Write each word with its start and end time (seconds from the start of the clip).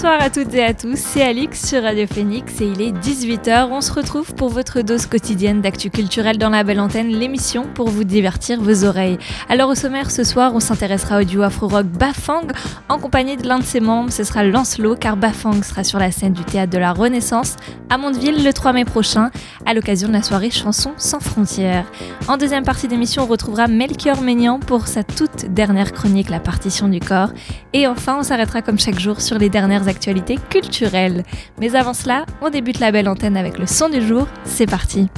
Bonsoir 0.00 0.22
à 0.22 0.30
toutes 0.30 0.54
et 0.54 0.62
à 0.62 0.74
tous, 0.74 0.94
c'est 0.94 1.24
Alix 1.24 1.66
sur 1.66 1.82
Radio 1.82 2.06
Phoenix 2.06 2.60
et 2.60 2.66
il 2.66 2.80
est 2.80 2.92
18h. 2.92 3.66
On 3.72 3.80
se 3.80 3.92
retrouve 3.92 4.32
pour 4.32 4.48
votre 4.48 4.80
dose 4.80 5.06
quotidienne 5.06 5.60
d'actu 5.60 5.90
culturel 5.90 6.38
dans 6.38 6.50
la 6.50 6.62
belle 6.62 6.78
antenne, 6.78 7.08
l'émission 7.08 7.66
pour 7.74 7.88
vous 7.88 8.04
divertir 8.04 8.60
vos 8.60 8.84
oreilles. 8.84 9.18
Alors 9.48 9.70
au 9.70 9.74
sommaire 9.74 10.12
ce 10.12 10.22
soir, 10.22 10.52
on 10.54 10.60
s'intéressera 10.60 11.18
au 11.18 11.24
duo 11.24 11.42
afro-rock 11.42 11.86
Bafang 11.86 12.46
en 12.88 12.98
compagnie 13.00 13.36
de 13.36 13.48
l'un 13.48 13.58
de 13.58 13.64
ses 13.64 13.80
membres, 13.80 14.12
ce 14.12 14.22
sera 14.22 14.44
Lancelot 14.44 14.94
car 14.94 15.16
Bafang 15.16 15.64
sera 15.64 15.82
sur 15.82 15.98
la 15.98 16.12
scène 16.12 16.32
du 16.32 16.44
théâtre 16.44 16.72
de 16.72 16.78
la 16.78 16.92
Renaissance 16.92 17.56
à 17.90 17.98
Mondeville 17.98 18.44
le 18.44 18.52
3 18.52 18.74
mai 18.74 18.84
prochain 18.84 19.32
à 19.66 19.74
l'occasion 19.74 20.06
de 20.06 20.12
la 20.12 20.22
soirée 20.22 20.52
Chansons 20.52 20.94
sans 20.96 21.18
frontières. 21.18 21.86
En 22.28 22.36
deuxième 22.36 22.64
partie 22.64 22.86
d'émission, 22.86 23.24
on 23.24 23.26
retrouvera 23.26 23.66
Melchior 23.66 24.20
Ménian 24.20 24.60
pour 24.60 24.86
sa 24.86 25.02
toute 25.02 25.46
dernière 25.46 25.92
chronique 25.92 26.30
La 26.30 26.38
partition 26.38 26.86
du 26.86 27.00
corps 27.00 27.32
et 27.72 27.88
enfin 27.88 28.16
on 28.20 28.22
s'arrêtera 28.22 28.62
comme 28.62 28.78
chaque 28.78 29.00
jour 29.00 29.20
sur 29.20 29.38
les 29.38 29.48
dernières 29.48 29.87
actualités 29.88 30.38
culturelles. 30.50 31.24
Mais 31.60 31.74
avant 31.74 31.94
cela, 31.94 32.24
on 32.40 32.50
débute 32.50 32.80
la 32.80 32.92
belle 32.92 33.08
antenne 33.08 33.36
avec 33.36 33.58
le 33.58 33.66
son 33.66 33.88
du 33.88 34.06
jour. 34.06 34.26
C'est 34.44 34.66
parti. 34.66 35.08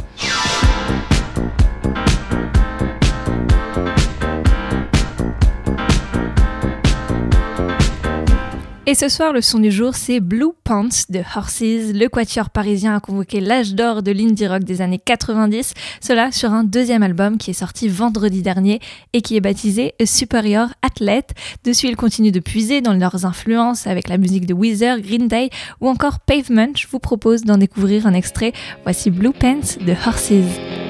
Et 8.91 8.95
ce 8.97 9.09
soir, 9.09 9.33
le 9.33 9.41
son 9.41 9.61
du 9.61 9.71
jour, 9.71 9.95
c'est 9.95 10.19
Blue 10.19 10.51
Pants 10.65 10.89
de 11.11 11.21
Horses. 11.37 11.93
Le 11.95 12.09
quatuor 12.09 12.51
parisien 12.51 12.97
a 12.97 12.99
convoqué 12.99 13.39
l'âge 13.41 13.77
d'or 13.77 14.03
de 14.03 14.11
l'indie 14.11 14.49
rock 14.49 14.65
des 14.65 14.83
années 14.83 14.99
90, 14.99 15.75
cela 16.01 16.33
sur 16.33 16.51
un 16.51 16.65
deuxième 16.65 17.05
album 17.05 17.39
qui 17.39 17.53
est 17.53 17.55
sorti 17.55 17.87
vendredi 17.87 18.43
dernier 18.43 18.81
et 19.13 19.23
qui 19.23 19.37
est 19.37 19.41
baptisé 19.41 19.95
A 20.01 20.07
Superior 20.07 20.71
Athlete. 20.83 21.35
Dessus, 21.63 21.87
ils 21.87 21.95
continuent 21.95 22.33
de 22.33 22.41
puiser 22.41 22.81
dans 22.81 22.95
leurs 22.95 23.25
influences 23.25 23.87
avec 23.87 24.09
la 24.09 24.19
musique 24.19 24.47
de 24.47 24.55
Weezer, 24.55 24.99
Green 24.99 25.29
Day 25.29 25.51
ou 25.81 25.89
encore 25.89 26.19
Pavement. 26.19 26.73
Je 26.75 26.89
vous 26.89 26.99
propose 26.99 27.43
d'en 27.43 27.59
découvrir 27.59 28.09
un 28.09 28.15
extrait. 28.15 28.53
Voici 28.83 29.13
Blue 29.13 29.31
Pants 29.31 29.79
de 29.87 29.93
Horses. 30.05 30.90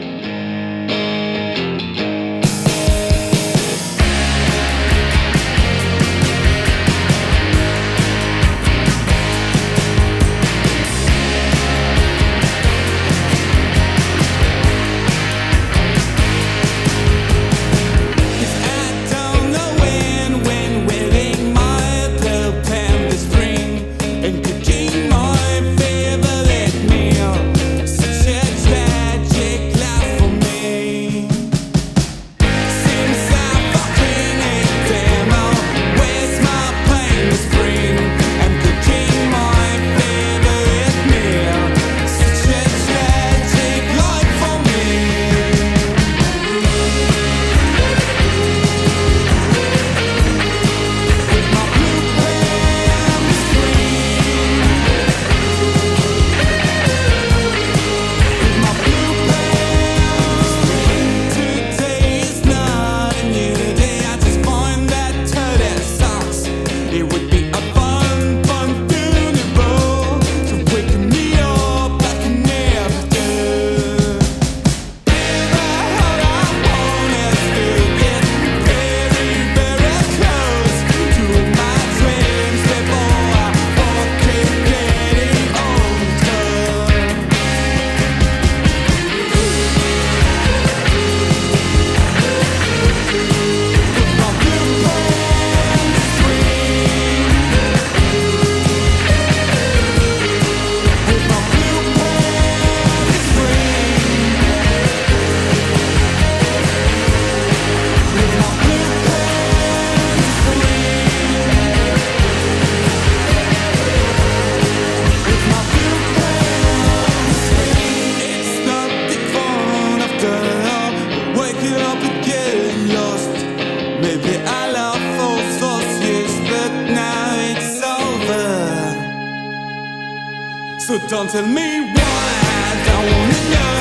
Tell 130.98 131.46
me 131.46 131.92
why 131.92 132.02
I 132.02 132.74
don't 132.84 133.06
wanna 133.12 133.42
know. 133.52 133.80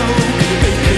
Baby, 0.61 0.88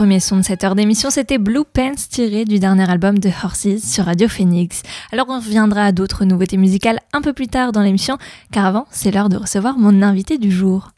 premier 0.00 0.18
son 0.18 0.38
de 0.38 0.42
cette 0.42 0.64
heure 0.64 0.74
d'émission, 0.74 1.10
c'était 1.10 1.36
Blue 1.36 1.66
Pants 1.70 1.92
tiré 2.08 2.46
du 2.46 2.58
dernier 2.58 2.90
album 2.90 3.18
de 3.18 3.28
Horses 3.44 3.84
sur 3.84 4.06
Radio 4.06 4.28
Phoenix. 4.28 4.82
Alors 5.12 5.26
on 5.28 5.40
reviendra 5.40 5.84
à 5.84 5.92
d'autres 5.92 6.24
nouveautés 6.24 6.56
musicales 6.56 7.00
un 7.12 7.20
peu 7.20 7.34
plus 7.34 7.48
tard 7.48 7.70
dans 7.70 7.82
l'émission, 7.82 8.16
car 8.50 8.64
avant, 8.64 8.86
c'est 8.90 9.10
l'heure 9.10 9.28
de 9.28 9.36
recevoir 9.36 9.76
mon 9.76 10.00
invité 10.00 10.38
du 10.38 10.50
jour. 10.50 10.92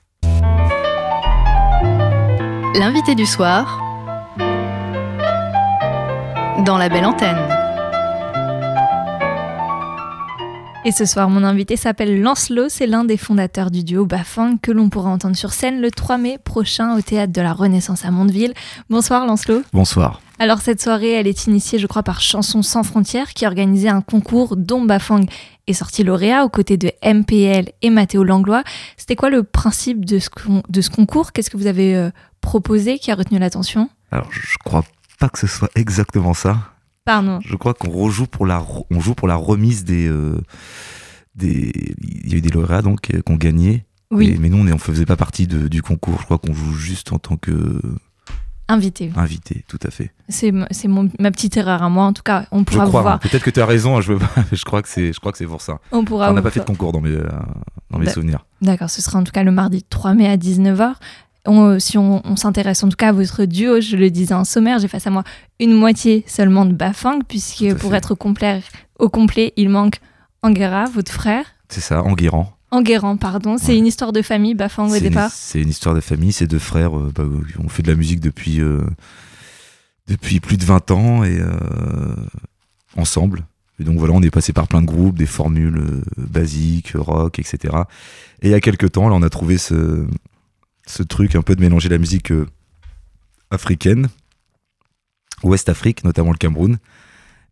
L'invité 2.78 3.16
du 3.16 3.26
soir 3.26 3.82
dans 6.64 6.78
La 6.78 6.88
Belle 6.88 7.06
Antenne. 7.06 7.61
Et 10.84 10.90
ce 10.90 11.04
soir, 11.04 11.30
mon 11.30 11.44
invité 11.44 11.76
s'appelle 11.76 12.20
Lancelot, 12.20 12.68
c'est 12.68 12.88
l'un 12.88 13.04
des 13.04 13.16
fondateurs 13.16 13.70
du 13.70 13.84
duo 13.84 14.04
Bafang 14.04 14.56
que 14.60 14.72
l'on 14.72 14.88
pourra 14.88 15.10
entendre 15.10 15.36
sur 15.36 15.52
scène 15.52 15.80
le 15.80 15.92
3 15.92 16.18
mai 16.18 16.38
prochain 16.42 16.96
au 16.96 17.00
théâtre 17.00 17.32
de 17.32 17.40
la 17.40 17.52
Renaissance 17.52 18.04
à 18.04 18.10
Mondeville. 18.10 18.52
Bonsoir 18.90 19.24
Lancelot. 19.24 19.62
Bonsoir. 19.72 20.20
Alors 20.40 20.60
cette 20.60 20.82
soirée, 20.82 21.12
elle 21.12 21.28
est 21.28 21.46
initiée, 21.46 21.78
je 21.78 21.86
crois, 21.86 22.02
par 22.02 22.20
Chansons 22.20 22.62
sans 22.62 22.82
frontières 22.82 23.32
qui 23.32 23.46
organisait 23.46 23.90
un 23.90 24.00
concours 24.00 24.56
dont 24.56 24.84
Bafang 24.84 25.24
est 25.68 25.72
sorti 25.72 26.02
lauréat 26.02 26.44
aux 26.44 26.48
côtés 26.48 26.76
de 26.78 26.90
MPL 27.04 27.70
et 27.80 27.90
Mathéo 27.90 28.24
Langlois. 28.24 28.64
C'était 28.96 29.14
quoi 29.14 29.30
le 29.30 29.44
principe 29.44 30.04
de 30.04 30.18
ce, 30.18 30.30
con- 30.30 30.64
de 30.68 30.80
ce 30.80 30.90
concours? 30.90 31.30
Qu'est-ce 31.30 31.50
que 31.50 31.56
vous 31.56 31.68
avez 31.68 31.94
euh, 31.94 32.10
proposé? 32.40 32.98
Qui 32.98 33.12
a 33.12 33.14
retenu 33.14 33.38
l'attention? 33.38 33.88
Alors, 34.10 34.26
je 34.32 34.56
crois 34.64 34.82
pas 35.20 35.28
que 35.28 35.38
ce 35.38 35.46
soit 35.46 35.70
exactement 35.76 36.34
ça. 36.34 36.56
Pardon. 37.04 37.40
Je 37.44 37.56
crois 37.56 37.74
qu'on 37.74 37.90
rejoue 37.90 38.26
pour 38.26 38.46
la, 38.46 38.64
on 38.90 39.00
joue 39.00 39.14
pour 39.14 39.26
la 39.28 39.36
remise 39.36 39.84
des, 39.84 40.06
euh, 40.08 40.40
des, 41.34 41.72
il 42.00 42.30
y 42.30 42.34
a 42.34 42.38
eu 42.38 42.40
des 42.40 42.50
lauréats 42.50 42.82
donc 42.82 43.12
euh, 43.12 43.20
qui 43.24 43.32
ont 43.32 43.36
gagné. 43.36 43.84
Oui, 44.10 44.28
Et- 44.28 44.38
mais 44.38 44.48
nous, 44.48 44.58
on 44.58 44.64
ne 44.64 44.76
faisait 44.76 45.06
pas 45.06 45.16
partie 45.16 45.46
de- 45.46 45.68
du 45.68 45.82
concours. 45.82 46.18
Je 46.20 46.24
crois 46.26 46.38
qu'on 46.38 46.52
joue 46.54 46.72
juste 46.74 47.12
en 47.12 47.18
tant 47.18 47.36
que 47.36 47.80
invité. 48.68 49.10
invité, 49.16 49.64
tout 49.68 49.78
à 49.82 49.90
fait. 49.90 50.12
C'est 50.28 50.52
ma 50.52 51.30
petite 51.30 51.56
erreur 51.56 51.82
à 51.82 51.88
moi. 51.88 52.04
En 52.04 52.12
tout 52.12 52.22
cas, 52.22 52.46
on 52.52 52.60
Je 52.60 52.64
pourra 52.64 52.86
crois. 52.86 53.02
voir. 53.02 53.14
hein. 53.14 53.18
Peut-être 53.18 53.42
que 53.42 53.50
tu 53.50 53.60
as 53.60 53.66
raison. 53.66 53.96
hein, 53.96 54.00
Je, 54.00 54.12
veux 54.12 54.18
pas- 54.18 54.28
je 54.52 54.64
crois 54.64 54.82
que 54.82 54.88
c'est, 54.88 55.12
je 55.12 55.18
crois 55.20 55.32
que 55.32 55.38
c'est 55.38 55.46
pour 55.46 55.60
ça. 55.60 55.78
On 55.92 56.04
pourra 56.04 56.30
on 56.30 56.34
n'a 56.34 56.42
pas 56.42 56.50
fait 56.50 56.60
de 56.60 56.64
concours 56.64 56.92
dans 56.92 57.00
mes, 57.00 57.10
euh, 57.10 57.26
dans 57.90 57.98
mes 57.98 58.06
Bah, 58.06 58.12
souvenirs. 58.12 58.46
D'accord, 58.60 58.90
ce 58.90 59.02
sera 59.02 59.18
en 59.18 59.24
tout 59.24 59.32
cas 59.32 59.42
le 59.42 59.50
mardi 59.50 59.82
3 59.82 60.14
mai 60.14 60.28
à 60.28 60.36
19h. 60.36 60.94
On- 61.46 61.78
si 61.80 61.98
on, 61.98 62.24
on 62.24 62.36
s'intéresse 62.36 62.84
en 62.84 62.88
tout 62.88 62.96
cas 62.96 63.08
à 63.08 63.12
votre 63.12 63.44
duo, 63.44 63.80
je 63.80 63.96
le 63.96 64.10
disais 64.10 64.34
en 64.34 64.44
sommaire, 64.44 64.78
j'ai 64.78 64.86
face 64.88 65.06
à 65.06 65.10
moi 65.10 65.24
une 65.58 65.74
moitié 65.74 66.24
seulement 66.28 66.64
de 66.64 66.72
Bafang, 66.72 67.20
puisque 67.26 67.74
pour 67.74 67.90
fait. 67.90 67.96
être 67.96 68.12
au 68.12 68.16
complet, 68.16 68.62
au 68.98 69.08
complet, 69.08 69.52
il 69.56 69.68
manque 69.68 70.00
Angara, 70.42 70.84
votre 70.84 71.10
frère. 71.12 71.44
C'est 71.68 71.80
ça, 71.80 72.02
Enguerrand. 72.02 72.52
Enguerrand, 72.70 73.16
pardon. 73.16 73.56
C'est 73.58 73.72
Ouais. 73.72 73.78
une 73.78 73.86
histoire 73.86 74.12
de 74.12 74.22
famille, 74.22 74.54
Bafang 74.54 74.88
au 74.88 74.98
départ? 74.98 75.30
c'est 75.32 75.60
une 75.60 75.68
histoire 75.70 75.94
de 75.94 76.00
famille, 76.00 76.32
c'est 76.32 76.46
deux 76.46 76.58
frères, 76.60 76.96
euh, 76.96 77.12
bah, 77.14 77.24
ont 77.58 77.68
fait 77.68 77.82
de 77.82 77.88
la 77.90 77.96
musique 77.96 78.20
depuis, 78.20 78.60
euh, 78.60 78.80
depuis 80.08 80.40
plus 80.40 80.56
de 80.56 80.64
20 80.64 80.90
ans 80.90 81.24
et 81.24 81.38
euh, 81.40 82.14
ensemble. 82.96 83.44
Et 83.80 83.84
donc 83.84 83.98
voilà, 83.98 84.14
on 84.14 84.22
est 84.22 84.30
passé 84.30 84.52
par 84.52 84.68
plein 84.68 84.80
de 84.80 84.86
groupes, 84.86 85.16
des 85.18 85.26
formules 85.26 85.78
euh, 85.78 86.02
basiques, 86.18 86.92
rock, 86.94 87.38
etc. 87.38 87.74
Et 88.42 88.48
il 88.48 88.50
y 88.50 88.54
a 88.54 88.60
quelques 88.60 88.92
temps, 88.92 89.08
là, 89.08 89.14
on 89.16 89.22
a 89.22 89.30
trouvé 89.30 89.58
ce, 89.58 90.06
ce 90.86 91.02
truc 91.02 91.34
un 91.34 91.42
peu 91.42 91.54
de 91.54 91.60
mélanger 91.60 91.88
la 91.88 91.98
musique 91.98 92.32
euh, 92.32 92.46
africaine, 93.50 94.08
Ouest 95.42 95.68
Afrique, 95.68 96.04
notamment 96.04 96.30
le 96.30 96.38
Cameroun, 96.38 96.78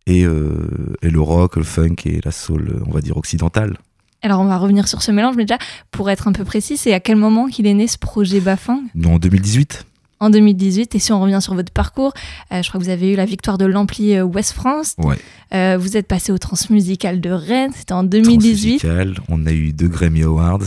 et, 0.07 0.25
euh, 0.25 0.97
et 1.03 1.11
le 1.11 1.21
rock, 1.21 1.57
le 1.57 1.63
funk 1.63 1.97
et 2.07 2.21
la 2.25 2.31
soul, 2.31 2.71
euh, 2.71 2.85
on 2.87 2.91
va 2.91 3.01
dire, 3.01 3.17
occidentale. 3.17 3.77
Alors 4.23 4.41
on 4.41 4.45
va 4.45 4.59
revenir 4.59 4.87
sur 4.87 5.03
ce 5.03 5.11
mélange, 5.13 5.37
mais 5.37 5.45
déjà, 5.45 5.59
pour 5.91 6.11
être 6.11 6.29
un 6.29 6.33
peu 6.33 6.45
précis, 6.45 6.77
c'est 6.77 6.93
à 6.93 7.01
quel 7.01 7.17
moment 7.17 7.49
qu'il 7.49 7.67
est 7.67 7.75
né 7.75 7.87
ce 7.87 7.97
projet 7.99 8.41
Bafang? 8.41 8.83
En 9.05 9.19
2018 9.19 9.87
En 10.21 10.29
2018. 10.29 10.95
Et 10.95 10.99
si 10.99 11.13
on 11.13 11.21
revient 11.21 11.39
sur 11.41 11.55
votre 11.55 11.73
parcours, 11.73 12.13
euh, 12.53 12.63
je 12.63 12.69
crois 12.69 12.79
que 12.79 12.85
vous 12.85 12.91
avez 12.91 13.13
eu 13.13 13.17
la 13.17 13.25
victoire 13.25 13.57
de 13.57 13.65
l'Ampli 13.65 14.21
Ouest 14.21 14.53
France. 14.53 14.95
Ouais. 14.99 15.17
Euh, 15.55 15.79
vous 15.81 15.97
êtes 15.97 16.07
passé 16.07 16.33
au 16.33 16.39
Transmusical 16.39 17.21
de 17.21 17.31
Rennes, 17.31 17.73
c'était 17.75 17.93
en 17.93 18.05
2018. 18.05 18.81
Transmusical, 18.81 19.15
on 19.29 19.47
a 19.47 19.53
eu 19.53 19.73
deux 19.73 19.89
Grammy 19.89 20.23
Awards. 20.23 20.65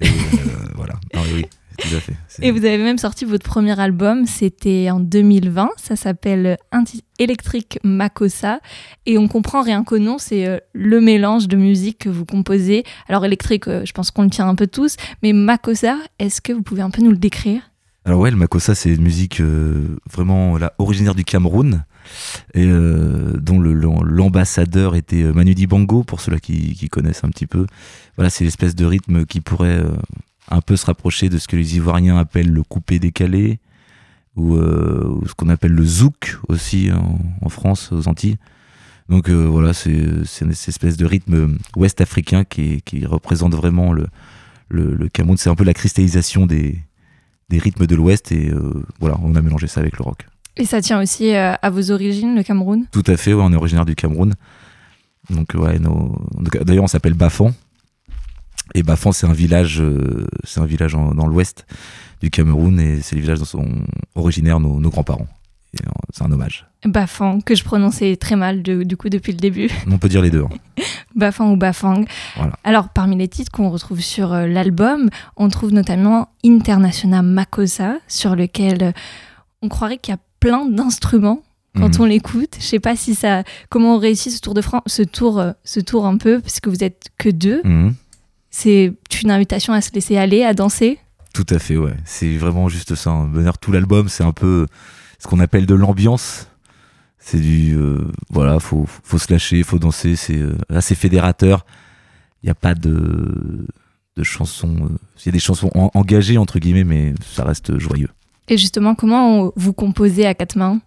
Et 0.00 0.06
euh, 0.06 0.10
voilà. 0.76 0.94
Non, 1.14 1.22
oui, 1.34 1.46
tout 1.78 1.94
à 1.96 2.00
fait. 2.00 2.14
C'est- 2.28 2.44
Et 2.44 2.50
vous 2.50 2.64
avez 2.64 2.78
même 2.78 2.98
sorti 2.98 3.24
votre 3.24 3.48
premier 3.48 3.78
album, 3.78 4.26
c'était 4.26 4.90
en 4.90 5.00
2020, 5.00 5.70
ça 5.76 5.96
s'appelle 5.96 6.56
Electric 7.18 7.78
Makossa. 7.84 8.60
Et 9.06 9.18
on 9.18 9.28
comprend 9.28 9.62
rien 9.62 9.84
qu'au 9.84 9.98
nom, 9.98 10.18
c'est 10.18 10.46
euh, 10.46 10.58
le 10.72 11.00
mélange 11.00 11.48
de 11.48 11.56
musique 11.56 11.98
que 12.00 12.08
vous 12.08 12.24
composez. 12.24 12.84
Alors 13.08 13.24
électrique, 13.24 13.68
euh, 13.68 13.82
je 13.84 13.92
pense 13.92 14.10
qu'on 14.10 14.22
le 14.24 14.30
tient 14.30 14.48
un 14.48 14.54
peu 14.54 14.66
tous, 14.66 14.96
mais 15.22 15.32
Makossa, 15.32 15.96
est-ce 16.18 16.40
que 16.40 16.52
vous 16.52 16.62
pouvez 16.62 16.82
un 16.82 16.90
peu 16.90 17.02
nous 17.02 17.10
le 17.10 17.16
décrire? 17.16 17.62
Alors 18.04 18.20
ouais, 18.20 18.30
le 18.30 18.36
Makossa, 18.36 18.74
c'est 18.76 18.90
une 18.94 19.02
musique 19.02 19.40
euh, 19.40 19.96
vraiment 20.12 20.58
là, 20.58 20.74
originaire 20.78 21.16
du 21.16 21.24
Cameroun, 21.24 21.84
et 22.54 22.64
euh, 22.64 23.32
dont 23.40 23.58
l'ambassadeur 23.60 24.94
était 24.94 25.24
Manu 25.24 25.54
Dibango, 25.56 26.04
pour 26.04 26.20
ceux-là 26.20 26.38
qui, 26.38 26.74
qui 26.74 26.88
connaissent 26.88 27.24
un 27.24 27.30
petit 27.30 27.46
peu. 27.48 27.66
Voilà, 28.16 28.30
c'est 28.30 28.44
l'espèce 28.44 28.76
de 28.76 28.84
rythme 28.84 29.26
qui 29.26 29.40
pourrait 29.40 29.80
euh, 29.80 29.90
un 30.50 30.60
peu 30.60 30.76
se 30.76 30.86
rapprocher 30.86 31.28
de 31.28 31.38
ce 31.38 31.48
que 31.48 31.56
les 31.56 31.76
Ivoiriens 31.76 32.18
appellent 32.18 32.52
le 32.52 32.62
coupé-décalé, 32.62 33.58
ou, 34.36 34.54
euh, 34.56 35.08
ou 35.08 35.26
ce 35.26 35.34
qu'on 35.34 35.48
appelle 35.48 35.72
le 35.72 35.84
zouk 35.84 36.38
aussi 36.48 36.90
en, 36.92 37.18
en 37.40 37.48
France, 37.48 37.90
aux 37.92 38.06
Antilles. 38.06 38.36
Donc 39.08 39.28
euh, 39.28 39.46
voilà, 39.46 39.72
c'est 39.72 39.90
une 39.92 40.50
espèce 40.50 40.96
de 40.96 41.06
rythme 41.06 41.56
ouest 41.76 42.00
africain 42.00 42.44
qui, 42.44 42.82
qui 42.82 43.06
représente 43.06 43.54
vraiment 43.54 43.92
le, 43.92 44.08
le, 44.68 44.94
le 44.94 45.08
Cameroun. 45.08 45.36
C'est 45.36 45.48
un 45.48 45.54
peu 45.54 45.64
la 45.64 45.74
cristallisation 45.74 46.44
des, 46.46 46.78
des 47.48 47.58
rythmes 47.58 47.86
de 47.86 47.94
l'Ouest 47.94 48.32
et 48.32 48.50
euh, 48.50 48.84
voilà, 49.00 49.16
on 49.22 49.34
a 49.36 49.42
mélangé 49.42 49.68
ça 49.68 49.80
avec 49.80 49.96
le 49.96 50.02
rock. 50.04 50.26
Et 50.56 50.64
ça 50.64 50.80
tient 50.80 51.00
aussi 51.00 51.34
à 51.34 51.70
vos 51.70 51.90
origines, 51.90 52.34
le 52.34 52.42
Cameroun? 52.42 52.86
Tout 52.90 53.04
à 53.06 53.16
fait, 53.16 53.32
ouais, 53.32 53.42
on 53.44 53.52
est 53.52 53.56
originaire 53.56 53.84
du 53.84 53.94
Cameroun. 53.94 54.34
Donc 55.30 55.52
ouais, 55.54 55.78
nos- 55.78 56.16
d'ailleurs 56.64 56.84
on 56.84 56.88
s'appelle 56.88 57.14
Bafan. 57.14 57.52
Et 58.74 58.82
Bafan 58.82 59.12
c'est 59.12 59.26
un 59.26 59.32
village, 59.32 59.80
euh, 59.80 60.26
c'est 60.44 60.60
un 60.60 60.66
village 60.66 60.94
en- 60.94 61.14
dans 61.14 61.26
l'Ouest 61.26 61.66
du 62.20 62.30
Cameroun 62.30 62.78
et 62.80 63.00
c'est 63.02 63.14
les 63.16 63.22
villages 63.22 63.38
dont 63.38 63.44
sont 63.44 63.68
originaires 64.14 64.60
nos, 64.60 64.80
nos 64.80 64.90
grands-parents. 64.90 65.28
Euh, 65.84 65.90
C'est 66.14 66.24
un 66.24 66.32
hommage. 66.32 66.66
Bafang, 66.86 67.40
que 67.42 67.54
je 67.54 67.62
prononçais 67.62 68.16
très 68.16 68.34
mal 68.36 68.62
de- 68.62 68.82
du 68.82 68.96
coup 68.96 69.10
depuis 69.10 69.32
le 69.32 69.38
début. 69.38 69.68
On 69.90 69.98
peut 69.98 70.08
dire 70.08 70.22
les 70.22 70.30
deux. 70.30 70.44
hein. 70.44 70.56
Bafang 71.14 71.52
ou 71.52 71.56
Bafang. 71.56 72.04
Voilà. 72.36 72.52
Alors, 72.64 72.88
parmi 72.90 73.16
les 73.16 73.28
titres 73.28 73.50
qu'on 73.52 73.68
retrouve 73.68 74.00
sur 74.00 74.32
euh, 74.32 74.46
l'album, 74.46 75.10
on 75.36 75.48
trouve 75.48 75.72
notamment 75.72 76.28
International 76.44 77.24
Makossa, 77.24 77.96
sur 78.08 78.36
lequel 78.36 78.94
on 79.60 79.68
croirait 79.68 79.98
qu'il 79.98 80.12
y 80.12 80.16
a 80.16 80.20
plein 80.40 80.64
d'instruments 80.66 81.42
quand 81.76 81.96
Mhm. 81.96 82.00
on 82.00 82.04
l'écoute. 82.06 82.56
Je 82.58 82.64
sais 82.64 82.80
pas 82.80 82.96
si 82.96 83.14
ça, 83.14 83.42
comment 83.68 83.96
on 83.96 83.98
réussit 83.98 84.32
ce 84.32 84.40
tour 84.40 84.54
de 84.54 84.62
France, 84.62 84.82
ce 84.86 85.02
tour, 85.02 85.38
euh, 85.38 85.52
ce 85.64 85.80
tour 85.80 86.06
un 86.06 86.16
peu, 86.16 86.40
parce 86.40 86.60
que 86.60 86.70
vous 86.70 86.82
êtes 86.84 87.08
que 87.18 87.28
deux. 87.28 87.60
Mhm. 87.64 87.94
C'est 88.58 88.94
une 89.22 89.30
invitation 89.30 89.74
à 89.74 89.82
se 89.82 89.92
laisser 89.92 90.16
aller, 90.16 90.42
à 90.42 90.54
danser. 90.54 90.98
Tout 91.34 91.44
à 91.50 91.58
fait, 91.58 91.76
ouais. 91.76 91.94
C'est 92.06 92.38
vraiment 92.38 92.70
juste 92.70 92.94
ça. 92.94 93.10
hein. 93.10 93.30
D'ailleurs, 93.34 93.58
tout 93.58 93.70
l'album, 93.70 94.08
c'est 94.08 94.24
un 94.24 94.32
peu 94.32 94.66
ce 95.18 95.26
qu'on 95.26 95.40
appelle 95.40 95.66
de 95.66 95.74
l'ambiance. 95.74 96.48
C'est 97.18 97.38
du. 97.38 97.74
euh, 97.76 98.06
voilà, 98.30 98.58
faut, 98.58 98.86
faut 99.02 99.18
se 99.18 99.30
lâcher, 99.30 99.62
faut 99.62 99.78
danser. 99.78 100.16
C'est 100.16 100.38
euh, 100.38 100.56
assez 100.70 100.94
fédérateur. 100.94 101.66
Il 102.42 102.46
n'y 102.46 102.50
a 102.50 102.54
pas 102.54 102.74
de, 102.74 103.66
de 104.16 104.22
chansons. 104.22 104.74
euh, 104.80 104.96
Il 105.18 105.26
y 105.26 105.28
a 105.28 105.32
des 105.32 105.38
chansons 105.38 105.70
en- 105.74 105.90
engagées, 105.92 106.38
entre 106.38 106.58
guillemets, 106.58 106.84
mais 106.84 107.12
ça 107.34 107.44
reste 107.44 107.78
joyeux. 107.78 108.08
Et 108.48 108.56
justement, 108.56 108.94
comment 108.94 109.42
on- 109.42 109.52
vous 109.56 109.74
composez 109.74 110.24
à 110.24 110.32
quatre 110.32 110.56
mains? 110.56 110.80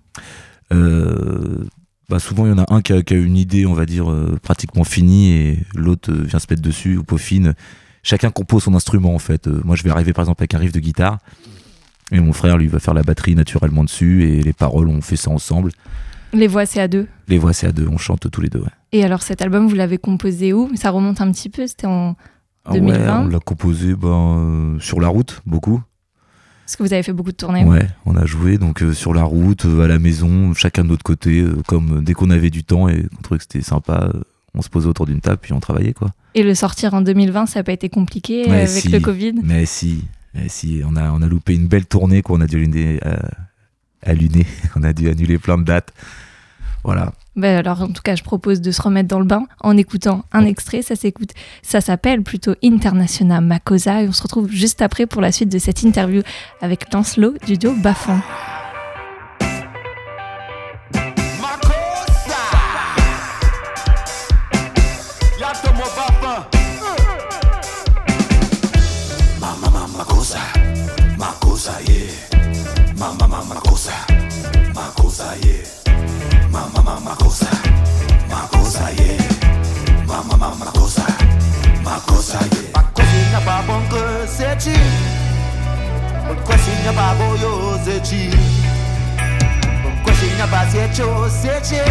Euh, 0.73 1.65
bah 2.09 2.19
souvent, 2.19 2.45
il 2.45 2.49
y 2.49 2.53
en 2.53 2.57
a 2.57 2.73
un 2.73 2.81
qui 2.81 2.91
a, 2.91 3.03
qui 3.03 3.13
a 3.13 3.17
une 3.17 3.37
idée, 3.37 3.67
on 3.67 3.73
va 3.73 3.85
dire, 3.85 4.09
euh, 4.09 4.37
pratiquement 4.41 4.83
finie 4.83 5.31
et 5.31 5.59
l'autre 5.75 6.11
euh, 6.11 6.23
vient 6.23 6.39
se 6.39 6.47
mettre 6.49 6.63
dessus 6.63 6.97
ou 6.97 7.03
peaufine. 7.03 7.53
Chacun 8.01 8.31
compose 8.31 8.63
son 8.63 8.73
instrument, 8.73 9.13
en 9.13 9.19
fait. 9.19 9.47
Euh, 9.47 9.61
moi, 9.63 9.75
je 9.75 9.83
vais 9.83 9.91
arriver, 9.91 10.11
par 10.11 10.23
exemple, 10.23 10.41
avec 10.41 10.55
un 10.55 10.57
riff 10.57 10.71
de 10.71 10.79
guitare. 10.79 11.19
Et 12.11 12.19
mon 12.19 12.33
frère, 12.33 12.57
lui, 12.57 12.67
va 12.67 12.79
faire 12.79 12.95
la 12.95 13.03
batterie 13.03 13.35
naturellement 13.35 13.83
dessus. 13.83 14.23
Et 14.23 14.41
les 14.41 14.53
paroles, 14.53 14.87
on 14.87 15.01
fait 15.01 15.17
ça 15.17 15.29
ensemble. 15.29 15.71
Les 16.33 16.47
voix, 16.47 16.65
c'est 16.65 16.81
à 16.81 16.87
deux? 16.87 17.07
Les 17.27 17.37
voix, 17.37 17.53
c'est 17.53 17.67
à 17.67 17.71
deux. 17.71 17.87
On 17.87 17.97
chante 17.97 18.29
tous 18.31 18.41
les 18.41 18.49
deux, 18.49 18.59
ouais. 18.59 18.71
Et 18.91 19.03
alors, 19.03 19.21
cet 19.21 19.43
album, 19.43 19.67
vous 19.67 19.75
l'avez 19.75 19.99
composé 19.99 20.51
où? 20.51 20.71
Ça 20.75 20.89
remonte 20.89 21.21
un 21.21 21.31
petit 21.31 21.49
peu, 21.49 21.67
c'était 21.67 21.87
en... 21.87 22.15
Ah 22.65 22.73
ouais, 22.73 22.81
2020. 22.81 23.21
on 23.21 23.27
l'a 23.27 23.39
composé 23.39 23.95
ben, 23.95 24.77
sur 24.79 24.99
la 24.99 25.07
route, 25.07 25.41
beaucoup. 25.45 25.81
Parce 26.69 26.75
que 26.75 26.83
vous 26.83 26.93
avez 26.93 27.01
fait 27.01 27.13
beaucoup 27.13 27.31
de 27.31 27.35
tournées. 27.35 27.63
Ouais, 27.63 27.87
on 28.05 28.15
a 28.15 28.27
joué 28.27 28.59
donc 28.59 28.83
euh, 28.83 28.93
sur 28.93 29.11
la 29.11 29.23
route, 29.23 29.65
euh, 29.65 29.85
à 29.85 29.87
la 29.87 29.97
maison, 29.97 30.53
chacun 30.53 30.83
de 30.83 30.89
notre 30.89 31.01
côté, 31.01 31.39
euh, 31.39 31.55
comme 31.65 32.03
dès 32.03 32.13
qu'on 32.13 32.29
avait 32.29 32.51
du 32.51 32.63
temps 32.63 32.87
et 32.87 33.07
qu'on 33.07 33.21
trouvait 33.23 33.39
que 33.39 33.45
c'était 33.51 33.63
sympa, 33.63 34.13
on 34.53 34.61
se 34.61 34.69
posait 34.69 34.85
autour 34.87 35.07
d'une 35.07 35.19
table 35.19 35.39
puis 35.41 35.51
on 35.51 35.59
travaillait 35.59 35.93
quoi. 35.93 36.09
Et 36.35 36.43
le 36.43 36.53
sortir 36.53 36.93
en 36.93 37.01
2020, 37.01 37.47
ça 37.47 37.61
n'a 37.61 37.63
pas 37.63 37.71
été 37.71 37.89
compliqué 37.89 38.47
avec 38.51 38.67
si. 38.67 38.89
le 38.89 38.99
Covid? 38.99 39.33
Mais 39.41 39.65
si, 39.65 40.03
mais 40.35 40.47
si, 40.47 40.83
on 40.85 40.95
a, 40.95 41.11
on 41.11 41.23
a 41.23 41.27
loupé 41.27 41.55
une 41.55 41.65
belle 41.65 41.87
tournée 41.87 42.21
qu'on 42.21 42.39
a 42.39 42.45
dû 42.45 42.61
allumer, 44.03 44.45
on 44.75 44.83
a 44.83 44.93
dû 44.93 45.09
annuler 45.09 45.39
plein 45.39 45.57
de 45.57 45.63
dates. 45.63 45.91
Voilà. 46.83 47.13
Ben 47.39 47.55
alors, 47.55 47.81
en 47.81 47.87
tout 47.87 48.01
cas, 48.03 48.15
je 48.15 48.23
propose 48.23 48.59
de 48.59 48.71
se 48.71 48.81
remettre 48.81 49.07
dans 49.07 49.19
le 49.19 49.25
bain 49.25 49.45
en 49.61 49.77
écoutant 49.77 50.25
un 50.33 50.45
extrait. 50.45 50.81
Ça 50.81 50.97
s'écoute, 50.97 51.29
ça 51.61 51.79
s'appelle 51.79 52.21
plutôt 52.21 52.53
International 52.61 53.41
Makosa. 53.41 54.03
Et 54.03 54.09
on 54.09 54.11
se 54.11 54.23
retrouve 54.23 54.49
juste 54.49 54.81
après 54.81 55.05
pour 55.05 55.21
la 55.21 55.31
suite 55.31 55.49
de 55.49 55.57
cette 55.57 55.83
interview 55.83 56.21
avec 56.61 56.93
Lancelot 56.93 57.35
du 57.47 57.57
duo 57.57 57.73
makosa. 57.73 58.21
Makosa 74.75 75.35
yeah. 75.45 76.49
Mama 76.51 76.83
mama 76.83 76.99
makosa. 76.99 77.28
makosa 80.23 81.05
makosa 81.83 82.39
ye 82.39 82.71
bakosinya 82.73 83.39
babonke 83.45 84.27
sethi 84.27 84.77
ukwesinya 86.31 86.91
baboyo 86.93 87.79
sethi 87.85 88.29
ukwesinya 89.87 90.47
basetho 90.47 91.29
sethi 91.29 91.81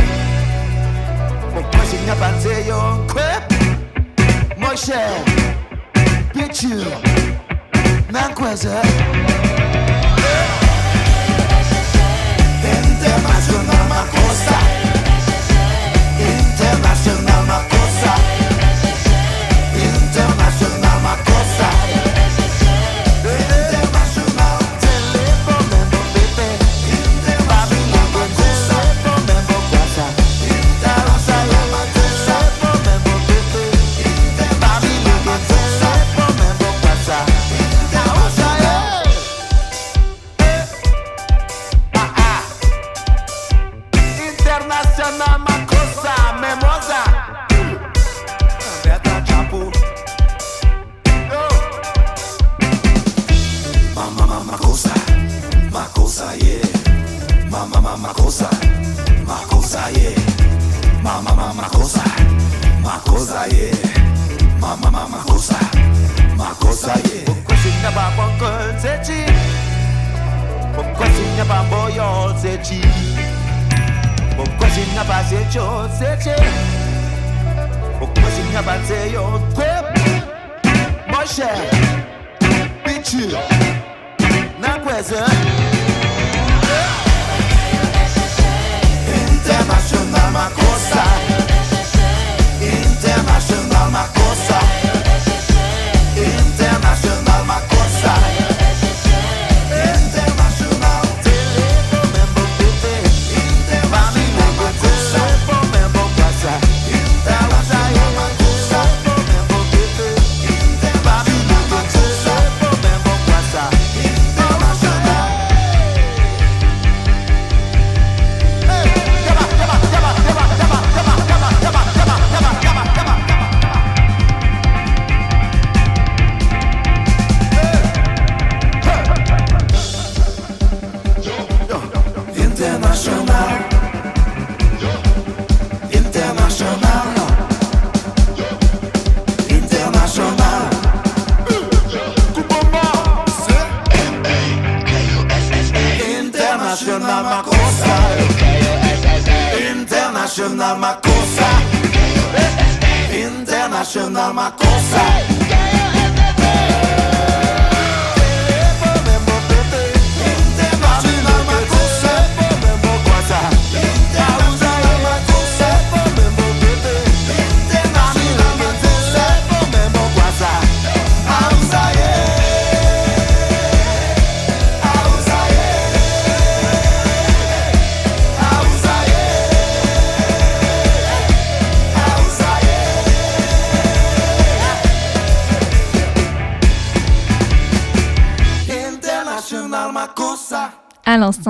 ukwesinya 1.59 2.15
banze 2.15 2.67
yonkwe 2.69 3.29
moshe 4.59 5.01
pichu 6.33 6.85
nankweze. 8.13 8.83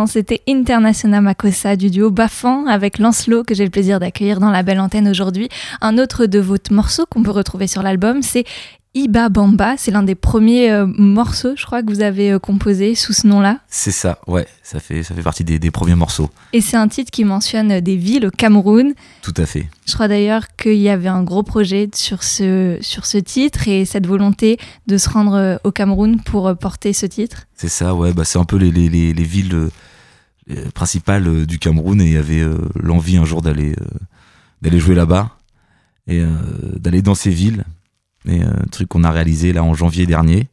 C'était 0.08 0.40
International 0.48 1.22
Makossa 1.22 1.76
du 1.76 1.90
duo 1.90 2.10
Bafan 2.10 2.66
avec 2.66 2.98
Lancelot 2.98 3.44
que 3.44 3.54
j'ai 3.54 3.64
le 3.64 3.70
plaisir 3.70 4.00
d'accueillir 4.00 4.40
dans 4.40 4.50
la 4.50 4.62
belle 4.62 4.80
antenne 4.80 5.08
aujourd'hui. 5.08 5.48
Un 5.80 5.98
autre 5.98 6.26
de 6.26 6.38
vos 6.38 6.56
morceaux 6.70 7.06
qu'on 7.08 7.22
peut 7.22 7.30
retrouver 7.30 7.66
sur 7.66 7.82
l'album, 7.82 8.22
c'est 8.22 8.44
Iba 8.94 9.28
Bamba. 9.28 9.74
C'est 9.76 9.90
l'un 9.90 10.02
des 10.02 10.14
premiers 10.14 10.70
euh, 10.70 10.86
morceaux, 10.86 11.52
je 11.56 11.64
crois, 11.66 11.82
que 11.82 11.90
vous 11.92 12.00
avez 12.00 12.32
euh, 12.32 12.38
composé 12.38 12.94
sous 12.94 13.12
ce 13.12 13.26
nom-là. 13.26 13.60
C'est 13.68 13.90
ça, 13.92 14.18
ouais, 14.26 14.46
ça 14.62 14.80
fait, 14.80 15.02
ça 15.02 15.14
fait 15.14 15.22
partie 15.22 15.44
des, 15.44 15.58
des 15.58 15.70
premiers 15.70 15.94
morceaux. 15.94 16.30
Et 16.52 16.60
c'est 16.60 16.78
un 16.78 16.88
titre 16.88 17.10
qui 17.10 17.24
mentionne 17.24 17.80
des 17.80 17.96
villes 17.96 18.26
au 18.26 18.30
Cameroun. 18.30 18.94
Tout 19.22 19.34
à 19.36 19.44
fait. 19.46 19.66
Je 19.86 19.92
crois 19.92 20.08
d'ailleurs 20.08 20.44
qu'il 20.56 20.78
y 20.78 20.88
avait 20.88 21.08
un 21.08 21.22
gros 21.22 21.42
projet 21.42 21.88
sur 21.94 22.22
ce, 22.22 22.78
sur 22.80 23.04
ce 23.06 23.18
titre 23.18 23.68
et 23.68 23.84
cette 23.84 24.06
volonté 24.06 24.58
de 24.86 24.96
se 24.96 25.08
rendre 25.10 25.34
euh, 25.34 25.56
au 25.64 25.70
Cameroun 25.70 26.20
pour 26.22 26.48
euh, 26.48 26.54
porter 26.54 26.92
ce 26.94 27.06
titre. 27.06 27.44
C'est 27.54 27.68
ça, 27.68 27.94
ouais, 27.94 28.12
bah, 28.14 28.24
c'est 28.24 28.38
un 28.38 28.44
peu 28.44 28.56
les, 28.56 28.70
les, 28.70 28.88
les, 28.88 29.12
les 29.12 29.22
villes 29.22 29.68
euh, 30.50 30.70
principales 30.70 31.26
euh, 31.26 31.46
du 31.46 31.58
Cameroun 31.58 32.00
et 32.00 32.16
avait 32.16 32.40
euh, 32.40 32.58
l'envie 32.74 33.16
un 33.16 33.24
jour 33.24 33.42
d'aller 33.42 33.74
d'aller 34.62 34.80
jouer 34.80 34.94
là-bas 34.94 35.36
et 36.08 36.24
d'aller 36.76 37.00
dans 37.00 37.14
ces 37.14 37.30
villes. 37.30 37.64
Et 38.26 38.42
un 38.42 38.64
truc 38.72 38.88
qu'on 38.88 39.04
a 39.04 39.10
réalisé 39.10 39.52
là 39.52 39.62
en 39.62 39.74
janvier 39.74 40.04
dernier. 40.04 40.48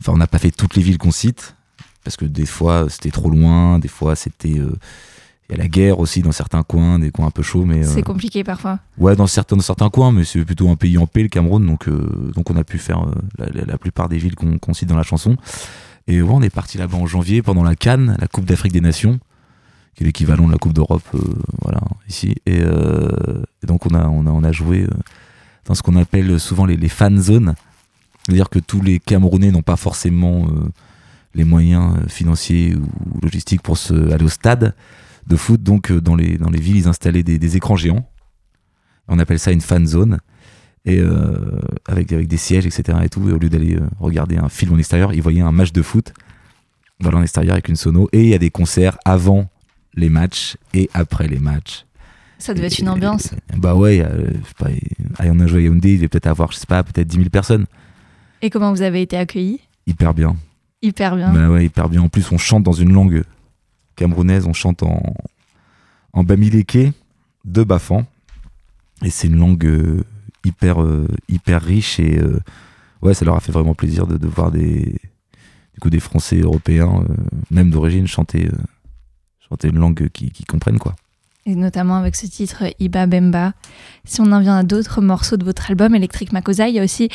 Enfin, 0.00 0.12
on 0.12 0.16
n'a 0.16 0.26
pas 0.26 0.38
fait 0.38 0.50
toutes 0.50 0.74
les 0.74 0.82
villes 0.82 0.98
qu'on 0.98 1.12
cite 1.12 1.54
parce 2.02 2.16
que 2.16 2.24
des 2.24 2.46
fois 2.46 2.86
c'était 2.88 3.10
trop 3.10 3.30
loin, 3.30 3.78
des 3.78 3.88
fois 3.88 4.16
c'était 4.16 4.60
il 5.48 5.56
y 5.56 5.60
a 5.60 5.62
la 5.62 5.68
guerre 5.68 5.98
aussi 5.98 6.20
dans 6.20 6.32
certains 6.32 6.62
coins, 6.62 6.98
des 6.98 7.10
coins 7.10 7.26
un 7.26 7.30
peu 7.30 7.42
chauds, 7.42 7.64
mais 7.64 7.82
euh, 7.82 7.90
C'est 7.90 8.02
compliqué 8.02 8.44
parfois. 8.44 8.80
Ouais, 8.98 9.16
dans 9.16 9.26
certains, 9.26 9.56
dans 9.56 9.62
certains 9.62 9.88
coins, 9.88 10.12
mais 10.12 10.24
c'est 10.24 10.44
plutôt 10.44 10.68
un 10.68 10.76
pays 10.76 10.98
en 10.98 11.06
paix, 11.06 11.22
le 11.22 11.28
Cameroun, 11.28 11.66
donc, 11.66 11.88
euh, 11.88 12.30
donc 12.34 12.50
on 12.50 12.56
a 12.56 12.64
pu 12.64 12.76
faire 12.76 13.02
euh, 13.02 13.64
la, 13.66 13.78
plupart 13.78 14.10
des 14.10 14.18
villes 14.18 14.34
qu'on 14.34 14.58
qu'on 14.58 14.74
cite 14.74 14.90
dans 14.90 14.96
la 14.96 15.02
chanson. 15.02 15.38
Et 16.08 16.22
ouais, 16.22 16.32
on 16.32 16.40
est 16.40 16.50
parti 16.50 16.78
là-bas 16.78 16.96
en 16.96 17.06
janvier 17.06 17.42
pendant 17.42 17.62
la 17.62 17.76
Cannes, 17.76 18.16
la 18.18 18.26
Coupe 18.26 18.46
d'Afrique 18.46 18.72
des 18.72 18.80
Nations, 18.80 19.20
qui 19.94 20.02
est 20.02 20.06
l'équivalent 20.06 20.46
de 20.46 20.52
la 20.52 20.58
Coupe 20.58 20.72
d'Europe, 20.72 21.04
euh, 21.14 21.20
voilà, 21.60 21.82
ici. 22.08 22.36
Et, 22.46 22.60
euh, 22.62 23.42
et 23.62 23.66
donc 23.66 23.84
on 23.84 23.94
a, 23.94 24.08
on 24.08 24.26
a, 24.26 24.30
on 24.30 24.42
a 24.42 24.50
joué 24.50 24.84
euh, 24.84 24.88
dans 25.66 25.74
ce 25.74 25.82
qu'on 25.82 25.96
appelle 25.96 26.40
souvent 26.40 26.64
les, 26.64 26.88
fan 26.88 27.20
zones, 27.20 27.54
c'est-à-dire 28.24 28.48
que 28.48 28.58
tous 28.58 28.80
les 28.80 29.00
Camerounais 29.00 29.50
n'ont 29.50 29.62
pas 29.62 29.76
forcément 29.76 30.48
les 31.34 31.44
moyens 31.44 31.94
financiers 32.08 32.74
ou 32.74 33.20
logistiques 33.20 33.60
pour 33.60 33.76
se, 33.76 33.92
aller 34.10 34.24
au 34.24 34.30
stade 34.30 34.74
de 35.26 35.36
foot, 35.36 35.62
donc 35.62 35.92
dans 35.92 36.16
les, 36.16 36.38
dans 36.38 36.48
les 36.48 36.60
villes, 36.60 36.78
ils 36.78 36.88
installaient 36.88 37.22
des 37.22 37.56
écrans 37.56 37.76
géants. 37.76 38.08
On 39.08 39.18
appelle 39.18 39.38
ça 39.38 39.52
une 39.52 39.60
fan 39.60 39.86
zone. 39.86 40.20
Et 40.88 41.00
euh, 41.00 41.58
avec, 41.86 42.12
avec 42.12 42.28
des 42.28 42.36
sièges, 42.38 42.64
etc. 42.66 42.98
Et 43.04 43.08
tout, 43.08 43.28
et 43.28 43.32
au 43.32 43.38
lieu 43.38 43.48
d'aller 43.50 43.76
euh, 43.76 43.80
regarder 44.00 44.36
un 44.38 44.48
film 44.48 44.72
en 44.74 44.78
extérieur, 44.78 45.12
ils 45.12 45.20
voyaient 45.22 45.40
un 45.42 45.52
match 45.52 45.72
de 45.72 45.82
foot 45.82 46.12
voilà, 47.00 47.18
en 47.18 47.22
extérieur 47.22 47.52
avec 47.52 47.68
une 47.68 47.76
sono. 47.76 48.08
Et 48.12 48.22
il 48.22 48.28
y 48.28 48.34
a 48.34 48.38
des 48.38 48.50
concerts 48.50 48.96
avant 49.04 49.48
les 49.94 50.08
matchs 50.08 50.56
et 50.74 50.88
après 50.94 51.28
les 51.28 51.38
matchs. 51.38 51.84
Ça 52.38 52.54
devait 52.54 52.68
être 52.68 52.78
une 52.78 52.86
Et- 52.86 52.90
ambiance. 52.90 53.30
Bah 53.56 53.74
ouais, 53.74 53.96
il 53.98 54.02
euh, 54.02 54.30
il- 54.70 55.30
on 55.30 55.40
a 55.40 55.46
joué 55.46 55.60
à 55.60 55.62
Yaoundé, 55.64 55.90
il 55.92 55.96
devait 55.96 56.08
peut-être 56.08 56.26
avoir, 56.28 56.52
je 56.52 56.56
sais 56.58 56.66
pas, 56.66 56.82
peut-être 56.82 57.06
10 57.08 57.16
000 57.16 57.28
personnes. 57.30 57.66
Et 58.42 58.50
comment 58.50 58.72
vous 58.72 58.82
avez 58.82 59.02
été 59.02 59.16
accueillis? 59.16 59.60
Hyper 59.86 60.14
bien. 60.14 60.36
Hyper 60.80 61.16
bien. 61.16 61.32
Bah 61.32 61.50
ouais, 61.50 61.64
hyper 61.66 61.88
bien. 61.88 62.02
En 62.02 62.08
plus, 62.08 62.30
on 62.32 62.38
chante 62.38 62.62
dans 62.62 62.72
une 62.72 62.92
langue 62.92 63.24
camerounaise, 63.96 64.46
on 64.46 64.52
chante 64.52 64.82
en, 64.84 65.02
en 66.12 66.24
bamileke 66.24 66.92
de 67.44 67.62
Bafan. 67.64 68.04
Et 69.02 69.10
c'est 69.10 69.26
une 69.28 69.38
langue 69.38 69.66
hyper, 70.48 70.82
euh, 70.82 71.06
hyper 71.28 71.62
riche 71.62 71.98
et 72.00 72.18
euh, 72.18 72.40
ouais, 73.02 73.14
ça 73.14 73.24
leur 73.24 73.36
a 73.36 73.40
fait 73.40 73.52
vraiment 73.52 73.74
plaisir 73.74 74.06
de, 74.06 74.16
de 74.16 74.26
voir 74.26 74.50
des, 74.50 74.96
du 75.74 75.80
coup, 75.80 75.90
des 75.90 76.00
Français 76.00 76.40
européens, 76.40 77.04
euh, 77.08 77.14
même 77.50 77.70
d'origine, 77.70 78.06
chanter, 78.06 78.48
chanter 79.48 79.68
une 79.68 79.78
langue 79.78 80.08
qu'ils 80.10 80.32
qu'ils 80.32 80.46
comprennent 80.46 80.78
quoi. 80.78 80.94
Et 81.46 81.54
notamment 81.54 81.96
avec 81.96 82.14
ce 82.14 82.26
titre 82.26 82.64
Iba 82.78 83.06
Bemba. 83.06 83.54
Si 84.04 84.20
on 84.20 84.30
en 84.32 84.40
vient 84.40 84.58
à 84.58 84.62
d'autres 84.64 85.00
morceaux 85.00 85.38
de 85.38 85.44
votre 85.44 85.70
album 85.70 85.94
Electric 85.94 86.32
Makosa, 86.32 86.68
il 86.68 86.74
y 86.74 86.78
a 86.78 86.84
aussi 86.84 87.08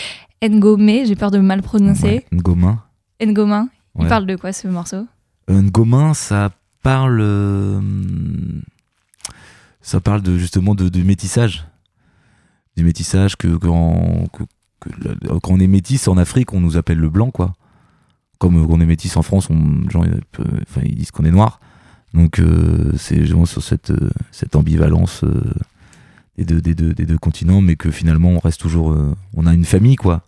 Ngome, 0.43 1.05
j'ai 1.05 1.15
peur 1.15 1.29
de 1.29 1.37
mal 1.39 1.61
prononcer. 1.61 2.25
Ouais, 2.31 2.37
Ngomin. 2.39 2.81
Ngomin. 3.23 3.69
Il 3.95 4.01
Ouais. 4.03 4.07
parle 4.09 4.25
de 4.25 4.35
quoi 4.35 4.51
ce 4.51 4.67
morceau? 4.67 5.05
Ngomin, 5.47 6.15
ça 6.15 6.49
parle. 6.81 7.19
euh, 7.21 7.79
ça 9.81 9.99
parle 9.99 10.21
de, 10.23 10.37
justement 10.37 10.73
de, 10.73 10.89
de 10.89 11.03
métissage. 11.03 11.65
Du 12.75 12.83
métissage 12.83 13.35
que 13.35 13.55
quand, 13.55 14.27
que- 14.33 14.43
quand 15.39 15.51
on 15.51 15.59
est 15.59 15.67
métis 15.67 16.07
en 16.07 16.17
Afrique, 16.17 16.53
on 16.53 16.59
nous 16.59 16.75
appelle 16.77 16.97
le 16.99 17.09
blanc, 17.09 17.31
quoi. 17.31 17.53
Comme 18.39 18.57
euh, 18.57 18.65
on 18.67 18.81
est 18.81 18.85
métis 18.85 19.15
en 19.15 19.21
France, 19.21 19.49
on, 19.49 19.89
gens, 19.89 20.03
enfin, 20.03 20.81
ils 20.83 20.95
disent 20.95 21.11
qu'on 21.11 21.23
est 21.25 21.31
noir. 21.31 21.59
Donc 22.13 22.39
euh, 22.39 22.91
c'est 22.97 23.19
vraiment 23.19 23.45
sur 23.45 23.63
cette, 23.63 23.91
euh, 23.91 24.09
cette 24.31 24.55
ambivalence 24.55 25.23
des, 26.37 26.45
deux, 26.45 26.61
des, 26.61 26.75
deux, 26.75 26.93
des 26.93 27.05
deux 27.05 27.17
continents, 27.17 27.61
mais 27.61 27.75
que 27.75 27.91
finalement 27.91 28.29
on 28.29 28.39
reste 28.39 28.59
toujours. 28.59 28.95
on 29.35 29.45
a 29.45 29.53
une 29.53 29.65
famille, 29.65 29.95
quoi. 29.95 30.23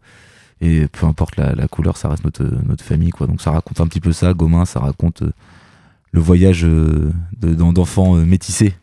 Et 0.62 0.88
peu 0.88 1.06
importe 1.06 1.36
la, 1.38 1.68
couleur, 1.68 1.98
ça 1.98 2.08
reste 2.10 2.24
notre, 2.24 2.44
notre 2.66 2.84
famille, 2.84 3.10
quoi. 3.12 3.28
Donc 3.28 3.42
ça 3.42 3.52
raconte 3.52 3.82
un 3.82 3.88
petit 3.88 4.00
peu 4.00 4.14
ça. 4.14 4.34
Gomin, 4.34 4.66
ça 4.66 4.80
raconte 4.80 5.24
le 6.12 6.20
voyage 6.22 6.62
de- 6.62 7.12
d'en- 7.34 7.74
d'enfants 7.74 8.16
euh, 8.16 8.24
métissés. 8.26 8.74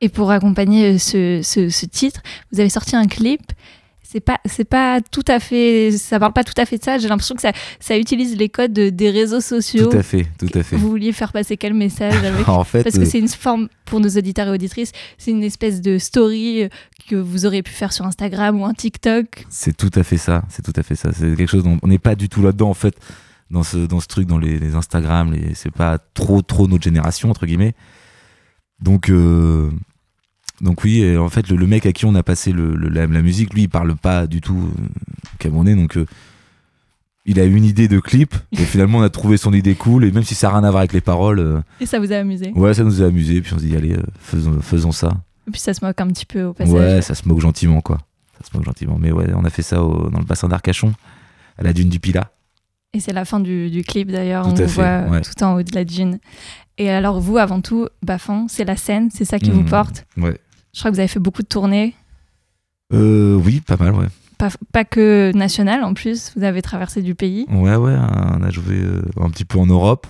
Et 0.00 0.08
pour 0.08 0.30
accompagner 0.30 0.94
euh, 0.94 0.98
ce, 0.98 1.40
ce- 1.42 1.68
ce 1.70 1.86
titre, 1.86 2.20
vous 2.52 2.60
avez 2.60 2.68
sorti 2.68 2.94
un 2.96 3.06
clip. 3.06 3.42
C'est 4.10 4.20
pas, 4.20 4.38
c'est 4.46 4.64
pas 4.64 5.02
tout 5.02 5.24
à 5.28 5.38
fait, 5.38 5.90
ça 5.90 6.18
parle 6.18 6.32
pas 6.32 6.42
tout 6.42 6.54
à 6.56 6.64
fait 6.64 6.78
de 6.78 6.82
ça. 6.82 6.96
J'ai 6.96 7.08
l'impression 7.08 7.34
que 7.34 7.42
ça, 7.42 7.52
ça 7.78 7.98
utilise 7.98 8.36
les 8.38 8.48
codes 8.48 8.72
de- 8.72 8.88
des 8.88 9.10
réseaux 9.10 9.42
sociaux. 9.42 9.90
Tout 9.90 9.98
à 9.98 10.02
fait, 10.02 10.26
tout 10.38 10.48
à 10.54 10.62
fait. 10.62 10.76
Vous 10.76 10.88
vouliez 10.88 11.12
faire 11.12 11.30
passer 11.30 11.58
quel 11.58 11.74
message 11.74 12.14
avec 12.24 12.48
en 12.48 12.64
fait, 12.64 12.84
Parce 12.84 12.96
que 12.96 13.02
euh, 13.02 13.04
c'est 13.04 13.18
une 13.18 13.28
forme, 13.28 13.68
pour 13.84 14.00
nos 14.00 14.08
auditeurs 14.08 14.46
et 14.46 14.50
auditrices, 14.50 14.92
c'est 15.18 15.30
une 15.30 15.42
espèce 15.42 15.82
de 15.82 15.98
story 15.98 16.62
euh, 16.62 16.68
que 17.10 17.16
vous 17.16 17.44
auriez 17.44 17.62
pu 17.62 17.72
faire 17.72 17.92
sur 17.92 18.06
Instagram 18.06 18.58
ou 18.58 18.64
un 18.64 18.72
TikTok. 18.72 19.44
c'est 19.50 19.76
tout 19.76 19.90
à 19.94 20.02
fait 20.02 20.16
ça. 20.16 20.42
C'est 20.48 20.62
tout 20.62 20.72
à 20.74 20.82
fait 20.82 20.94
ça. 20.94 21.10
C'est 21.12 21.36
quelque 21.36 21.50
chose 21.50 21.64
dont 21.64 21.76
on 21.82 21.88
n'est 21.88 21.98
pas 21.98 22.14
du 22.14 22.30
tout 22.30 22.40
là-dedans 22.40 22.70
en 22.70 22.74
fait. 22.74 22.94
Dans 23.50 23.62
ce, 23.62 23.76
dans 23.76 24.00
ce 24.00 24.06
truc, 24.06 24.26
dans 24.26 24.38
les, 24.38 24.58
les 24.58 24.74
Instagram, 24.74 25.32
les, 25.34 25.54
c'est 25.54 25.70
pas 25.70 25.98
trop 25.98 26.40
trop 26.40 26.66
notre 26.66 26.84
génération 26.84 27.28
entre 27.30 27.44
guillemets. 27.44 27.74
Donc 28.80 29.10
euh, 29.10 29.70
donc 30.60 30.82
oui, 30.84 31.00
et 31.02 31.16
en 31.16 31.28
fait 31.28 31.48
le, 31.48 31.56
le 31.56 31.66
mec 31.66 31.86
à 31.86 31.92
qui 31.92 32.04
on 32.06 32.14
a 32.14 32.22
passé 32.22 32.52
le, 32.52 32.74
le- 32.74 32.88
la, 32.88 33.06
la 33.06 33.22
musique, 33.22 33.54
lui, 33.54 33.62
il 33.62 33.68
parle 33.68 33.94
pas 33.96 34.26
du 34.26 34.40
tout 34.40 34.58
euh, 34.78 34.82
camerounais, 35.38 35.74
donc 35.76 35.96
euh, 35.96 36.06
il 37.26 37.38
a 37.40 37.44
eu 37.44 37.54
une 37.54 37.64
idée 37.64 37.88
de 37.88 37.98
clip 38.00 38.34
et 38.52 38.56
finalement 38.64 38.98
on 38.98 39.02
a 39.02 39.10
trouvé 39.10 39.36
son 39.36 39.52
idée 39.52 39.74
cool 39.74 40.04
et 40.04 40.10
même 40.10 40.22
si 40.24 40.34
ça 40.34 40.48
n'a 40.48 40.54
rien 40.58 40.64
à 40.64 40.70
voir 40.70 40.80
avec 40.80 40.92
les 40.92 41.00
paroles, 41.00 41.38
euh, 41.40 41.60
Et 41.80 41.86
ça 41.86 41.98
vous 42.00 42.12
a 42.12 42.16
amusé? 42.16 42.52
ouais, 42.54 42.74
ça 42.74 42.84
nous 42.84 43.02
a 43.02 43.06
amusé. 43.06 43.40
Puis 43.40 43.52
on 43.54 43.58
se 43.58 43.64
dit 43.64 43.76
allez, 43.76 43.94
euh, 43.94 44.02
faisons, 44.20 44.60
faisons 44.60 44.92
ça. 44.92 45.12
Et 45.46 45.50
puis 45.50 45.60
ça 45.60 45.72
se 45.74 45.84
moque 45.84 46.00
un 46.00 46.08
petit 46.08 46.26
peu 46.26 46.44
au 46.44 46.52
passage. 46.52 46.74
Ouais, 46.74 47.02
ça 47.02 47.14
se 47.14 47.26
moque 47.28 47.40
gentiment, 47.40 47.80
quoi. 47.80 47.98
Ça 48.40 48.50
se 48.50 48.56
moque 48.56 48.66
gentiment. 48.66 48.98
Mais 49.00 49.12
ouais, 49.12 49.26
on 49.34 49.44
a 49.44 49.50
fait 49.50 49.62
ça 49.62 49.82
au- 49.82 50.10
dans 50.10 50.18
le 50.18 50.24
bassin 50.24 50.48
d'Arcachon, 50.48 50.92
à 51.58 51.62
la 51.62 51.72
dune 51.72 51.88
du 51.88 51.98
Pilat. 52.00 52.30
Et 52.94 53.00
c'est 53.00 53.12
la 53.12 53.24
fin 53.24 53.40
du, 53.40 53.70
du 53.70 53.82
clip 53.82 54.10
d'ailleurs, 54.10 54.46
on 54.46 54.54
vous 54.54 54.66
voit 54.66 55.02
ouais. 55.10 55.20
tout 55.20 55.42
en 55.42 55.54
haut 55.56 55.62
de 55.62 55.74
la 55.74 55.84
dune. 55.84 56.18
Et 56.78 56.88
alors 56.90 57.20
vous, 57.20 57.36
avant 57.38 57.60
tout, 57.60 57.88
Bafan, 58.02 58.46
c'est 58.48 58.64
la 58.64 58.76
scène, 58.76 59.10
c'est 59.12 59.24
ça 59.26 59.38
qui 59.38 59.50
vous 59.50 59.62
Mmh. 59.62 59.66
porte? 59.70 60.06
Ouais. 60.16 60.38
Je 60.78 60.82
crois 60.82 60.92
que 60.92 60.94
vous 60.94 61.00
avez 61.00 61.08
fait 61.08 61.18
beaucoup 61.18 61.42
de 61.42 61.48
tournées, 61.48 61.92
Euh, 62.94 63.34
oui, 63.34 63.60
pas 63.60 63.76
mal, 63.76 63.94
ouais. 63.94 64.06
pas, 64.38 64.48
pas 64.72 64.84
que 64.84 65.32
nationales 65.34 65.82
en 65.82 65.92
plus, 65.92 66.32
vous 66.36 66.44
avez 66.44 66.62
traversé 66.62 67.02
du 67.02 67.16
pays. 67.16 67.46
Ouais, 67.50 67.74
ouais, 67.74 67.96
on 67.96 68.42
a 68.44 68.50
joué 68.50 68.76
euh, 68.76 69.02
un 69.20 69.28
petit 69.28 69.44
peu 69.44 69.58
en 69.58 69.66
Europe. 69.66 70.06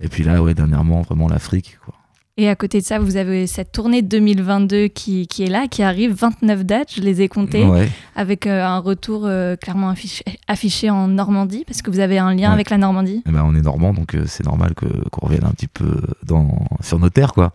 Et 0.00 0.08
puis 0.08 0.24
là, 0.24 0.42
ouais, 0.42 0.54
dernièrement, 0.54 1.02
vraiment 1.02 1.28
l'Afrique, 1.28 1.78
quoi. 1.84 1.94
Et 2.36 2.48
à 2.48 2.56
côté 2.56 2.80
de 2.80 2.84
ça, 2.84 2.98
vous 2.98 3.16
avez 3.16 3.46
cette 3.46 3.70
tournée 3.70 4.02
2022 4.02 4.88
qui, 4.88 5.28
qui 5.28 5.44
est 5.44 5.50
là, 5.50 5.68
qui 5.68 5.84
arrive, 5.84 6.14
29 6.14 6.64
dates, 6.64 6.92
je 6.96 7.00
les 7.02 7.20
ai 7.22 7.28
comptées, 7.28 7.64
Ouais, 7.64 7.88
avec 8.16 8.48
euh, 8.48 8.64
un 8.64 8.78
retour 8.78 9.26
euh, 9.26 9.54
clairement 9.54 9.90
affiché, 9.90 10.24
affiché 10.48 10.90
en 10.90 11.06
Normandie, 11.06 11.62
parce 11.64 11.80
que 11.80 11.92
vous 11.92 12.00
avez 12.00 12.18
un 12.18 12.34
lien 12.34 12.48
Ouais. 12.48 12.54
avec 12.54 12.70
la 12.70 12.78
Normandie. 12.78 13.22
Eh 13.28 13.30
ben, 13.30 13.44
on 13.46 13.54
est 13.54 13.60
normand, 13.60 13.92
donc 13.94 14.16
euh, 14.16 14.24
c'est 14.26 14.44
normal 14.46 14.74
que, 14.74 14.86
qu'on 15.10 15.26
revienne 15.26 15.44
un 15.44 15.52
petit 15.52 15.68
peu 15.68 16.00
dans, 16.24 16.66
sur 16.80 16.98
nos 16.98 17.10
terres, 17.10 17.34
quoi. 17.34 17.52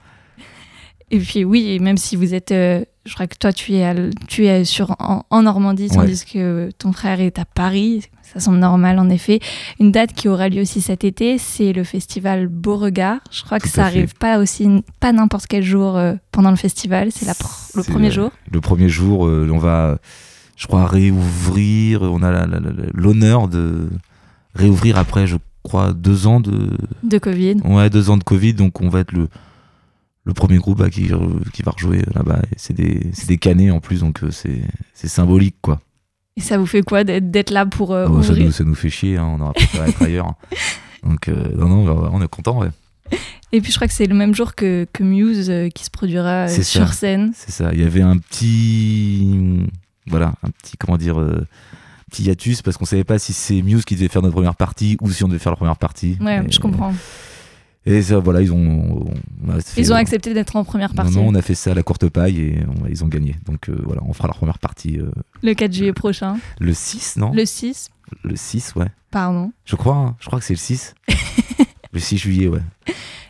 Et 1.09 1.19
puis 1.19 1.43
oui, 1.45 1.69
et 1.69 1.79
même 1.79 1.97
si 1.97 2.15
vous 2.17 2.33
êtes, 2.33 2.51
euh, 2.51 2.83
je 3.05 3.13
crois 3.13 3.27
que 3.27 3.37
toi 3.39 3.53
tu 3.53 3.73
es, 3.75 3.83
à 3.83 3.91
l- 3.91 4.11
tu 4.27 4.45
es 4.45 4.65
sur, 4.65 4.91
en, 4.99 5.23
en 5.29 5.41
Normandie, 5.43 5.87
tandis 5.89 6.25
que 6.25 6.69
ton 6.77 6.91
frère 6.91 7.21
est 7.21 7.39
à 7.39 7.45
Paris, 7.45 8.03
ça 8.23 8.41
semble 8.41 8.57
normal 8.59 8.99
en 8.99 9.09
effet. 9.09 9.39
Une 9.79 9.93
date 9.93 10.11
qui 10.11 10.27
aura 10.27 10.49
lieu 10.49 10.61
aussi 10.61 10.81
cet 10.81 11.05
été, 11.05 11.37
c'est 11.37 11.71
le 11.71 11.85
festival 11.85 12.47
Beauregard. 12.49 13.19
Je 13.31 13.43
crois 13.43 13.59
que 13.59 13.69
ça 13.69 13.85
à 13.85 13.89
fait. 13.89 13.99
arrive 13.99 14.15
pas 14.15 14.37
aussi, 14.39 14.67
pas 14.99 15.13
n'importe 15.13 15.47
quel 15.47 15.63
jour 15.63 15.95
euh, 15.95 16.15
pendant 16.33 16.49
le 16.49 16.57
festival, 16.57 17.09
c'est 17.13 17.25
le 17.75 17.83
premier 17.83 18.11
jour. 18.11 18.31
Le 18.51 18.59
premier 18.59 18.89
jour, 18.89 19.25
euh, 19.27 19.49
on 19.49 19.57
va, 19.59 19.99
je 20.57 20.67
crois, 20.67 20.85
réouvrir. 20.87 22.01
On 22.01 22.21
a 22.21 22.45
l'honneur 22.93 23.47
de 23.47 23.87
réouvrir 24.55 24.97
après, 24.97 25.25
je 25.25 25.37
crois, 25.63 25.93
deux 25.93 26.27
ans 26.27 26.41
de, 26.41 26.71
De 27.03 27.17
Covid. 27.17 27.55
Ouais, 27.63 27.89
deux 27.89 28.09
ans 28.09 28.17
de 28.17 28.23
Covid, 28.25 28.53
donc 28.55 28.81
on 28.81 28.89
va 28.89 28.99
être 28.99 29.13
le, 29.13 29.29
le 30.27 30.33
premier 30.33 30.57
groupe 30.57 30.77
bah, 30.79 30.89
qui, 30.89 31.09
qui 31.53 31.61
va 31.63 31.71
rejouer 31.71 32.01
là-bas. 32.13 32.41
C'est 32.57 32.73
des, 32.75 33.09
des 33.27 33.37
canets 33.37 33.71
en 33.71 33.79
plus, 33.79 34.01
donc 34.01 34.23
euh, 34.23 34.29
c'est 34.31 35.07
symbolique, 35.07 35.55
quoi. 35.61 35.79
Et 36.35 36.41
ça 36.41 36.57
vous 36.59 36.67
fait 36.67 36.83
quoi 36.83 37.03
d'être 37.03 37.49
là 37.49 37.65
pour 37.65 37.93
euh, 37.93 38.07
Oh, 38.11 38.21
ça, 38.21 38.33
nous, 38.33 38.51
ça 38.51 38.63
nous 38.63 38.75
fait 38.75 38.89
chier, 38.91 39.17
hein, 39.17 39.25
on 39.25 39.41
aurait 39.41 39.53
préféré 39.53 39.89
être 39.89 40.01
ailleurs. 40.03 40.33
Donc, 41.03 41.29
euh, 41.29 41.47
non, 41.55 41.67
non, 41.69 41.85
bah, 41.85 42.09
on 42.13 42.21
est 42.21 42.27
content, 42.27 42.59
ouais. 42.59 42.69
Et 43.53 43.61
puis 43.61 43.71
je 43.71 43.77
crois 43.77 43.87
que 43.87 43.93
c'est 43.93 44.05
le 44.07 44.13
même 44.15 44.35
jour 44.35 44.53
que, 44.55 44.85
que 44.91 45.01
Muse 45.03 45.49
euh, 45.49 45.69
qui 45.69 45.85
se 45.85 45.89
produira 45.89 46.47
euh, 46.47 46.61
sur 46.61 46.87
ça. 46.89 46.93
scène. 46.93 47.31
C'est 47.33 47.51
ça. 47.51 47.69
Il 47.73 47.79
y 47.79 47.83
avait 47.85 48.01
un 48.01 48.17
petit. 48.17 49.65
Voilà, 50.07 50.33
un 50.43 50.49
petit, 50.49 50.75
comment 50.77 50.97
dire. 50.97 51.19
euh, 51.19 51.47
petit 52.11 52.23
hiatus 52.23 52.61
parce 52.61 52.77
qu'on 52.77 52.85
savait 52.85 53.03
pas 53.03 53.19
si 53.19 53.33
c'est 53.33 53.61
Muse 53.61 53.83
qui 53.85 53.95
devait 53.95 54.07
faire 54.07 54.21
notre 54.21 54.33
première 54.35 54.55
partie 54.55 54.97
ou 55.01 55.09
si 55.11 55.23
on 55.23 55.27
devait 55.27 55.39
faire 55.39 55.51
la 55.53 55.57
première 55.57 55.75
partie. 55.77 56.17
Ouais, 56.21 56.43
Et- 56.47 56.51
je 56.51 56.59
comprends. 56.59 56.91
Et 56.91 56.93
ça, 58.01 58.19
voilà, 58.19 58.41
ils 58.41 58.51
ont. 58.51 59.05
on 59.45 59.49
a 59.49 59.61
fait- 59.61 59.79
Ils 59.81 59.91
ont 59.93 59.95
accepté 59.95 60.33
d'être 60.33 60.55
en 60.55 60.63
première 60.63 60.93
partie. 60.93 61.15
non, 61.15 61.25
on 61.27 61.35
a 61.35 61.41
fait 61.41 61.55
ça 61.55 61.71
à 61.71 61.73
la 61.73 61.83
courte 61.83 62.09
paille 62.09 62.39
et 62.41 62.59
on- 62.67 62.87
ils 62.87 63.03
ont 63.03 63.07
gagné. 63.07 63.35
Donc 63.45 63.69
euh, 63.69 63.77
voilà, 63.85 64.01
on 64.05 64.13
fera 64.13 64.27
la 64.27 64.33
première 64.33 64.59
partie 64.59 64.99
euh, 64.99 65.09
Le 65.43 65.53
4 65.53 65.73
juillet 65.73 65.93
prochain. 65.93 66.37
le 66.59 66.73
6, 66.73 67.15
non 67.17 67.31
Le 67.33 67.45
6, 67.45 67.89
Le 68.23 68.35
6, 68.35 68.73
ouais. 68.75 68.87
pardon. 69.11 69.51
Je 69.65 69.75
crois, 69.75 69.95
hein. 69.95 70.15
je 70.19 70.25
crois 70.27 70.39
que 70.39 70.45
c'est 70.45 70.53
le 70.53 70.57
6. 70.59 70.95
le 71.93 71.99
6 71.99 72.17
juillet, 72.17 72.47
ouais. 72.47 72.61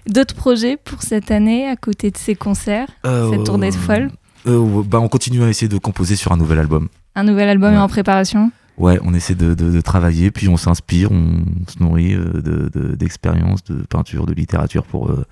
D'autres 0.08 0.36
projets 0.36 0.78
pour 0.78 1.02
cette 1.04 1.32
année 1.32 1.68
à 1.68 1.76
côté 1.76 2.12
de 2.12 2.18
ces 2.18 2.34
concerts 2.36 2.88
Cette 3.04 3.44
tournée 3.44 3.72
folle 3.72 4.10
euh, 4.48 4.58
ouais, 4.58 4.84
bah, 4.86 5.00
On 5.02 5.10
continue 5.10 5.44
à 5.44 5.50
essayer 5.50 5.68
de 5.68 5.78
composer 5.78 6.16
sur 6.16 6.32
un 6.32 6.38
nouvel 6.38 6.60
album. 6.60 6.88
Un 7.16 7.24
nouvel 7.24 7.50
album 7.50 7.74
est 7.74 7.78
en 7.78 7.90
préparation? 7.90 8.52
Ouais, 8.78 9.00
on 9.04 9.14
essaie 9.16 9.34
de, 9.36 9.54
de- 9.56 9.72
de 9.72 9.82
travailler, 9.82 10.30
puis 10.30 10.48
on 10.50 10.58
s'inspire, 10.58 11.12
on 11.12 11.44
se 11.68 11.82
nourrit 11.82 12.14
euh, 12.14 12.42
de- 12.42 12.70
de- 12.74 12.96
d'expériences, 12.96 13.64
de, 13.64 13.82
peinture, 13.84 14.26
de 14.28 14.34
littérature 14.34 14.84
pour, 14.84 15.10
euh, 15.10 15.26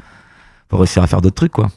pour 0.67 0.79
réussir 0.79 1.03
à 1.03 1.07
faire 1.07 1.21
d'autres 1.21 1.35
trucs, 1.35 1.51
quoi. 1.51 1.69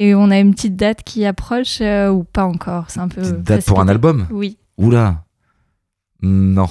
Et 0.00 0.14
on 0.14 0.30
a 0.30 0.38
une 0.38 0.52
petite 0.54 0.76
date 0.76 1.02
qui 1.02 1.24
approche 1.24 1.78
euh, 1.80 2.10
ou 2.10 2.24
pas 2.24 2.44
encore 2.44 2.86
C'est 2.90 3.00
un 3.00 3.08
peu. 3.08 3.22
Petite 3.22 3.42
date 3.42 3.64
pour 3.64 3.80
un 3.80 3.88
album 3.88 4.26
Oui, 4.30 4.58
Oula 4.76 5.22
Non, 6.22 6.68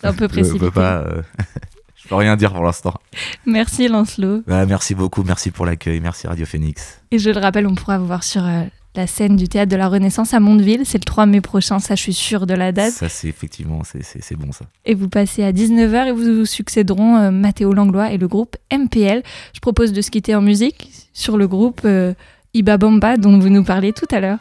c'est 0.00 0.06
un 0.06 0.12
peu 0.12 0.24
je 0.28 0.28
précipité. 0.32 0.66
peux 0.66 0.70
pas. 0.70 0.98
euh, 0.98 1.22
je 1.96 2.08
peux 2.08 2.14
rien 2.14 2.36
dire 2.36 2.52
pour 2.52 2.62
l'instant. 2.64 2.94
Merci 3.46 3.88
Lancelot. 3.88 4.42
Voilà, 4.46 4.66
merci 4.66 4.94
beaucoup, 4.94 5.22
merci 5.24 5.50
pour 5.50 5.66
l'accueil, 5.66 6.00
merci 6.00 6.26
Radio 6.26 6.46
Phoenix. 6.46 7.00
Et 7.10 7.18
je 7.18 7.30
le 7.30 7.40
rappelle, 7.40 7.66
on 7.66 7.74
pourra 7.74 7.98
vous 7.98 8.06
voir 8.06 8.22
sur 8.22 8.44
euh, 8.44 8.62
la 8.94 9.06
scène 9.06 9.36
du 9.36 9.48
théâtre 9.48 9.70
de 9.70 9.76
la 9.76 9.88
Renaissance 9.88 10.34
à 10.34 10.40
Mondeville. 10.40 10.82
C'est 10.84 10.98
le 10.98 11.04
3 11.04 11.26
mai 11.26 11.40
prochain, 11.40 11.78
ça 11.78 11.94
je 11.94 12.02
suis 12.02 12.14
sûre 12.14 12.46
de 12.46 12.54
la 12.54 12.72
date. 12.72 12.92
Ça, 12.92 13.08
c'est 13.08 13.28
effectivement, 13.28 13.82
c'est- 13.84 14.34
bon 14.36 14.50
ça. 14.52 14.64
Et 14.84 14.94
vous 14.94 15.08
passez 15.08 15.44
à 15.44 15.52
19h 15.52 16.06
et 16.08 16.12
vous 16.12 16.38
vous 16.40 16.46
succéderont 16.46 17.16
euh, 17.16 17.30
Mathéo 17.30 17.72
Langlois 17.72 18.10
et 18.12 18.18
le 18.18 18.26
groupe 18.28 18.56
MPL. 18.72 19.22
Je 19.54 19.60
propose 19.60 19.92
de 19.92 20.00
se 20.02 20.10
quitter 20.10 20.34
en 20.34 20.40
musique 20.42 20.90
sur 21.12 21.36
le 21.36 21.46
groupe 21.46 21.82
euh, 21.84 22.12
Iba 22.54 22.78
Bamba 22.78 23.16
dont 23.18 23.38
vous 23.38 23.50
nous 23.50 23.62
parlez 23.62 23.92
tout 23.92 24.06
à 24.10 24.20
l'heure. 24.20 24.38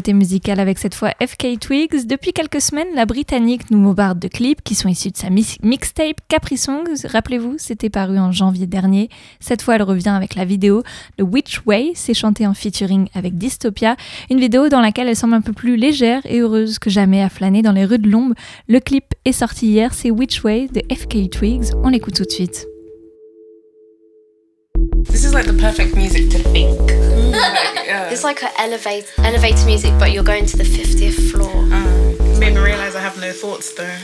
Nouveautés 0.00 0.12
musicales 0.14 0.60
avec 0.60 0.78
cette 0.78 0.94
fois 0.94 1.10
FK 1.20 1.58
Twigs. 1.60 2.06
Depuis 2.06 2.32
quelques 2.32 2.62
semaines, 2.62 2.88
la 2.94 3.04
Britannique 3.04 3.70
nous 3.70 3.82
bombarde 3.82 4.18
de 4.18 4.28
clips 4.28 4.62
qui 4.62 4.74
sont 4.74 4.88
issus 4.88 5.10
de 5.10 5.16
sa 5.16 5.28
mixtape 5.28 6.16
Capri 6.28 6.56
Songs. 6.56 7.04
Rappelez-vous, 7.04 7.56
c'était 7.58 7.90
paru 7.90 8.18
en 8.18 8.32
janvier 8.32 8.66
dernier. 8.66 9.10
Cette 9.40 9.60
fois, 9.60 9.74
elle 9.74 9.82
revient 9.82 10.08
avec 10.08 10.36
la 10.36 10.46
vidéo 10.46 10.82
The 11.18 11.22
Which 11.22 11.66
Way. 11.66 11.92
C'est 11.94 12.14
chanté 12.14 12.46
en 12.46 12.54
featuring 12.54 13.08
avec 13.14 13.36
Dystopia. 13.36 13.96
Une 14.30 14.40
vidéo 14.40 14.70
dans 14.70 14.80
laquelle 14.80 15.08
elle 15.08 15.16
semble 15.16 15.34
un 15.34 15.42
peu 15.42 15.52
plus 15.52 15.76
légère 15.76 16.22
et 16.24 16.38
heureuse 16.38 16.78
que 16.78 16.88
jamais 16.88 17.22
à 17.22 17.28
flâner 17.28 17.60
dans 17.60 17.72
les 17.72 17.84
rues 17.84 17.98
de 17.98 18.08
l'ombre. 18.08 18.34
Le 18.68 18.80
clip 18.80 19.04
est 19.26 19.32
sorti 19.32 19.66
hier, 19.66 19.92
c'est 19.92 20.10
Which 20.10 20.42
Way 20.44 20.68
de 20.68 20.80
FK 20.94 21.28
Twigs. 21.28 21.74
On 21.84 21.90
l'écoute 21.90 22.14
tout 22.14 22.24
de 22.24 22.30
suite. 22.30 22.66
This 25.04 25.24
is 25.24 25.32
like 25.34 25.46
the 25.46 25.54
perfect 25.54 25.94
music 25.96 26.30
to 26.30 26.38
think. 26.38 26.78
Like, 26.80 26.90
yeah. 27.86 28.10
It's 28.10 28.24
like 28.24 28.42
an 28.42 28.50
elevate, 28.58 29.12
elevator 29.18 29.64
music, 29.66 29.92
but 29.98 30.12
you're 30.12 30.24
going 30.24 30.46
to 30.46 30.56
the 30.56 30.64
50th 30.64 31.30
floor. 31.30 31.50
Uh, 31.50 32.38
made 32.38 32.54
me 32.54 32.60
realize 32.60 32.94
I 32.94 33.00
have 33.00 33.18
no 33.20 33.32
thoughts 33.32 33.72
though. 33.74 33.96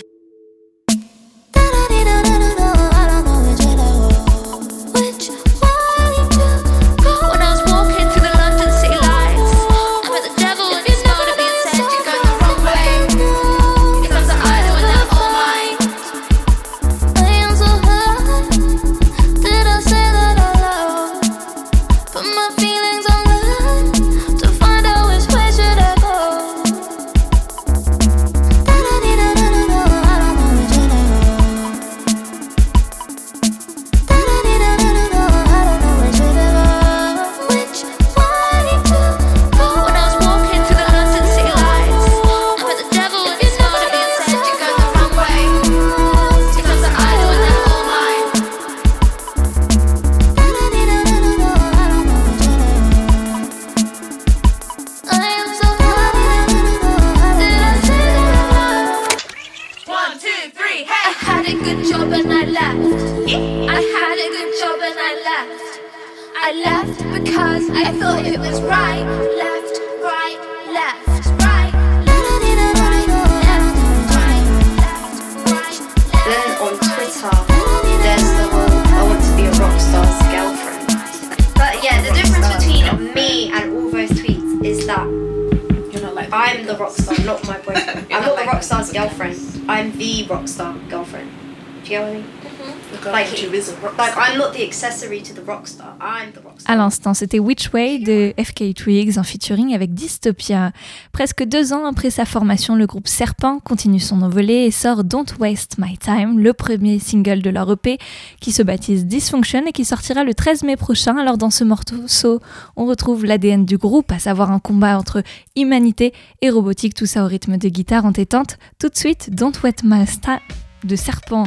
À 96.66 96.76
l'instant, 96.76 97.14
c'était 97.14 97.38
Which 97.38 97.72
Way 97.72 97.98
de 97.98 98.34
FK 98.42 98.74
Twigs 98.74 99.18
en 99.18 99.22
featuring 99.22 99.74
avec 99.74 99.94
Dystopia. 99.94 100.72
Presque 101.12 101.44
deux 101.44 101.72
ans 101.72 101.86
après 101.86 102.10
sa 102.10 102.24
formation, 102.24 102.74
le 102.74 102.86
groupe 102.86 103.08
Serpent 103.08 103.60
continue 103.60 104.00
son 104.00 104.22
envolée 104.22 104.64
et 104.64 104.70
sort 104.70 105.04
Don't 105.04 105.26
Waste 105.38 105.76
My 105.78 105.96
Time, 105.98 106.38
le 106.38 106.52
premier 106.52 106.98
single 106.98 107.42
de 107.42 107.50
leur 107.50 107.70
EP 107.70 107.98
qui 108.40 108.52
se 108.52 108.62
baptise 108.62 109.06
Dysfunction 109.06 109.66
et 109.66 109.72
qui 109.72 109.84
sortira 109.84 110.24
le 110.24 110.34
13 110.34 110.62
mai 110.64 110.76
prochain. 110.76 111.16
Alors 111.16 111.38
dans 111.38 111.50
ce 111.50 111.64
morceau, 111.64 112.40
on 112.76 112.86
retrouve 112.86 113.24
l'ADN 113.24 113.64
du 113.64 113.76
groupe, 113.76 114.12
à 114.12 114.18
savoir 114.18 114.50
un 114.50 114.58
combat 114.58 114.98
entre 114.98 115.22
humanité 115.56 116.12
et 116.42 116.50
robotique, 116.50 116.94
tout 116.94 117.06
ça 117.06 117.24
au 117.24 117.26
rythme 117.26 117.56
de 117.56 117.68
guitare 117.68 118.04
entêtante. 118.04 118.58
Tout 118.78 118.88
de 118.88 118.96
suite, 118.96 119.30
Don't 119.34 119.52
Waste 119.62 119.82
My 119.84 120.04
Time 120.06 120.38
de 120.84 120.96
Serpent. 120.96 121.44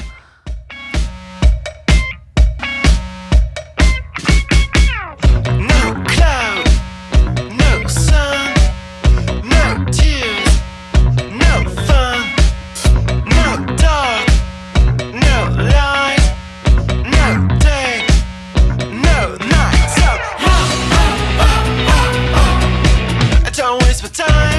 Don't 23.69 23.83
waste 23.83 24.01
my 24.01 24.09
time. 24.09 24.58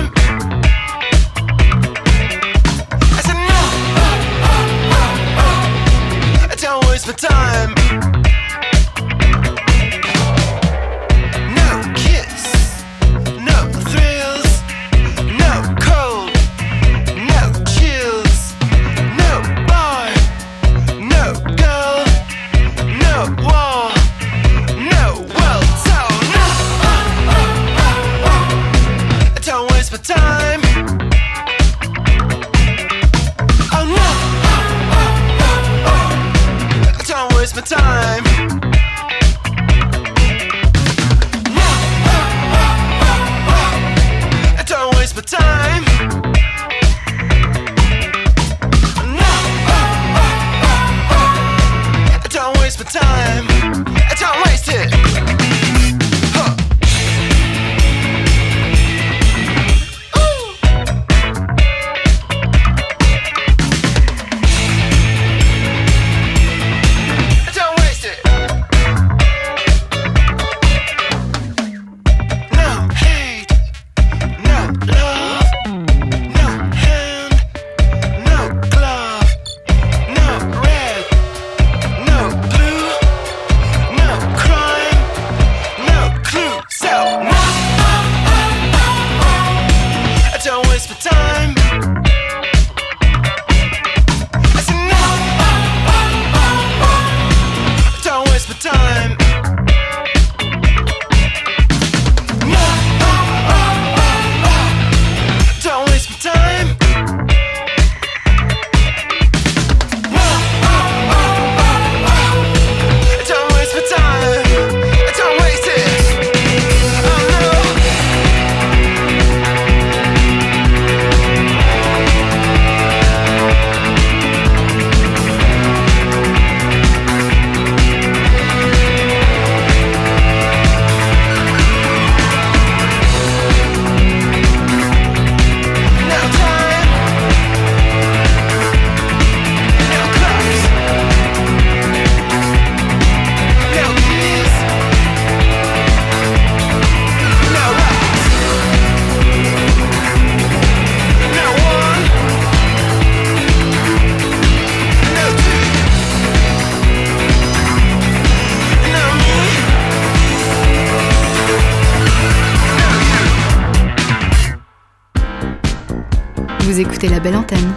Belle 167.23 167.37
antenne 167.37 167.70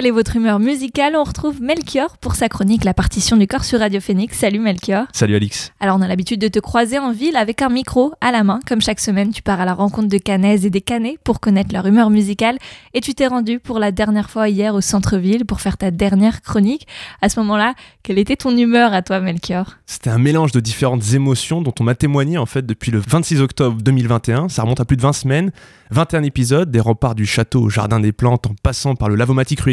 Quelle 0.00 0.06
est 0.06 0.12
votre 0.12 0.36
humeur 0.36 0.60
musicale 0.60 1.14
On 1.14 1.24
retrouve 1.24 1.60
Melchior 1.60 2.16
pour 2.16 2.34
sa 2.34 2.48
chronique 2.48 2.84
La 2.84 2.94
partition 2.94 3.36
du 3.36 3.46
corps 3.46 3.64
sur 3.64 3.80
Radio 3.80 4.00
Phoenix. 4.00 4.34
Salut 4.34 4.58
Melchior. 4.58 5.04
Salut 5.12 5.36
Alix. 5.36 5.74
Alors 5.78 5.98
on 5.98 6.00
a 6.00 6.08
l'habitude 6.08 6.40
de 6.40 6.48
te 6.48 6.58
croiser 6.58 6.98
en 6.98 7.12
ville 7.12 7.36
avec 7.36 7.60
un 7.60 7.68
micro 7.68 8.14
à 8.22 8.32
la 8.32 8.42
main. 8.42 8.60
Comme 8.66 8.80
chaque 8.80 8.98
semaine, 8.98 9.30
tu 9.30 9.42
pars 9.42 9.60
à 9.60 9.66
la 9.66 9.74
rencontre 9.74 10.08
de 10.08 10.16
Canaises 10.16 10.64
et 10.64 10.70
des 10.70 10.80
Canets 10.80 11.18
pour 11.22 11.38
connaître 11.38 11.74
leur 11.74 11.84
humeur 11.84 12.08
musicale. 12.08 12.56
Et 12.94 13.02
tu 13.02 13.12
t'es 13.12 13.26
rendu 13.26 13.58
pour 13.58 13.78
la 13.78 13.92
dernière 13.92 14.30
fois 14.30 14.48
hier 14.48 14.74
au 14.74 14.80
centre-ville 14.80 15.44
pour 15.44 15.60
faire 15.60 15.76
ta 15.76 15.90
dernière 15.90 16.40
chronique. 16.40 16.86
À 17.20 17.28
ce 17.28 17.38
moment-là, 17.40 17.74
quelle 18.02 18.16
était 18.18 18.36
ton 18.36 18.56
humeur 18.56 18.94
à 18.94 19.02
toi 19.02 19.20
Melchior? 19.20 19.76
C'était 19.84 20.08
un 20.08 20.18
mélange 20.18 20.52
de 20.52 20.60
différentes 20.60 21.12
émotions 21.12 21.60
dont 21.60 21.74
on 21.78 21.84
m'a 21.84 21.94
témoigné 21.94 22.38
en 22.38 22.46
fait 22.46 22.64
depuis 22.64 22.90
le 22.90 23.02
26 23.06 23.42
octobre 23.42 23.82
2021. 23.82 24.48
Ça 24.48 24.62
remonte 24.62 24.80
à 24.80 24.86
plus 24.86 24.96
de 24.96 25.02
20 25.02 25.12
semaines. 25.12 25.52
21 25.90 26.22
épisodes, 26.22 26.70
des 26.70 26.80
remparts 26.80 27.16
du 27.16 27.26
château 27.26 27.62
au 27.62 27.68
jardin 27.68 27.98
des 27.98 28.12
plantes 28.12 28.46
en 28.46 28.54
passant 28.62 28.94
par 28.94 29.08
le 29.08 29.16
lavomatique 29.16 29.60
rue 29.60 29.72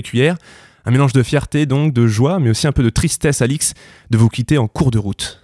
Un 0.86 0.92
mélange 0.92 1.14
de 1.14 1.22
fierté 1.22 1.66
donc, 1.66 1.94
de 1.94 2.08
joie, 2.08 2.40
mais 2.40 2.50
aussi 2.50 2.66
un 2.66 2.72
peu 2.72 2.84
de 2.84 2.90
tristesse, 2.90 3.42
Alix, 3.42 3.74
de 4.10 4.18
vous 4.18 4.30
quitter 4.30 4.58
en 4.58 4.68
cours 4.68 4.92
de 4.92 4.98
route. 4.98 5.42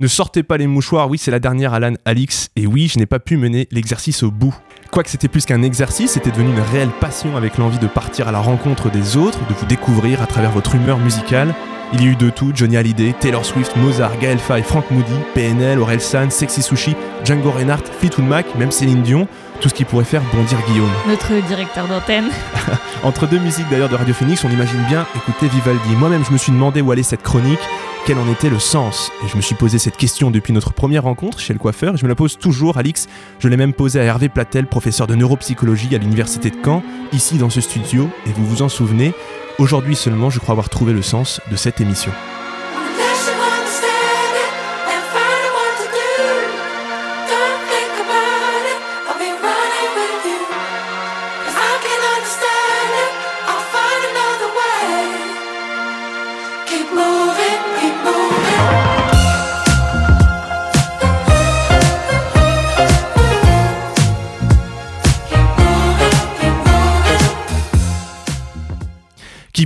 Ne 0.00 0.06
sortez 0.06 0.44
pas 0.44 0.56
les 0.56 0.68
mouchoirs, 0.68 1.10
oui 1.10 1.18
c'est 1.18 1.32
la 1.32 1.40
dernière 1.40 1.74
Alan 1.74 1.94
Alix, 2.04 2.50
et 2.54 2.68
oui 2.68 2.86
je 2.86 3.00
n'ai 3.00 3.06
pas 3.06 3.18
pu 3.18 3.36
mener 3.36 3.66
l'exercice 3.72 4.22
au 4.22 4.30
bout. 4.30 4.54
Quoique 4.92 5.10
c'était 5.10 5.26
plus 5.26 5.44
qu'un 5.44 5.62
exercice, 5.62 6.12
c'était 6.12 6.30
devenu 6.30 6.50
une 6.50 6.60
réelle 6.60 6.92
passion 7.00 7.36
avec 7.36 7.58
l'envie 7.58 7.80
de 7.80 7.88
partir 7.88 8.28
à 8.28 8.32
la 8.32 8.38
rencontre 8.38 8.90
des 8.90 9.16
autres, 9.16 9.40
de 9.48 9.54
vous 9.54 9.66
découvrir 9.66 10.22
à 10.22 10.26
travers 10.26 10.52
votre 10.52 10.76
humeur 10.76 10.98
musicale. 10.98 11.52
Il 11.94 12.02
y 12.02 12.06
a 12.06 12.10
eu 12.10 12.16
de 12.16 12.28
tout, 12.28 12.52
Johnny 12.54 12.76
Hallyday, 12.76 13.14
Taylor 13.18 13.44
Swift, 13.44 13.74
Mozart, 13.76 14.18
Gaël 14.18 14.38
Faye, 14.38 14.62
Frank 14.62 14.84
Moody, 14.90 15.06
PNL, 15.34 15.78
Aurel 15.78 16.02
San, 16.02 16.30
Sexy 16.30 16.60
Sushi, 16.60 16.94
Django 17.24 17.50
Reinhardt, 17.50 17.84
Fleetwood 17.98 18.26
Mac, 18.26 18.46
même 18.56 18.70
Céline 18.70 19.02
Dion, 19.02 19.26
tout 19.62 19.70
ce 19.70 19.74
qui 19.74 19.84
pourrait 19.84 20.04
faire 20.04 20.20
bondir 20.34 20.58
Guillaume. 20.68 20.90
Notre 21.08 21.32
directeur 21.46 21.88
d'antenne. 21.88 22.28
Entre 23.02 23.26
deux 23.26 23.38
musiques 23.38 23.68
d'ailleurs 23.70 23.88
de 23.88 23.94
Radio 23.94 24.12
Phoenix, 24.12 24.44
on 24.44 24.50
imagine 24.50 24.82
bien 24.86 25.06
écouter 25.16 25.48
Vivaldi. 25.48 25.96
Moi-même, 25.96 26.24
je 26.26 26.32
me 26.32 26.36
suis 26.36 26.52
demandé 26.52 26.82
où 26.82 26.90
allait 26.92 27.02
cette 27.02 27.22
chronique, 27.22 27.58
quel 28.04 28.18
en 28.18 28.30
était 28.30 28.50
le 28.50 28.58
sens. 28.58 29.10
Et 29.24 29.28
je 29.28 29.36
me 29.36 29.40
suis 29.40 29.54
posé 29.54 29.78
cette 29.78 29.96
question 29.96 30.30
depuis 30.30 30.52
notre 30.52 30.74
première 30.74 31.04
rencontre 31.04 31.40
chez 31.40 31.54
le 31.54 31.58
coiffeur, 31.58 31.94
et 31.94 31.96
je 31.96 32.04
me 32.04 32.08
la 32.08 32.14
pose 32.14 32.36
toujours, 32.36 32.76
Alix. 32.76 33.08
Je 33.38 33.48
l'ai 33.48 33.56
même 33.56 33.72
posée 33.72 33.98
à 33.98 34.04
Hervé 34.04 34.28
Platel, 34.28 34.66
professeur 34.66 35.06
de 35.06 35.14
neuropsychologie 35.14 35.94
à 35.94 35.98
l'université 35.98 36.50
de 36.50 36.56
Caen, 36.62 36.82
ici 37.14 37.38
dans 37.38 37.50
ce 37.50 37.62
studio, 37.62 38.10
et 38.26 38.30
vous 38.32 38.44
vous 38.44 38.62
en 38.62 38.68
souvenez. 38.68 39.14
Aujourd'hui 39.58 39.96
seulement, 39.96 40.30
je 40.30 40.38
crois 40.38 40.52
avoir 40.52 40.68
trouvé 40.68 40.92
le 40.92 41.02
sens 41.02 41.40
de 41.50 41.56
cette 41.56 41.80
émission. 41.80 42.12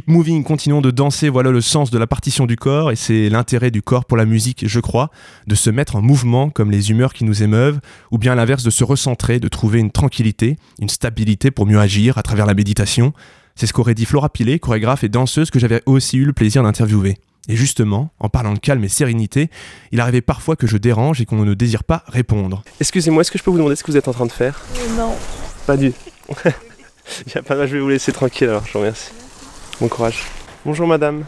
Keep 0.02 0.08
moving, 0.08 0.42
continuons 0.42 0.80
de 0.80 0.90
danser, 0.90 1.28
voilà 1.28 1.52
le 1.52 1.60
sens 1.60 1.92
de 1.92 1.98
la 1.98 2.08
partition 2.08 2.46
du 2.46 2.56
corps, 2.56 2.90
et 2.90 2.96
c'est 2.96 3.28
l'intérêt 3.28 3.70
du 3.70 3.82
corps 3.82 4.04
pour 4.04 4.16
la 4.16 4.24
musique, 4.24 4.66
je 4.66 4.80
crois, 4.80 5.12
de 5.46 5.54
se 5.54 5.70
mettre 5.70 5.94
en 5.94 6.02
mouvement 6.02 6.50
comme 6.50 6.72
les 6.72 6.90
humeurs 6.90 7.12
qui 7.12 7.22
nous 7.22 7.44
émeuvent, 7.44 7.78
ou 8.10 8.18
bien 8.18 8.32
à 8.32 8.34
l'inverse 8.34 8.64
de 8.64 8.70
se 8.70 8.82
recentrer, 8.82 9.38
de 9.38 9.46
trouver 9.46 9.78
une 9.78 9.92
tranquillité, 9.92 10.56
une 10.80 10.88
stabilité 10.88 11.52
pour 11.52 11.66
mieux 11.66 11.78
agir 11.78 12.18
à 12.18 12.24
travers 12.24 12.46
la 12.46 12.54
méditation. 12.54 13.12
C'est 13.54 13.68
ce 13.68 13.72
qu'aurait 13.72 13.94
dit 13.94 14.04
Flora 14.04 14.28
Pilet, 14.28 14.58
chorégraphe 14.58 15.04
et 15.04 15.08
danseuse 15.08 15.52
que 15.52 15.60
j'avais 15.60 15.82
aussi 15.86 16.18
eu 16.18 16.24
le 16.24 16.32
plaisir 16.32 16.64
d'interviewer. 16.64 17.16
Et 17.48 17.54
justement, 17.54 18.10
en 18.18 18.28
parlant 18.28 18.54
de 18.54 18.58
calme 18.58 18.82
et 18.82 18.88
sérénité, 18.88 19.50
il 19.92 20.00
arrivait 20.00 20.20
parfois 20.20 20.56
que 20.56 20.66
je 20.66 20.78
dérange 20.78 21.20
et 21.20 21.26
qu'on 21.26 21.44
ne 21.44 21.54
désire 21.54 21.84
pas 21.84 22.02
répondre. 22.08 22.64
Excusez-moi, 22.80 23.20
est-ce 23.20 23.30
que 23.30 23.38
je 23.38 23.44
peux 23.44 23.52
vous 23.52 23.58
demander 23.58 23.76
ce 23.76 23.84
que 23.84 23.92
vous 23.92 23.96
êtes 23.96 24.08
en 24.08 24.12
train 24.12 24.26
de 24.26 24.32
faire? 24.32 24.62
Non. 24.96 25.14
Pas 25.64 25.76
du. 25.76 25.92
Il 27.26 27.32
y 27.32 27.38
a 27.38 27.42
pas 27.42 27.54
mal, 27.54 27.68
je 27.68 27.74
vais 27.74 27.80
vous 27.80 27.88
laisser 27.88 28.10
tranquille 28.10 28.48
alors, 28.48 28.66
je 28.66 28.72
vous 28.72 28.80
remercie. 28.80 29.12
Bon 29.82 29.88
courage. 29.88 30.22
Bonjour 30.64 30.86
madame. 30.86 31.24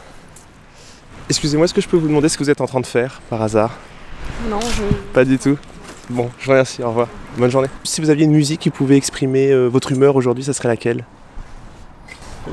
Excusez-moi, 1.29 1.65
est-ce 1.65 1.75
que 1.75 1.81
je 1.81 1.89
peux 1.89 1.97
vous 1.97 2.07
demander 2.07 2.29
ce 2.29 2.39
que 2.39 2.45
vous 2.45 2.51
êtes 2.51 2.61
en 2.61 2.67
train 2.67 2.79
de 2.79 2.87
faire 2.87 3.21
par 3.29 3.43
hasard? 3.43 3.77
Non, 4.49 4.61
je. 4.61 4.85
Pas 5.13 5.25
du 5.25 5.39
tout. 5.39 5.59
Bon, 6.09 6.31
je 6.39 6.45
vous 6.45 6.53
remercie, 6.53 6.81
au 6.81 6.87
revoir. 6.91 7.09
Bonne 7.37 7.51
journée. 7.51 7.67
Si 7.83 8.01
vous 8.01 8.11
aviez 8.11 8.27
une 8.27 8.31
musique 8.31 8.61
qui 8.61 8.71
pouvait 8.71 8.97
exprimer 8.97 9.51
euh, 9.51 9.67
votre 9.67 9.91
humeur 9.91 10.15
aujourd'hui, 10.15 10.45
ça 10.45 10.53
serait 10.53 10.69
laquelle? 10.69 11.05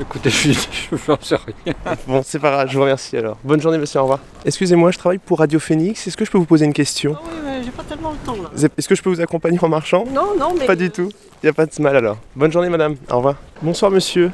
Écoutez, 0.00 0.30
je, 0.30 0.50
je 0.90 0.96
n'en 1.08 1.18
sais 1.20 1.36
rien. 1.36 1.74
Bon, 2.08 2.20
c'est 2.24 2.40
pas 2.40 2.50
grave, 2.50 2.68
je 2.68 2.74
vous 2.74 2.82
remercie 2.82 3.16
alors. 3.16 3.38
Bonne 3.44 3.60
journée 3.60 3.78
monsieur, 3.78 4.00
au 4.00 4.02
revoir. 4.02 4.18
Excusez-moi, 4.44 4.90
je 4.90 4.98
travaille 4.98 5.18
pour 5.18 5.38
Radio 5.38 5.60
Phoenix, 5.60 6.04
est-ce 6.04 6.16
que 6.16 6.24
je 6.24 6.32
peux 6.32 6.38
vous 6.38 6.46
poser 6.46 6.64
une 6.64 6.72
question? 6.72 7.14
Ah 7.16 7.22
oui, 7.28 7.38
mais 7.44 7.62
j'ai 7.62 7.70
pas 7.70 7.84
tellement 7.84 8.10
le 8.10 8.26
temps 8.26 8.42
là. 8.42 8.50
Est-ce 8.76 8.88
que 8.88 8.96
je 8.96 9.02
peux 9.02 9.10
vous 9.10 9.20
accompagner 9.20 9.60
en 9.62 9.68
marchant? 9.68 10.04
Non, 10.12 10.36
non, 10.36 10.52
mais. 10.58 10.66
Pas 10.66 10.74
du 10.74 10.90
tout. 10.90 11.10
Il 11.44 11.48
a 11.48 11.52
pas 11.52 11.66
de 11.66 11.72
mal 11.80 11.94
alors. 11.94 12.16
Bonne 12.34 12.50
journée 12.50 12.70
madame. 12.70 12.96
Au 13.08 13.18
revoir. 13.18 13.36
Bonsoir 13.62 13.92
monsieur. 13.92 14.32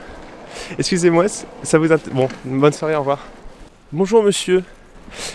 Excusez-moi, 0.78 1.26
ça 1.62 1.78
vous 1.78 1.86
int- 1.92 1.98
Bon, 2.12 2.28
bonne 2.44 2.72
soirée, 2.72 2.94
au 2.96 3.00
revoir. 3.00 3.18
Bonjour 3.92 4.22
monsieur. 4.22 4.62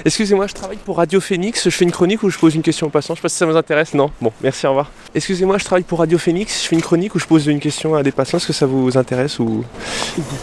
Excusez-moi, 0.05 0.45
je 0.45 0.53
travaille 0.53 0.77
pour 0.77 0.97
Radio 0.97 1.19
Phoenix, 1.19 1.63
je 1.63 1.69
fais 1.71 1.83
une 1.85 1.91
chronique 1.91 2.21
où 2.21 2.29
je 2.29 2.37
pose 2.37 2.53
une 2.53 2.61
question 2.61 2.85
aux 2.87 2.89
passants, 2.91 3.15
je 3.15 3.19
sais 3.19 3.23
pas 3.23 3.29
si 3.29 3.37
ça 3.37 3.47
vous 3.47 3.57
intéresse, 3.57 3.95
non 3.95 4.11
Bon, 4.21 4.31
merci, 4.41 4.67
au 4.67 4.69
revoir. 4.69 4.91
Excusez-moi, 5.15 5.57
je 5.57 5.63
travaille 5.65 5.83
pour 5.83 5.97
Radio 5.97 6.19
Phoenix, 6.19 6.61
je 6.61 6.67
fais 6.67 6.75
une 6.75 6.81
chronique 6.83 7.15
où 7.15 7.19
je 7.19 7.25
pose 7.25 7.47
une 7.47 7.59
question 7.59 7.95
à 7.95 8.03
des 8.03 8.11
passants, 8.11 8.37
est-ce 8.37 8.45
que 8.45 8.53
ça 8.53 8.67
vous 8.67 8.95
intéresse 8.99 9.39
ou... 9.39 9.65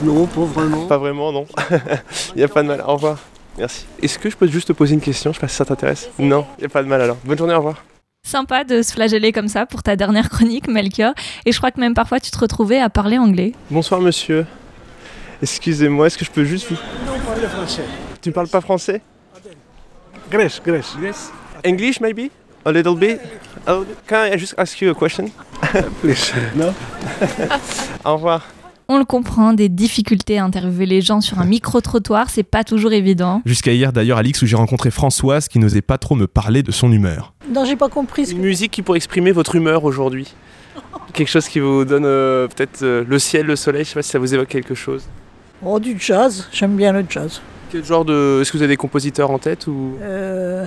Non, 0.03 0.27
pas 0.27 0.40
vraiment. 0.40 0.87
Pas 0.87 0.99
vraiment, 0.99 1.31
non. 1.31 1.47
Il 2.35 2.38
n'y 2.38 2.43
a 2.43 2.49
pas 2.49 2.62
de 2.64 2.69
mal, 2.69 2.83
au 2.85 2.95
revoir. 2.95 3.19
Merci. 3.57 3.85
Est-ce 4.03 4.19
que 4.19 4.29
je 4.31 4.37
peux 4.37 4.49
juste 4.49 4.66
te 4.69 4.73
poser 4.73 4.95
une 4.95 5.01
question, 5.01 5.31
je 5.33 5.37
sais 5.37 5.40
pas 5.43 5.49
si 5.49 5.55
ça 5.57 5.64
t'intéresse 5.64 6.09
Non, 6.19 6.45
il 6.59 6.62
n'y 6.62 6.66
a 6.66 6.69
pas 6.69 6.83
de 6.83 6.88
mal 6.88 7.01
alors. 7.01 7.16
Bonne 7.25 7.38
journée, 7.38 7.55
au 7.55 7.59
revoir. 7.59 7.85
Sympa 8.27 8.64
de 8.64 8.83
se 8.83 8.93
flageller 8.93 9.33
comme 9.33 9.49
ça 9.49 9.64
pour 9.66 9.83
ta 9.83 9.97
dernière 9.97 10.29
chronique, 10.29 10.66
Melchior. 10.69 11.12
Et 11.47 11.53
je 11.53 11.59
crois 11.59 11.71
que 11.71 11.81
même 11.81 11.95
parfois 11.95 12.21
tu 12.21 12.31
te 12.31 12.38
retrouvais 12.38 12.79
à 12.81 12.88
parler 12.90 13.16
anglais. 13.19 13.53
Bonsoir 13.71 14.01
monsieur. 14.01 14.45
Excusez-moi, 15.42 16.07
est-ce 16.07 16.18
que 16.18 16.24
je 16.24 16.31
peux 16.31 16.44
juste 16.44 16.68
vous... 16.68 16.76
Non, 17.07 17.18
parle 17.26 17.40
français. 17.48 17.85
Tu 18.20 18.33
parles 18.33 18.48
pas 18.48 18.61
français? 18.61 19.00
Grèce, 20.31 20.61
Grèce. 20.64 20.96
English 21.66 22.00
maybe? 22.00 22.31
A 22.64 22.72
little 22.72 22.94
bit? 22.94 23.18
A 23.66 23.72
little 23.72 23.87
bit? 23.87 23.96
Can 24.07 24.26
I 24.33 24.38
just 24.38 24.55
ask 24.59 24.81
you 24.81 24.90
a 24.90 24.94
question? 24.94 25.26
Please. 26.03 26.33
Non 26.55 26.74
Au 28.05 28.14
revoir. 28.14 28.46
On 28.88 28.98
le 28.98 29.05
comprend, 29.05 29.53
des 29.53 29.68
difficultés 29.68 30.38
à 30.38 30.44
interviewer 30.44 30.85
les 30.85 31.00
gens 31.00 31.20
sur 31.20 31.38
un 31.38 31.44
micro-trottoir, 31.44 32.29
c'est 32.29 32.42
pas 32.42 32.64
toujours 32.64 32.92
évident. 32.92 33.40
Jusqu'à 33.46 33.72
hier 33.72 33.92
d'ailleurs, 33.92 34.18
Alix, 34.18 34.42
où 34.42 34.46
j'ai 34.46 34.57
rencontré 34.57 34.90
Françoise 34.90 35.46
qui 35.48 35.59
n'osait 35.61 35.81
pas 35.81 35.96
trop 35.96 36.16
me 36.16 36.26
parler 36.26 36.62
de 36.64 36.72
son 36.72 36.90
humeur. 36.90 37.33
Non, 37.53 37.64
j'ai 37.64 37.76
pas 37.76 37.88
compris 37.88 38.26
ce 38.26 38.33
Une 38.33 38.38
que. 38.38 38.42
musique 38.42 38.72
qui 38.72 38.83
pourrait 38.83 38.96
exprimer 38.96 39.31
votre 39.31 39.55
humeur 39.55 39.85
aujourd'hui. 39.85 40.35
Quelque 41.12 41.29
chose 41.29 41.48
qui 41.48 41.61
vous 41.61 41.85
donne 41.85 42.05
euh, 42.05 42.48
peut-être 42.48 42.83
euh, 42.83 43.05
le 43.07 43.18
ciel, 43.18 43.46
le 43.46 43.55
soleil, 43.57 43.85
je 43.85 43.90
sais 43.90 43.94
pas 43.94 44.03
si 44.03 44.11
ça 44.11 44.18
vous 44.18 44.35
évoque 44.35 44.48
quelque 44.48 44.74
chose. 44.74 45.05
Oh, 45.64 45.79
du 45.79 45.96
jazz. 45.99 46.46
J'aime 46.53 46.77
bien 46.77 46.92
le 46.92 47.05
jazz. 47.09 47.40
Quel 47.70 47.85
genre 47.85 48.05
de. 48.05 48.38
Est-ce 48.40 48.51
que 48.53 48.57
vous 48.57 48.62
avez 48.62 48.73
des 48.73 48.77
compositeurs 48.77 49.31
en 49.31 49.38
tête 49.38 49.66
ou? 49.66 49.96
Euh, 50.03 50.66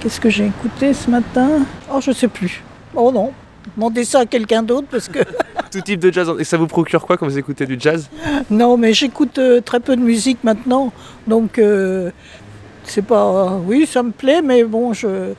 Qu'est-ce 0.00 0.20
que 0.20 0.28
j'ai 0.30 0.46
écouté 0.46 0.92
ce 0.92 1.08
matin? 1.10 1.60
Oh, 1.92 2.00
je 2.00 2.12
sais 2.12 2.28
plus. 2.28 2.62
Oh 2.94 3.10
non. 3.12 3.32
Demandez 3.76 4.04
ça 4.04 4.20
à 4.20 4.26
quelqu'un 4.26 4.62
d'autre 4.62 4.88
parce 4.90 5.08
que. 5.08 5.20
Tout 5.70 5.80
type 5.82 6.00
de 6.00 6.12
jazz. 6.12 6.30
Et 6.38 6.44
ça 6.44 6.56
vous 6.56 6.66
procure 6.66 7.06
quoi 7.06 7.16
quand 7.16 7.26
vous 7.26 7.38
écoutez 7.38 7.66
du 7.66 7.76
jazz? 7.78 8.08
Non, 8.50 8.76
mais 8.76 8.92
j'écoute 8.92 9.38
euh, 9.38 9.60
très 9.60 9.80
peu 9.80 9.94
de 9.96 10.00
musique 10.00 10.42
maintenant. 10.42 10.92
Donc, 11.26 11.58
euh, 11.58 12.10
c'est 12.84 13.02
pas. 13.02 13.52
Oui, 13.64 13.86
ça 13.86 14.02
me 14.02 14.10
plaît, 14.10 14.42
mais 14.42 14.64
bon, 14.64 14.92
je. 14.92 15.32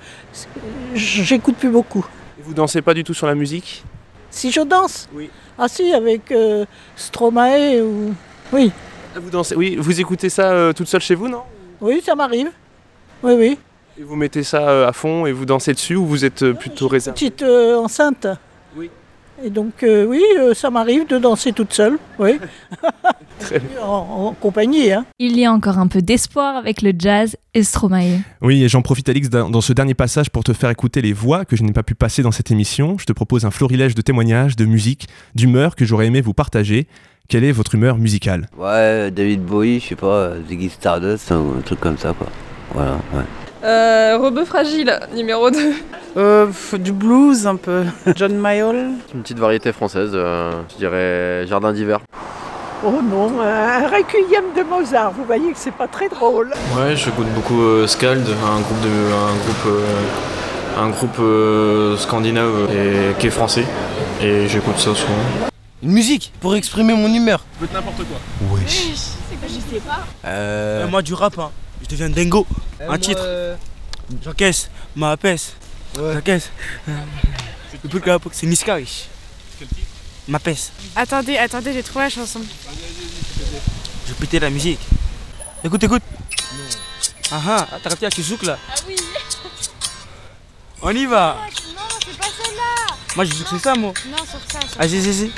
J'écoute 0.96 1.56
plus 1.56 1.70
beaucoup. 1.70 2.06
Et 2.40 2.44
Vous 2.44 2.54
dansez 2.54 2.82
pas 2.82 2.94
du 2.94 3.04
tout 3.04 3.14
sur 3.14 3.28
la 3.28 3.36
musique? 3.36 3.84
Si 4.32 4.52
je 4.52 4.62
danse? 4.62 5.10
Oui. 5.14 5.30
Ah, 5.58 5.68
si, 5.68 5.92
avec 5.94 6.34
Stromae 6.96 7.82
ou. 7.82 8.14
Oui. 8.54 8.72
Ah, 9.16 9.20
Vous 9.20 9.30
dansez. 9.30 9.56
Oui, 9.56 9.76
vous 9.78 10.00
écoutez 10.00 10.30
ça 10.30 10.52
euh, 10.52 10.74
toute 10.74 10.88
seule 10.88 11.02
chez 11.02 11.16
vous, 11.16 11.28
non? 11.28 11.42
Oui, 11.82 12.02
ça 12.06 12.16
m'arrive. 12.16 12.50
Oui, 13.24 13.34
oui. 13.38 13.58
Et 14.00 14.04
vous 14.04 14.16
mettez 14.16 14.44
ça 14.44 14.70
euh, 14.70 14.88
à 14.88 14.94
fond 14.94 15.26
et 15.26 15.32
vous 15.32 15.46
dansez 15.46 15.74
dessus 15.74 15.96
ou 15.96 16.06
vous 16.06 16.26
êtes 16.26 16.44
euh, 16.44 16.54
plutôt 16.54 16.88
réservé? 16.88 17.16
Petite 17.16 17.42
euh, 17.42 17.78
enceinte. 17.78 18.28
Oui. 18.76 18.90
Et 19.44 19.50
donc, 19.50 19.84
euh, 19.84 20.06
oui, 20.06 20.22
euh, 20.38 20.54
ça 20.54 20.70
m'arrive 20.70 21.08
de 21.08 21.18
danser 21.18 21.54
toute 21.54 21.74
seule. 21.74 21.98
Oui. 22.18 22.40
Très 23.40 23.62
en, 23.82 23.88
en 23.88 24.34
compagnie, 24.34 24.92
hein. 24.92 25.06
Il 25.18 25.38
y 25.40 25.46
a 25.46 25.52
encore 25.54 25.80
un 25.80 25.88
peu 25.88 26.02
d'espoir 26.02 26.58
avec 26.58 26.82
le 26.82 26.92
jazz 26.98 27.38
et 27.54 27.64
Stromae. 27.64 28.20
Oui, 28.42 28.64
et 28.64 28.68
j'en 28.70 28.82
profite, 28.82 29.08
Alix, 29.08 29.30
dans 29.30 29.62
ce 29.62 29.72
dernier 29.72 29.94
passage 29.94 30.30
pour 30.30 30.44
te 30.44 30.52
faire 30.52 30.70
écouter 30.70 31.02
les 31.02 31.14
voix 31.14 31.46
que 31.46 31.56
je 31.56 31.64
n'ai 31.64 31.72
pas 31.72 31.84
pu 31.84 31.96
passer 31.96 32.22
dans 32.22 32.32
cette 32.34 32.52
émission. 32.52 32.98
Je 32.98 33.06
te 33.06 33.14
propose 33.14 33.46
un 33.46 33.52
florilège 33.52 33.96
de 33.96 34.02
témoignages, 34.02 34.58
de 34.58 34.66
musique, 34.66 35.08
d'humeur 35.36 35.78
que 35.78 35.86
j'aurais 35.86 36.08
aimé 36.08 36.20
vous 36.20 36.34
partager. 36.34 36.88
Quelle 37.30 37.44
est 37.44 37.52
votre 37.52 37.76
humeur 37.76 38.00
musicale 38.00 38.50
Ouais, 38.58 39.12
David 39.12 39.46
Bowie, 39.46 39.80
je 39.80 39.90
sais 39.90 39.96
pas, 39.96 40.32
Ziggy 40.48 40.68
Stardust 40.68 41.30
ou 41.30 41.58
un 41.60 41.62
truc 41.62 41.80
comme 41.80 41.98
ça 41.98 42.12
quoi. 42.18 42.26
Voilà, 42.74 42.94
ouais. 43.14 43.24
Euh, 43.64 44.18
Rebeu 44.18 44.46
fragile, 44.46 45.00
numéro 45.16 45.52
2. 45.52 45.58
Euh, 46.18 46.48
du 46.80 46.92
blues 46.92 47.46
un 47.46 47.56
peu. 47.56 47.84
John 48.16 48.36
Mayall. 48.36 48.94
Une 49.14 49.22
petite 49.22 49.38
variété 49.38 49.72
française, 49.72 50.10
euh, 50.16 50.64
je 50.72 50.78
dirais 50.78 51.46
Jardin 51.46 51.72
d'hiver. 51.72 52.00
Oh 52.84 53.00
non, 53.04 53.30
un 53.42 53.88
requiem 53.88 54.46
de 54.58 54.64
Mozart, 54.64 55.12
vous 55.12 55.24
voyez 55.26 55.52
que 55.52 55.58
c'est 55.60 55.70
pas 55.74 55.88
très 55.88 56.10
drôle. 56.10 56.52
Ouais, 56.76 56.96
j'écoute 56.96 57.28
beaucoup 57.36 57.62
euh, 57.62 57.86
Skald, 57.86 58.26
un 58.28 58.62
groupe 58.62 58.82
de 58.82 59.14
un 59.14 59.36
groupe 59.36 59.66
euh, 59.68 60.82
un 60.82 60.90
groupe 60.90 61.20
euh, 61.20 61.96
scandinave 61.96 62.70
et 62.72 63.14
qui 63.20 63.28
est 63.28 63.32
français 63.32 63.66
et 64.20 64.48
j'écoute 64.48 64.78
ça 64.80 64.96
souvent. 64.96 65.50
Une 65.82 65.92
musique 65.92 66.34
pour 66.42 66.56
exprimer 66.56 66.94
mon 66.94 67.14
humeur. 67.14 67.46
Peut 67.58 67.66
être 67.66 67.74
n'importe 67.74 68.04
quoi. 68.04 68.20
Wesh. 68.52 68.90
Je 69.42 69.76
sais 69.76 69.80
pas. 69.80 70.06
Euh... 70.26 70.88
moi 70.88 71.02
du 71.02 71.14
rap, 71.14 71.38
hein. 71.40 71.52
je 71.82 71.88
deviens 71.88 72.10
dingo. 72.10 72.46
un 72.88 72.98
titre. 72.98 73.26
J'encaisse, 74.24 74.70
ma 74.96 75.16
pèse. 75.16 75.54
J'encaisse. 75.96 76.50
Le 77.84 77.90
plus 77.90 78.02
que 78.02 78.10
la 78.10 78.18
c'est 78.32 78.48
Niska, 78.48 78.76
wesh. 78.76 79.06
Ma 80.28 80.40
pèse. 80.40 80.72
Attendez, 80.96 81.38
attendez, 81.38 81.74
j'ai 81.74 81.84
trouvé 81.84 82.06
la 82.06 82.10
chanson. 82.10 82.42
Je 84.06 84.14
vais 84.14 84.20
péter 84.20 84.40
la 84.40 84.50
musique. 84.50 84.80
Écoute, 85.64 85.84
écoute. 85.84 86.04
Ah 87.32 87.42
ah, 87.48 87.68
t'as 87.84 87.90
capté 87.92 88.08
à 88.08 88.12
ce 88.12 88.22
zouk 88.24 88.44
là 88.44 88.58
Ah 88.70 88.74
oui 88.88 88.96
On 90.82 90.90
y 90.90 91.06
va 91.06 91.38
Non, 91.76 91.82
c'est 92.04 92.18
pas 92.18 92.26
celle-là 92.26 92.96
Moi 93.16 93.26
je 93.26 93.34
c'est 93.34 93.60
ça 93.60 93.76
moi. 93.76 93.94
Non, 94.08 94.18
sur 94.18 94.40
ça. 94.52 94.62
sur 94.62 94.78
Ah 94.80 94.88
si 94.88 95.02
si 95.02 95.14
si. 95.14 95.32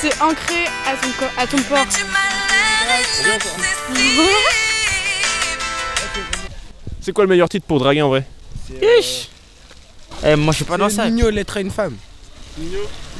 C'est 0.00 0.20
ancré 0.20 0.64
à 0.86 0.96
ton, 0.96 1.08
co- 1.18 1.32
à 1.36 1.46
ton 1.46 1.58
port. 1.62 1.86
C'est 7.00 7.12
quoi 7.12 7.24
le 7.24 7.28
meilleur 7.30 7.48
titre 7.48 7.66
pour 7.66 7.78
draguer 7.78 8.02
en 8.02 8.08
vrai 8.08 8.24
Ish. 8.80 9.28
Eh, 10.24 10.36
moi 10.36 10.52
je 10.52 10.56
suis 10.56 10.64
pas 10.64 10.76
dans 10.76 10.88
ça. 10.88 11.08
Nino, 11.08 11.30
lettre 11.30 11.56
à 11.56 11.60
une 11.60 11.70
femme. 11.70 11.96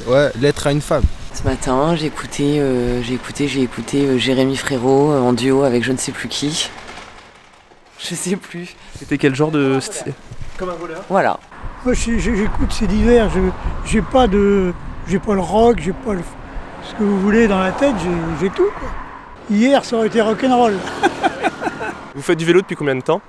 Ouais, 0.07 0.31
lettre 0.39 0.67
à 0.67 0.71
une 0.71 0.81
femme. 0.81 1.03
Ce 1.33 1.43
matin, 1.43 1.95
j'ai 1.95 2.05
écouté, 2.07 2.59
euh, 2.59 3.01
j'ai 3.01 3.15
écouté, 3.15 3.47
j'ai 3.47 3.61
écouté 3.61 4.05
euh, 4.05 4.17
Jérémy 4.17 4.55
Frérot 4.55 5.11
euh, 5.11 5.19
en 5.19 5.33
duo 5.33 5.63
avec 5.63 5.83
je 5.83 5.91
ne 5.91 5.97
sais 5.97 6.11
plus 6.11 6.29
qui. 6.29 6.69
Je 7.99 8.13
sais 8.15 8.35
plus. 8.35 8.75
C'était 8.99 9.17
quel 9.17 9.33
genre 9.35 9.51
de. 9.51 9.79
Comme 10.57 10.69
un 10.69 10.75
voleur. 10.75 11.03
Voilà. 11.09 11.39
Moi, 11.85 11.93
j'écoute 11.93 12.71
ces 12.71 12.87
divers. 12.87 13.29
Je 13.29 13.39
j'ai 13.85 14.01
pas 14.01 14.27
de, 14.27 14.73
j'ai 15.07 15.19
pas 15.19 15.33
le 15.33 15.41
rock, 15.41 15.79
j'ai 15.79 15.91
pas 15.91 16.13
le, 16.13 16.21
ce 16.83 16.93
que 16.95 17.03
vous 17.03 17.19
voulez 17.19 17.47
dans 17.47 17.59
la 17.59 17.71
tête. 17.71 17.95
J'ai 18.39 18.49
tout. 18.49 18.69
Quoi. 18.79 18.89
Hier, 19.49 19.83
ça 19.83 19.97
aurait 19.97 20.07
été 20.07 20.21
rock'n'roll. 20.21 20.75
Vous 22.15 22.21
faites 22.21 22.37
du 22.37 22.45
vélo 22.45 22.61
depuis 22.61 22.75
combien 22.75 22.95
de 22.95 23.01
temps? 23.01 23.21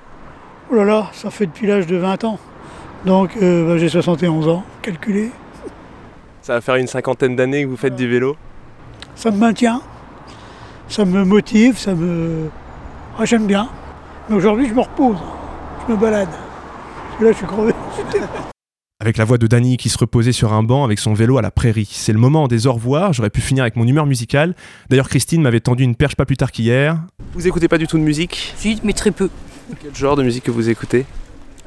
Oh 0.71 0.75
là 0.75 0.85
là, 0.85 1.07
ça 1.11 1.29
fait 1.29 1.47
depuis 1.47 1.67
l'âge 1.67 1.87
de 1.87 1.97
20 1.97 2.23
ans. 2.23 2.39
Donc, 3.05 3.31
euh, 3.41 3.67
bah, 3.67 3.77
j'ai 3.77 3.89
71 3.89 4.47
ans, 4.47 4.63
calculé. 4.81 5.31
Ça 6.41 6.53
va 6.53 6.61
faire 6.61 6.75
une 6.75 6.87
cinquantaine 6.87 7.35
d'années 7.35 7.63
que 7.63 7.69
vous 7.69 7.77
faites 7.77 7.95
du 7.95 8.07
vélo? 8.07 8.37
Ça 9.15 9.31
me 9.31 9.37
maintient, 9.37 9.81
ça 10.87 11.03
me 11.03 11.25
motive, 11.25 11.77
ça 11.77 11.93
me. 11.93 12.49
Ah, 13.19 13.25
J'aime 13.25 13.47
bien. 13.47 13.67
Mais 14.29 14.35
aujourd'hui, 14.35 14.69
je 14.69 14.73
me 14.73 14.81
repose, 14.81 15.17
je 15.87 15.93
me 15.93 15.97
balade. 15.97 16.29
Là, 17.21 17.31
je 17.31 17.37
suis 17.37 17.45
crevé. 17.45 17.73
Avec 18.99 19.17
la 19.17 19.23
voix 19.23 19.37
de 19.37 19.47
Danny 19.47 19.77
qui 19.77 19.87
se 19.87 19.97
reposait 19.97 20.33
sur 20.33 20.51
un 20.51 20.63
banc 20.63 20.83
avec 20.83 20.99
son 20.99 21.13
vélo 21.13 21.37
à 21.37 21.41
la 21.41 21.49
prairie. 21.49 21.87
C'est 21.89 22.11
le 22.11 22.19
moment 22.19 22.49
des 22.49 22.67
au 22.67 22.73
revoir, 22.73 23.13
j'aurais 23.13 23.29
pu 23.29 23.39
finir 23.39 23.63
avec 23.63 23.77
mon 23.77 23.87
humeur 23.87 24.05
musicale. 24.05 24.53
D'ailleurs, 24.89 25.07
Christine 25.07 25.41
m'avait 25.41 25.61
tendu 25.61 25.83
une 25.83 25.95
perche 25.95 26.15
pas 26.15 26.25
plus 26.25 26.35
tard 26.35 26.51
qu'hier. 26.51 26.99
Vous 27.33 27.47
écoutez 27.47 27.69
pas 27.69 27.77
du 27.77 27.87
tout 27.87 27.97
de 27.97 28.03
musique? 28.03 28.53
Si, 28.57 28.79
mais 28.83 28.91
très 28.91 29.11
peu. 29.11 29.29
Quel 29.81 29.95
genre 29.95 30.17
de 30.17 30.23
musique 30.23 30.43
que 30.43 30.51
vous 30.51 30.69
écoutez? 30.69 31.05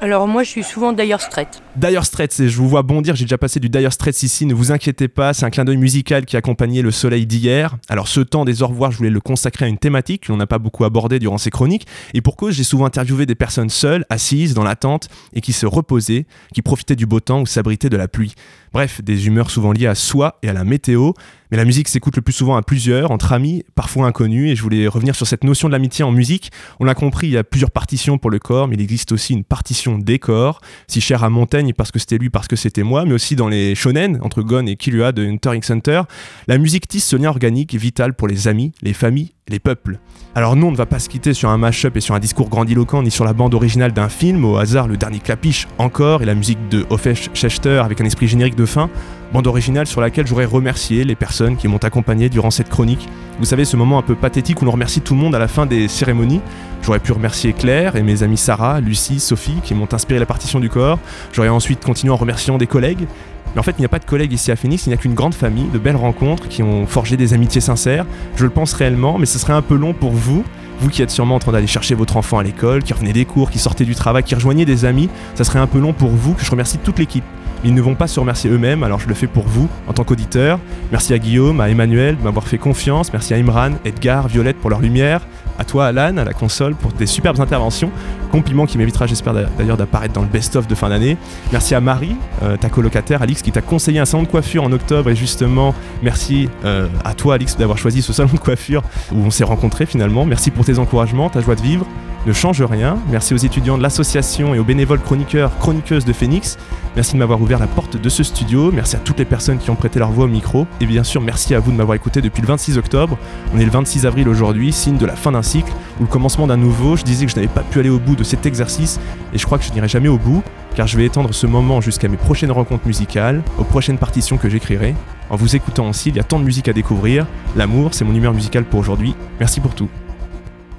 Alors 0.01 0.29
moi, 0.29 0.43
je 0.43 0.49
suis 0.49 0.63
souvent 0.63 0.93
d'ailleurs 0.93 1.19
straight. 1.19 1.61
Dire 1.75 2.05
Straits, 2.05 2.47
je 2.47 2.57
vous 2.57 2.69
vois 2.69 2.83
bondir, 2.83 3.17
j'ai 3.17 3.25
déjà 3.25 3.37
passé 3.37 3.59
du 3.59 3.67
Dire 3.67 3.91
Straits 3.91 4.23
ici, 4.23 4.45
ne 4.45 4.53
vous 4.53 4.71
inquiétez 4.71 5.09
pas, 5.09 5.33
c'est 5.33 5.45
un 5.45 5.49
clin 5.49 5.65
d'œil 5.65 5.75
musical 5.75 6.25
qui 6.25 6.37
accompagnait 6.37 6.81
le 6.81 6.91
soleil 6.91 7.25
d'hier. 7.25 7.75
Alors 7.89 8.07
ce 8.07 8.21
temps 8.21 8.45
des 8.45 8.63
au 8.63 8.67
revoir, 8.67 8.91
je 8.91 8.97
voulais 8.97 9.09
le 9.09 9.19
consacrer 9.19 9.65
à 9.65 9.67
une 9.67 9.77
thématique 9.77 10.27
que 10.27 10.31
l'on 10.31 10.37
n'a 10.37 10.47
pas 10.47 10.57
beaucoup 10.57 10.85
abordée 10.85 11.19
durant 11.19 11.37
ces 11.37 11.49
chroniques, 11.49 11.85
et 12.13 12.21
pour 12.21 12.37
cause, 12.37 12.55
j'ai 12.55 12.63
souvent 12.63 12.85
interviewé 12.85 13.25
des 13.25 13.35
personnes 13.35 13.69
seules, 13.69 14.05
assises 14.09 14.53
dans 14.53 14.63
l'attente, 14.63 15.09
et 15.33 15.41
qui 15.41 15.51
se 15.51 15.65
reposaient, 15.65 16.25
qui 16.53 16.61
profitaient 16.61 16.95
du 16.95 17.05
beau 17.05 17.19
temps 17.19 17.41
ou 17.41 17.45
s'abritaient 17.45 17.89
de 17.89 17.97
la 17.97 18.07
pluie. 18.07 18.35
Bref, 18.73 19.01
des 19.01 19.27
humeurs 19.27 19.49
souvent 19.49 19.71
liées 19.71 19.87
à 19.87 19.95
soi 19.95 20.37
et 20.43 20.49
à 20.49 20.53
la 20.53 20.63
météo, 20.63 21.11
mais 21.51 21.57
la 21.57 21.65
musique 21.65 21.87
s'écoute 21.87 22.15
le 22.15 22.21
plus 22.21 22.33
souvent 22.33 22.55
à 22.55 22.61
plusieurs, 22.61 23.09
entre 23.11 23.33
amis, 23.33 23.63
parfois 23.73 24.05
inconnus, 24.05 24.51
et 24.51 24.55
je 24.55 24.61
voulais 24.61 24.87
revenir 24.87 25.15
sur 25.15 25.25
cette 25.25 25.43
notion 25.43 25.67
de 25.67 25.73
l'amitié 25.73 26.05
en 26.05 26.11
musique. 26.11 26.51
On 26.79 26.85
l'a 26.85 26.93
compris, 26.93 27.27
il 27.27 27.33
y 27.33 27.37
a 27.37 27.43
plusieurs 27.43 27.71
partitions 27.71 28.17
pour 28.17 28.29
le 28.29 28.37
corps, 28.37 28.67
mais 28.67 28.75
il 28.75 28.81
existe 28.81 29.11
aussi 29.11 29.33
une 29.33 29.43
partition 29.43 29.97
des 29.97 30.19
corps, 30.19 30.61
si 30.87 31.01
chère 31.01 31.23
à 31.23 31.29
Montaigne 31.29 31.73
parce 31.73 31.91
que 31.91 31.97
c'était 31.97 32.17
lui, 32.17 32.29
parce 32.29 32.47
que 32.47 32.55
c'était 32.55 32.83
moi, 32.83 33.05
mais 33.05 33.13
aussi 33.13 33.35
dans 33.35 33.49
les 33.49 33.73
shonen, 33.73 34.19
entre 34.21 34.43
Gon 34.43 34.67
et 34.67 34.75
Killua 34.75 35.11
de 35.11 35.25
Hunter 35.25 35.55
x 35.55 35.71
Hunter. 35.71 36.01
La 36.47 36.57
musique 36.57 36.87
tisse 36.87 37.05
ce 37.05 37.15
lien 37.15 37.29
organique 37.29 37.73
vital 37.73 38.13
pour 38.13 38.27
les 38.27 38.47
amis, 38.47 38.71
les 38.81 38.93
familles 38.93 39.31
les 39.49 39.59
peuples. 39.59 39.99
Alors 40.35 40.55
non, 40.55 40.67
on 40.67 40.71
ne 40.71 40.77
va 40.77 40.85
pas 40.85 40.99
se 40.99 41.09
quitter 41.09 41.33
sur 41.33 41.49
un 41.49 41.57
mash-up 41.57 41.97
et 41.97 42.01
sur 42.01 42.15
un 42.15 42.19
discours 42.19 42.49
grandiloquent, 42.49 43.01
ni 43.01 43.11
sur 43.11 43.25
la 43.25 43.33
bande 43.33 43.53
originale 43.53 43.91
d'un 43.91 44.09
film, 44.09 44.45
au 44.45 44.57
hasard 44.57 44.87
le 44.87 44.95
dernier 44.95 45.19
clapiche 45.19 45.67
encore, 45.77 46.21
et 46.21 46.25
la 46.25 46.35
musique 46.35 46.69
de 46.69 46.85
Hofesh 46.89 47.29
Schechter 47.33 47.81
avec 47.83 47.99
un 47.99 48.05
esprit 48.05 48.27
générique 48.27 48.55
de 48.59 48.65
fin, 48.65 48.89
bande 49.33 49.47
originale 49.47 49.87
sur 49.87 50.01
laquelle 50.01 50.27
j'aurais 50.27 50.45
remercié 50.45 51.03
les 51.03 51.15
personnes 51.15 51.55
qui 51.55 51.67
m'ont 51.67 51.77
accompagné 51.77 52.29
durant 52.29 52.51
cette 52.51 52.69
chronique. 52.69 53.07
Vous 53.39 53.45
savez, 53.45 53.65
ce 53.65 53.77
moment 53.77 53.97
un 53.97 54.01
peu 54.01 54.15
pathétique 54.15 54.61
où 54.61 54.65
l'on 54.65 54.71
remercie 54.71 55.01
tout 55.01 55.13
le 55.13 55.19
monde 55.19 55.33
à 55.33 55.39
la 55.39 55.47
fin 55.47 55.65
des 55.65 55.87
cérémonies. 55.87 56.41
J'aurais 56.81 56.99
pu 56.99 57.11
remercier 57.11 57.53
Claire 57.53 57.95
et 57.95 58.03
mes 58.03 58.23
amis 58.23 58.37
Sarah, 58.37 58.81
Lucie, 58.81 59.19
Sophie 59.19 59.59
qui 59.63 59.73
m'ont 59.73 59.87
inspiré 59.91 60.19
la 60.19 60.25
partition 60.25 60.59
du 60.59 60.69
corps. 60.69 60.99
J'aurais 61.31 61.49
ensuite 61.49 61.83
continué 61.83 62.11
en 62.11 62.17
remerciant 62.17 62.57
des 62.57 62.67
collègues. 62.67 63.07
Mais 63.53 63.59
en 63.59 63.63
fait, 63.63 63.75
il 63.77 63.81
n'y 63.81 63.85
a 63.85 63.89
pas 63.89 63.99
de 63.99 64.05
collègues 64.05 64.33
ici 64.33 64.51
à 64.51 64.55
Phoenix, 64.55 64.85
il 64.85 64.89
n'y 64.89 64.93
a 64.93 64.97
qu'une 64.97 65.15
grande 65.15 65.33
famille, 65.33 65.67
de 65.73 65.79
belles 65.79 65.95
rencontres 65.95 66.47
qui 66.47 66.61
ont 66.61 66.85
forgé 66.85 67.17
des 67.17 67.33
amitiés 67.33 67.61
sincères. 67.61 68.05
Je 68.35 68.43
le 68.43 68.51
pense 68.51 68.73
réellement, 68.73 69.17
mais 69.17 69.25
ce 69.25 69.39
serait 69.39 69.53
un 69.53 69.63
peu 69.63 69.75
long 69.75 69.93
pour 69.93 70.11
vous. 70.11 70.43
Vous 70.81 70.89
qui 70.89 71.01
êtes 71.01 71.09
sûrement 71.09 71.35
en 71.35 71.39
train 71.39 71.51
d'aller 71.51 71.67
chercher 71.67 71.95
votre 71.95 72.15
enfant 72.15 72.37
à 72.37 72.43
l'école, 72.43 72.83
qui 72.83 72.93
revenez 72.93 73.11
des 73.11 73.25
cours, 73.25 73.49
qui 73.49 73.59
sortez 73.59 73.85
du 73.85 73.95
travail, 73.95 74.23
qui 74.23 74.35
rejoignez 74.35 74.65
des 74.65 74.85
amis, 74.85 75.09
ça 75.35 75.43
serait 75.43 75.59
un 75.59 75.67
peu 75.67 75.79
long 75.79 75.93
pour 75.93 76.09
vous 76.09 76.35
que 76.35 76.45
je 76.45 76.51
remercie 76.51 76.77
toute 76.77 76.99
l'équipe. 76.99 77.23
Ils 77.63 77.73
ne 77.73 77.81
vont 77.81 77.95
pas 77.95 78.07
se 78.07 78.19
remercier 78.19 78.49
eux-mêmes, 78.49 78.83
alors 78.83 78.99
je 78.99 79.07
le 79.07 79.13
fais 79.13 79.27
pour 79.27 79.45
vous, 79.45 79.67
en 79.87 79.93
tant 79.93 80.03
qu'auditeur. 80.03 80.59
Merci 80.91 81.13
à 81.13 81.19
Guillaume, 81.19 81.59
à 81.59 81.69
Emmanuel 81.69 82.17
de 82.17 82.23
m'avoir 82.23 82.47
fait 82.47 82.57
confiance. 82.57 83.11
Merci 83.11 83.33
à 83.33 83.37
Imran, 83.37 83.71
Edgar, 83.83 84.27
Violette 84.27 84.57
pour 84.57 84.69
leur 84.69 84.79
lumière. 84.79 85.21
À 85.57 85.65
toi, 85.65 85.87
Alan, 85.87 86.15
à 86.15 86.23
la 86.23 86.31
console, 86.31 86.73
pour 86.73 86.93
tes 86.93 87.05
superbes 87.05 87.41
interventions. 87.41 87.91
Compliment 88.31 88.65
qui 88.65 88.77
m'évitera, 88.77 89.07
j'espère 89.07 89.33
d'ailleurs, 89.57 89.75
d'apparaître 89.75 90.13
dans 90.13 90.21
le 90.21 90.27
best-of 90.27 90.67
de 90.67 90.75
fin 90.75 90.87
d'année. 90.87 91.17
Merci 91.51 91.75
à 91.75 91.81
Marie, 91.81 92.15
euh, 92.43 92.55
ta 92.55 92.69
colocataire, 92.69 93.21
Alix, 93.21 93.41
qui 93.41 93.51
t'a 93.51 93.61
conseillé 93.61 93.99
un 93.99 94.05
salon 94.05 94.23
de 94.23 94.29
coiffure 94.29 94.63
en 94.63 94.71
octobre. 94.71 95.09
Et 95.09 95.15
justement, 95.15 95.75
merci 96.01 96.47
euh, 96.63 96.87
à 97.03 97.13
toi, 97.13 97.35
Alix, 97.35 97.57
d'avoir 97.57 97.77
choisi 97.77 98.01
ce 98.01 98.13
salon 98.13 98.29
de 98.31 98.39
coiffure 98.39 98.83
où 99.11 99.17
on 99.17 99.31
s'est 99.31 99.43
rencontrés 99.43 99.85
finalement. 99.85 100.25
Merci 100.25 100.49
pour 100.49 100.63
tes 100.63 100.79
encouragements, 100.79 101.29
ta 101.29 101.41
joie 101.41 101.55
de 101.55 101.61
vivre 101.61 101.85
ne 102.25 102.33
change 102.33 102.61
rien. 102.61 102.97
Merci 103.09 103.33
aux 103.33 103.37
étudiants 103.37 103.77
de 103.77 103.83
l'association 103.83 104.53
et 104.53 104.59
aux 104.59 104.63
bénévoles 104.63 104.99
chroniqueurs, 104.99 105.57
chroniqueuses 105.57 106.05
de 106.05 106.13
Phoenix. 106.13 106.57
Merci 106.95 107.13
de 107.13 107.19
m'avoir 107.19 107.41
ouvert 107.41 107.59
la 107.59 107.67
porte 107.67 107.97
de 107.97 108.09
ce 108.09 108.23
studio. 108.23 108.71
Merci 108.71 108.95
à 108.95 108.99
toutes 108.99 109.19
les 109.19 109.25
personnes 109.25 109.57
qui 109.57 109.69
ont 109.69 109.75
prêté 109.75 109.99
leur 109.99 110.11
voix 110.11 110.25
au 110.25 110.27
micro. 110.27 110.67
Et 110.81 110.85
bien 110.85 111.03
sûr, 111.03 111.21
merci 111.21 111.55
à 111.55 111.59
vous 111.59 111.71
de 111.71 111.77
m'avoir 111.77 111.95
écouté 111.95 112.21
depuis 112.21 112.41
le 112.41 112.47
26 112.47 112.77
octobre. 112.77 113.17
On 113.53 113.59
est 113.59 113.65
le 113.65 113.71
26 113.71 114.05
avril 114.05 114.27
aujourd'hui, 114.27 114.71
signe 114.71 114.97
de 114.97 115.05
la 115.05 115.15
fin 115.15 115.31
d'un 115.31 115.41
cycle 115.41 115.71
ou 115.99 116.03
le 116.03 116.07
commencement 116.07 116.47
d'un 116.47 116.57
nouveau. 116.57 116.95
Je 116.95 117.03
disais 117.03 117.25
que 117.25 117.31
je 117.31 117.35
n'avais 117.35 117.47
pas 117.47 117.61
pu 117.61 117.79
aller 117.79 117.89
au 117.89 117.99
bout 117.99 118.15
de 118.15 118.23
cet 118.23 118.45
exercice 118.45 118.99
et 119.33 119.37
je 119.37 119.45
crois 119.45 119.57
que 119.57 119.63
je 119.63 119.71
n'irai 119.71 119.87
jamais 119.87 120.09
au 120.09 120.17
bout 120.17 120.43
car 120.75 120.87
je 120.87 120.97
vais 120.97 121.05
étendre 121.05 121.33
ce 121.33 121.47
moment 121.47 121.81
jusqu'à 121.81 122.07
mes 122.07 122.17
prochaines 122.17 122.51
rencontres 122.51 122.87
musicales, 122.87 123.43
aux 123.57 123.63
prochaines 123.63 123.97
partitions 123.97 124.37
que 124.37 124.49
j'écrirai. 124.49 124.95
En 125.29 125.35
vous 125.35 125.55
écoutant 125.55 125.89
aussi, 125.89 126.09
il 126.09 126.15
y 126.15 126.19
a 126.19 126.23
tant 126.23 126.39
de 126.39 126.45
musique 126.45 126.67
à 126.67 126.73
découvrir. 126.73 127.25
L'amour, 127.55 127.93
c'est 127.93 128.05
mon 128.05 128.15
humeur 128.15 128.33
musicale 128.33 128.63
pour 128.63 128.79
aujourd'hui. 128.79 129.15
Merci 129.39 129.59
pour 129.59 129.75
tout. 129.75 129.89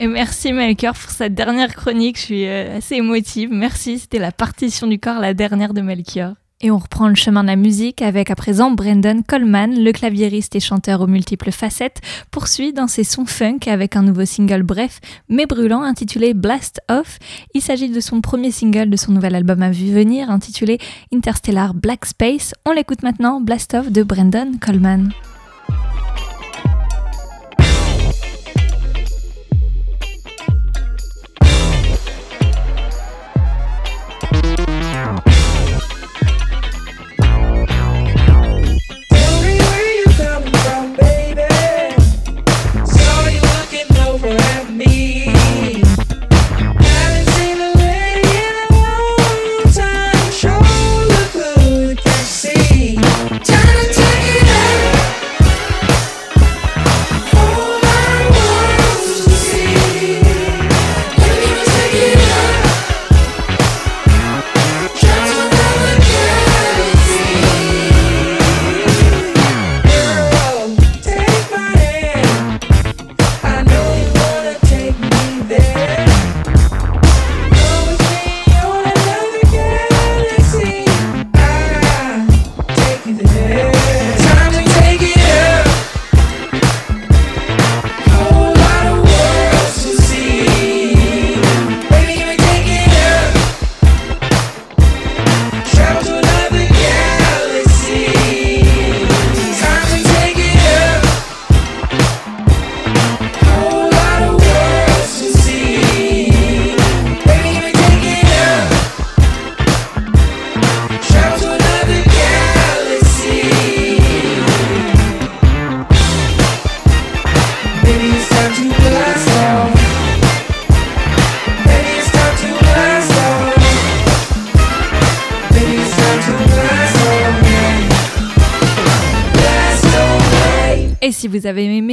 Et 0.02 0.06
merci 0.06 0.54
Melchior 0.54 0.94
pour 0.94 1.10
cette 1.10 1.34
dernière 1.34 1.74
chronique, 1.74 2.16
je 2.16 2.22
suis 2.22 2.46
euh, 2.46 2.78
assez 2.78 2.94
émotive. 2.94 3.50
Merci, 3.52 3.98
c'était 3.98 4.18
la 4.18 4.32
partition 4.32 4.86
du 4.86 4.98
corps, 4.98 5.20
la 5.20 5.34
dernière 5.34 5.74
de 5.74 5.82
Melchior. 5.82 6.32
Et 6.62 6.70
on 6.70 6.78
reprend 6.78 7.08
le 7.08 7.14
chemin 7.14 7.42
de 7.42 7.48
la 7.48 7.56
musique 7.56 8.00
avec 8.00 8.30
à 8.30 8.34
présent 8.34 8.70
Brendan 8.70 9.22
Coleman, 9.22 9.78
le 9.78 9.92
claviériste 9.92 10.56
et 10.56 10.60
chanteur 10.60 11.02
aux 11.02 11.06
multiples 11.06 11.50
facettes, 11.50 12.00
poursuit 12.30 12.72
dans 12.72 12.86
ses 12.86 13.04
sons 13.04 13.26
funk 13.26 13.60
avec 13.66 13.94
un 13.94 14.02
nouveau 14.02 14.24
single 14.24 14.62
bref 14.62 15.00
mais 15.28 15.44
brûlant 15.44 15.82
intitulé 15.82 16.32
Blast 16.32 16.80
Off. 16.90 17.18
Il 17.52 17.60
s'agit 17.60 17.90
de 17.90 18.00
son 18.00 18.22
premier 18.22 18.52
single 18.52 18.88
de 18.88 18.96
son 18.96 19.12
nouvel 19.12 19.34
album 19.34 19.60
à 19.60 19.70
vue 19.70 19.92
venir 19.92 20.30
intitulé 20.30 20.78
Interstellar 21.12 21.74
Black 21.74 22.06
Space. 22.06 22.54
On 22.64 22.72
l'écoute 22.72 23.02
maintenant, 23.02 23.42
Blast 23.42 23.74
Off 23.74 23.92
de 23.92 24.02
Brendan 24.02 24.58
Coleman. 24.58 25.12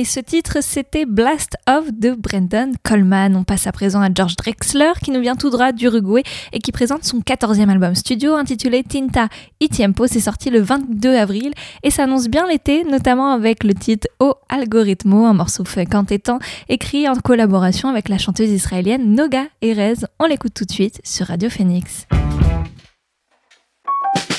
Ce 0.08 0.20
titre, 0.22 0.60
c'était 0.62 1.05
Blast 1.05 1.58
of 1.68 1.91
de 1.91 2.12
Brendan 2.12 2.74
Coleman. 2.82 3.36
On 3.36 3.43
passe 3.43 3.68
à 3.68 3.72
présent 3.72 4.01
à 4.01 4.08
George 4.14 4.36
Drexler 4.38 4.93
qui 5.03 5.12
nous 5.12 5.20
vient 5.20 5.36
tout 5.36 5.49
droit 5.49 5.74
d'Uruguay 5.74 6.24
et 6.53 6.60
qui 6.60 6.72
présente 6.72 7.03
son 7.03 7.20
14e 7.20 7.70
album 7.70 7.93
studio 7.93 8.36
intitulé 8.36 8.84
Tinta 8.84 9.28
y 9.60 9.68
Tiempo. 9.68 10.08
C'est 10.08 10.22
sorti 10.22 10.49
le 10.49 10.62
22 10.62 11.14
avril 11.14 11.51
et 11.84 11.91
s'annonce 11.91 12.30
bien 12.30 12.47
l'été, 12.47 12.86
notamment 12.86 13.32
avec 13.32 13.64
le 13.66 13.74
titre 13.74 14.08
O 14.20 14.36
Algoritmo, 14.47 15.26
un 15.26 15.34
morceau 15.34 15.66
funk 15.66 15.93
entêtant 15.93 16.39
écrit 16.70 17.08
en 17.10 17.16
collaboration 17.16 17.89
avec 17.89 18.08
la 18.08 18.18
chanteuse 18.18 18.49
israélienne 18.49 19.14
Noga 19.14 19.43
Erez. 19.62 20.05
On 20.20 20.26
l'écoute 20.26 20.53
tout 20.53 20.66
de 20.66 20.72
suite 20.72 21.01
sur 21.03 21.28
Radio 21.28 21.49
Phoenix. 21.49 22.08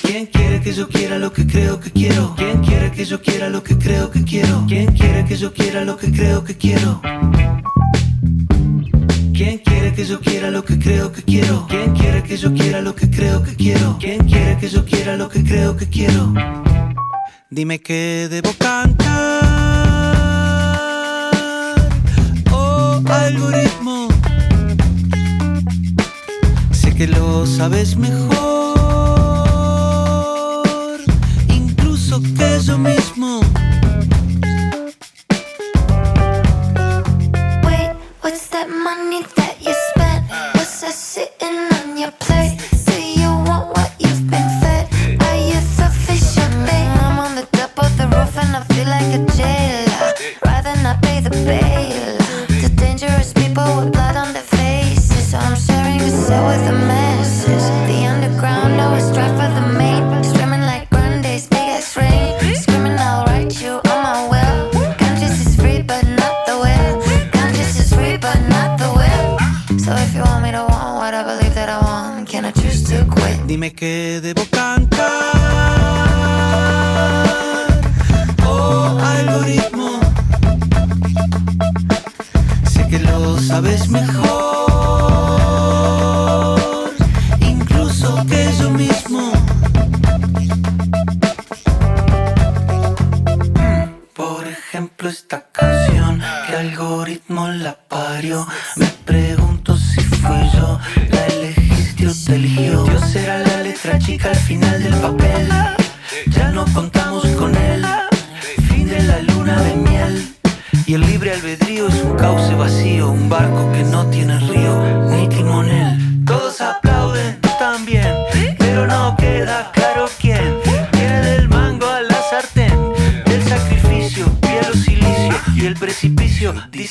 ¿Quién 0.08 0.24
quiere 0.24 0.58
que 0.62 0.72
yo 0.72 0.88
quiera 0.88 1.18
lo 1.18 1.30
que 1.34 1.46
creo 1.46 1.78
que 1.78 1.90
quiero? 1.90 2.34
¿Quién 2.34 2.64
quiere 2.64 2.90
que 2.90 3.04
yo 3.04 3.20
quiera 3.20 3.50
lo 3.50 3.62
que 3.62 3.76
creo 3.76 4.10
que 4.10 4.24
quiero? 4.24 4.64
¿Quién 4.66 4.86
quiere 4.94 5.22
que 5.26 5.36
yo 5.36 5.52
quiera 5.52 5.84
lo 5.84 5.98
que 5.98 6.10
creo 6.10 6.42
que 6.44 6.56
quiero? 6.56 7.02
¿Quién 9.34 9.58
quiere 9.58 9.92
que 9.92 10.04
yo 10.06 10.18
quiera 10.18 10.50
lo 10.50 10.64
que 10.64 10.78
creo 10.78 11.12
que 11.12 11.22
quiero? 11.22 11.66
¿Quién 11.68 11.94
quiere 11.94 12.22
que 12.22 12.38
yo 12.38 12.54
quiera 12.54 12.80
lo 12.80 12.94
que 12.94 13.10
creo 13.10 13.42
que 13.42 13.54
quiero? 13.54 13.98
¿Quién 14.00 14.26
quiere 14.26 14.56
que 14.56 14.68
yo 14.70 14.86
quiera 14.86 15.14
lo 15.18 15.28
que 15.28 15.44
creo 15.44 15.76
que 15.76 15.86
quiero? 15.86 16.32
Dime 17.50 17.78
que 17.82 18.28
debo 18.30 18.54
cantar. 18.58 19.44
Oh, 22.50 23.02
algoritmo. 23.06 24.08
Sé 26.70 26.94
que 26.94 27.06
lo 27.06 27.44
sabes 27.44 27.94
mejor. 27.94 28.47
To 32.68 32.76
mismo. 32.76 33.17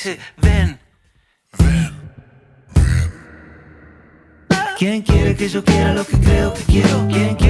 Dice, 0.08 0.20
ven. 0.38 0.80
¿Quién 4.78 5.02
quiere 5.02 5.36
que 5.36 5.50
yo 5.50 5.64
quiera 5.64 5.94
lo 5.94 6.06
que 6.06 6.18
creo 6.20 6.54
que 6.54 6.64
quiero? 6.64 7.08
¿Quién 7.10 7.36
quiere 7.36 7.47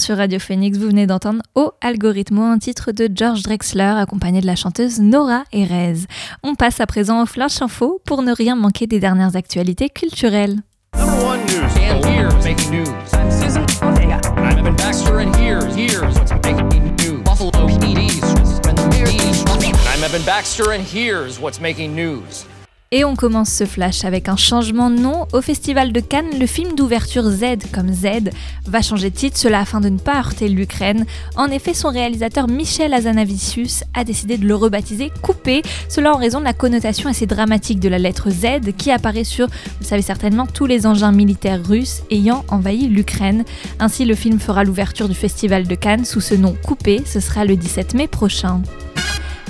sur 0.00 0.16
Radio 0.16 0.38
Phoenix, 0.38 0.78
vous 0.78 0.86
venez 0.88 1.06
d'entendre 1.06 1.42
Au 1.54 1.72
Algorithmo, 1.80 2.42
un 2.42 2.58
titre 2.58 2.90
de 2.90 3.08
George 3.14 3.42
Drexler 3.42 3.94
accompagné 3.98 4.40
de 4.40 4.46
la 4.46 4.56
chanteuse 4.56 4.98
Nora 4.98 5.44
Erez. 5.52 6.06
On 6.42 6.54
passe 6.54 6.80
à 6.80 6.86
présent 6.86 7.22
au 7.22 7.26
Flash 7.26 7.60
Info 7.60 8.00
pour 8.06 8.22
ne 8.22 8.32
rien 8.32 8.56
manquer 8.56 8.86
des 8.86 8.98
dernières 8.98 9.36
actualités 9.36 9.90
culturelles. 9.90 10.56
I'm 20.00 20.04
Evan 20.04 20.22
Baxter, 20.24 20.72
and 20.72 20.82
here's 20.82 21.38
what's 21.38 21.60
making 21.60 21.94
news. 21.94 22.46
Et 22.92 23.04
on 23.04 23.14
commence 23.14 23.50
ce 23.52 23.66
flash 23.66 24.04
avec 24.04 24.28
un 24.28 24.34
changement 24.34 24.90
de 24.90 24.98
nom. 24.98 25.28
Au 25.32 25.40
Festival 25.40 25.92
de 25.92 26.00
Cannes, 26.00 26.40
le 26.40 26.46
film 26.46 26.74
d'ouverture 26.74 27.22
Z 27.22 27.70
comme 27.72 27.92
Z 27.92 28.32
va 28.66 28.82
changer 28.82 29.10
de 29.10 29.14
titre, 29.14 29.38
cela 29.38 29.60
afin 29.60 29.80
de 29.80 29.90
ne 29.90 29.98
pas 29.98 30.18
heurter 30.18 30.48
l'Ukraine. 30.48 31.06
En 31.36 31.46
effet, 31.52 31.72
son 31.72 31.90
réalisateur 31.90 32.48
Michel 32.48 32.92
Azanavicius 32.92 33.84
a 33.94 34.02
décidé 34.02 34.38
de 34.38 34.44
le 34.44 34.56
rebaptiser 34.56 35.12
Coupé, 35.22 35.62
cela 35.88 36.12
en 36.12 36.16
raison 36.16 36.40
de 36.40 36.44
la 36.44 36.52
connotation 36.52 37.08
assez 37.08 37.26
dramatique 37.26 37.78
de 37.78 37.88
la 37.88 37.98
lettre 37.98 38.28
Z 38.28 38.72
qui 38.76 38.90
apparaît 38.90 39.22
sur, 39.22 39.46
vous 39.46 39.86
savez 39.86 40.02
certainement, 40.02 40.48
tous 40.48 40.66
les 40.66 40.84
engins 40.84 41.12
militaires 41.12 41.64
russes 41.64 42.02
ayant 42.10 42.44
envahi 42.48 42.88
l'Ukraine. 42.88 43.44
Ainsi, 43.78 44.04
le 44.04 44.16
film 44.16 44.40
fera 44.40 44.64
l'ouverture 44.64 45.08
du 45.08 45.14
Festival 45.14 45.68
de 45.68 45.76
Cannes 45.76 46.04
sous 46.04 46.20
ce 46.20 46.34
nom 46.34 46.56
Coupé, 46.64 47.02
ce 47.06 47.20
sera 47.20 47.44
le 47.44 47.54
17 47.54 47.94
mai 47.94 48.08
prochain. 48.08 48.62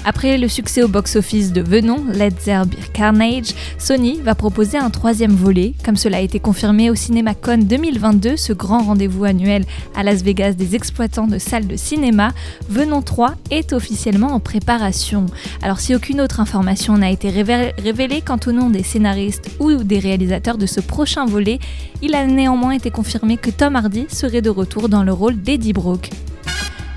Après 0.04 0.38
le 0.38 0.48
succès 0.48 0.82
au 0.82 0.88
box-office 0.88 1.52
de 1.52 1.60
Venom, 1.60 2.04
Let's 2.12 2.44
There 2.44 2.64
Be 2.64 2.74
Carnage, 2.94 3.54
Sony 3.78 4.18
va 4.22 4.34
proposer 4.34 4.78
un 4.78 4.88
troisième 4.88 5.34
volet. 5.34 5.74
Comme 5.84 5.96
cela 5.96 6.16
a 6.16 6.20
été 6.20 6.40
confirmé 6.40 6.88
au 6.88 6.94
CinemaCon 6.94 7.58
2022, 7.58 8.36
ce 8.38 8.54
grand 8.54 8.82
rendez-vous 8.82 9.24
annuel 9.24 9.64
à 9.94 10.02
Las 10.02 10.22
Vegas 10.22 10.54
des 10.54 10.74
exploitants 10.74 11.26
de 11.26 11.36
salles 11.38 11.66
de 11.66 11.76
cinéma, 11.76 12.32
Venom 12.70 13.02
3 13.02 13.34
est 13.50 13.74
officiellement 13.74 14.32
en 14.32 14.40
préparation. 14.40 15.26
Alors 15.62 15.80
si 15.80 15.94
aucune 15.94 16.22
autre 16.22 16.40
information 16.40 16.96
n'a 16.96 17.10
été 17.10 17.30
révé- 17.30 17.74
révélée 17.78 18.22
quant 18.22 18.40
au 18.46 18.52
nom 18.52 18.70
des 18.70 18.82
scénaristes 18.82 19.50
ou 19.60 19.74
des 19.84 19.98
réalisateurs 19.98 20.56
de 20.56 20.66
ce 20.66 20.80
prochain 20.80 21.26
volet, 21.26 21.58
il 22.00 22.14
a 22.14 22.26
néanmoins 22.26 22.72
été 22.72 22.90
confirmé 22.90 23.36
que 23.36 23.50
Tom 23.50 23.76
Hardy 23.76 24.06
serait 24.08 24.42
de 24.42 24.50
retour 24.50 24.88
dans 24.88 25.02
le 25.02 25.12
rôle 25.12 25.36
d'Eddie 25.36 25.74
Brock. 25.74 26.08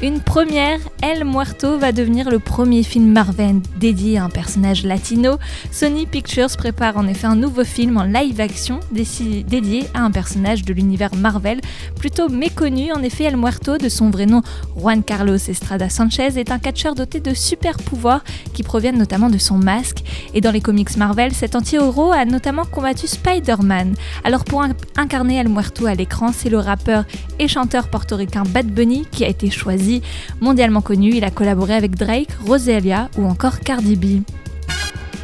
Une 0.03 0.19
première, 0.19 0.79
El 1.01 1.23
Muerto 1.23 1.77
va 1.77 1.93
devenir 1.93 2.29
le 2.29 2.37
premier 2.37 2.83
film 2.83 3.13
Marvel 3.13 3.61
dédié 3.79 4.17
à 4.17 4.25
un 4.25 4.29
personnage 4.29 4.83
latino. 4.83 5.37
Sony 5.71 6.07
Pictures 6.07 6.57
prépare 6.57 6.97
en 6.97 7.07
effet 7.07 7.25
un 7.25 7.37
nouveau 7.37 7.63
film 7.63 7.95
en 7.95 8.03
live 8.03 8.41
action 8.41 8.81
dédié 8.91 9.85
à 9.93 10.01
un 10.01 10.11
personnage 10.11 10.65
de 10.65 10.73
l'univers 10.73 11.15
Marvel 11.15 11.61
plutôt 11.97 12.27
méconnu. 12.27 12.91
En 12.91 13.01
effet, 13.01 13.23
El 13.23 13.37
Muerto, 13.37 13.77
de 13.77 13.87
son 13.87 14.09
vrai 14.09 14.25
nom 14.25 14.41
Juan 14.77 15.03
Carlos 15.03 15.37
Estrada 15.37 15.87
Sanchez, 15.87 16.37
est 16.37 16.51
un 16.51 16.59
catcheur 16.59 16.95
doté 16.95 17.21
de 17.21 17.33
super 17.33 17.77
pouvoirs 17.77 18.25
qui 18.53 18.63
proviennent 18.63 18.97
notamment 18.97 19.29
de 19.29 19.37
son 19.37 19.57
masque. 19.57 20.03
Et 20.33 20.41
dans 20.41 20.51
les 20.51 20.59
comics 20.59 20.97
Marvel, 20.97 21.31
cet 21.31 21.55
anti-héros 21.55 22.11
a 22.11 22.25
notamment 22.25 22.65
combattu 22.65 23.07
Spider-Man. 23.07 23.95
Alors 24.25 24.43
pour 24.43 24.63
in- 24.63 24.75
incarner 24.97 25.37
El 25.37 25.47
Muerto 25.47 25.85
à 25.85 25.95
l'écran, 25.95 26.33
c'est 26.33 26.49
le 26.49 26.59
rappeur 26.59 27.05
et 27.39 27.47
chanteur 27.47 27.87
portoricain 27.87 28.43
Bad 28.43 28.65
Bunny 28.67 29.05
qui 29.09 29.23
a 29.23 29.29
été 29.29 29.49
choisi. 29.49 29.92
Mondialement 30.41 30.81
connu, 30.81 31.11
il 31.15 31.23
a 31.23 31.31
collaboré 31.31 31.73
avec 31.73 31.95
Drake, 31.95 32.29
Rosalia 32.45 33.09
ou 33.17 33.25
encore 33.25 33.59
Cardi 33.59 33.95
B. 33.95 34.23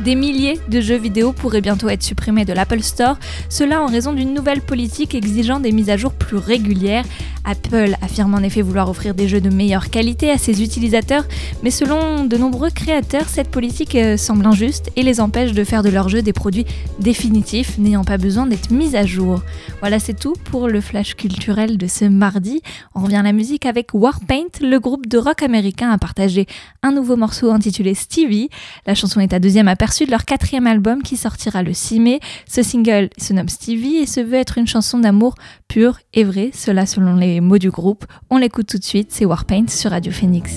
Des 0.03 0.15
milliers 0.15 0.57
de 0.69 0.79
jeux 0.79 0.97
vidéo 0.97 1.33
pourraient 1.33 1.59
bientôt 1.59 1.89
être 1.89 2.03
supprimés 2.03 2.45
de 2.45 2.53
l'Apple 2.53 2.81
Store, 2.81 3.17
cela 3.49 3.81
en 3.81 3.87
raison 3.87 4.13
d'une 4.13 4.33
nouvelle 4.33 4.61
politique 4.61 5.13
exigeant 5.13 5.59
des 5.59 5.73
mises 5.73 5.89
à 5.89 5.97
jour 5.97 6.13
plus 6.13 6.37
régulières. 6.37 7.03
Apple 7.43 7.95
affirme 8.01 8.33
en 8.35 8.39
effet 8.39 8.61
vouloir 8.61 8.89
offrir 8.89 9.13
des 9.13 9.27
jeux 9.27 9.41
de 9.41 9.49
meilleure 9.49 9.89
qualité 9.89 10.29
à 10.31 10.37
ses 10.37 10.63
utilisateurs, 10.63 11.25
mais 11.63 11.71
selon 11.71 12.23
de 12.25 12.37
nombreux 12.37 12.69
créateurs, 12.69 13.27
cette 13.27 13.49
politique 13.49 13.95
euh, 13.95 14.15
semble 14.15 14.45
injuste 14.45 14.89
et 14.95 15.03
les 15.03 15.19
empêche 15.19 15.51
de 15.51 15.63
faire 15.65 15.83
de 15.83 15.89
leurs 15.89 16.07
jeux 16.07 16.21
des 16.21 16.33
produits 16.33 16.65
définitifs 16.99 17.77
n'ayant 17.77 18.03
pas 18.03 18.17
besoin 18.17 18.45
d'être 18.45 18.71
mis 18.71 18.95
à 18.95 19.05
jour. 19.05 19.41
Voilà, 19.81 19.99
c'est 19.99 20.17
tout 20.17 20.35
pour 20.45 20.69
le 20.69 20.79
flash 20.79 21.15
culturel 21.15 21.77
de 21.77 21.87
ce 21.87 22.05
mardi. 22.05 22.61
On 22.95 23.01
revient 23.01 23.17
à 23.17 23.23
la 23.23 23.33
musique 23.33 23.65
avec 23.65 23.93
Warpaint, 23.93 24.59
le 24.61 24.77
groupe 24.79 25.07
de 25.07 25.17
rock 25.17 25.43
américain 25.43 25.89
a 25.91 25.97
partagé 25.97 26.45
un 26.83 26.91
nouveau 26.91 27.17
morceau 27.17 27.51
intitulé 27.51 27.95
Stevie. 27.95 28.49
La 28.85 28.95
chanson 28.95 29.19
est 29.19 29.33
à 29.33 29.39
deuxième 29.39 29.67
aperçu 29.67 29.88
de 29.89 30.11
leur 30.11 30.25
quatrième 30.25 30.67
album 30.67 31.01
qui 31.01 31.17
sortira 31.17 31.63
le 31.63 31.73
6 31.73 31.99
mai. 31.99 32.19
Ce 32.47 32.63
single 32.63 33.09
se 33.17 33.33
nomme 33.33 33.49
Stevie 33.49 33.97
et 33.97 34.05
se 34.05 34.19
veut 34.19 34.35
être 34.35 34.57
une 34.57 34.67
chanson 34.67 34.99
d'amour 34.99 35.35
pure 35.67 35.99
et 36.13 36.23
vraie, 36.23 36.51
cela 36.53 36.85
selon 36.85 37.15
les 37.15 37.41
mots 37.41 37.57
du 37.57 37.71
groupe. 37.71 38.05
On 38.29 38.37
l'écoute 38.37 38.67
tout 38.67 38.77
de 38.77 38.83
suite, 38.83 39.11
c'est 39.11 39.25
Warpaint 39.25 39.67
sur 39.67 39.91
Radio 39.91 40.11
Phoenix. 40.11 40.53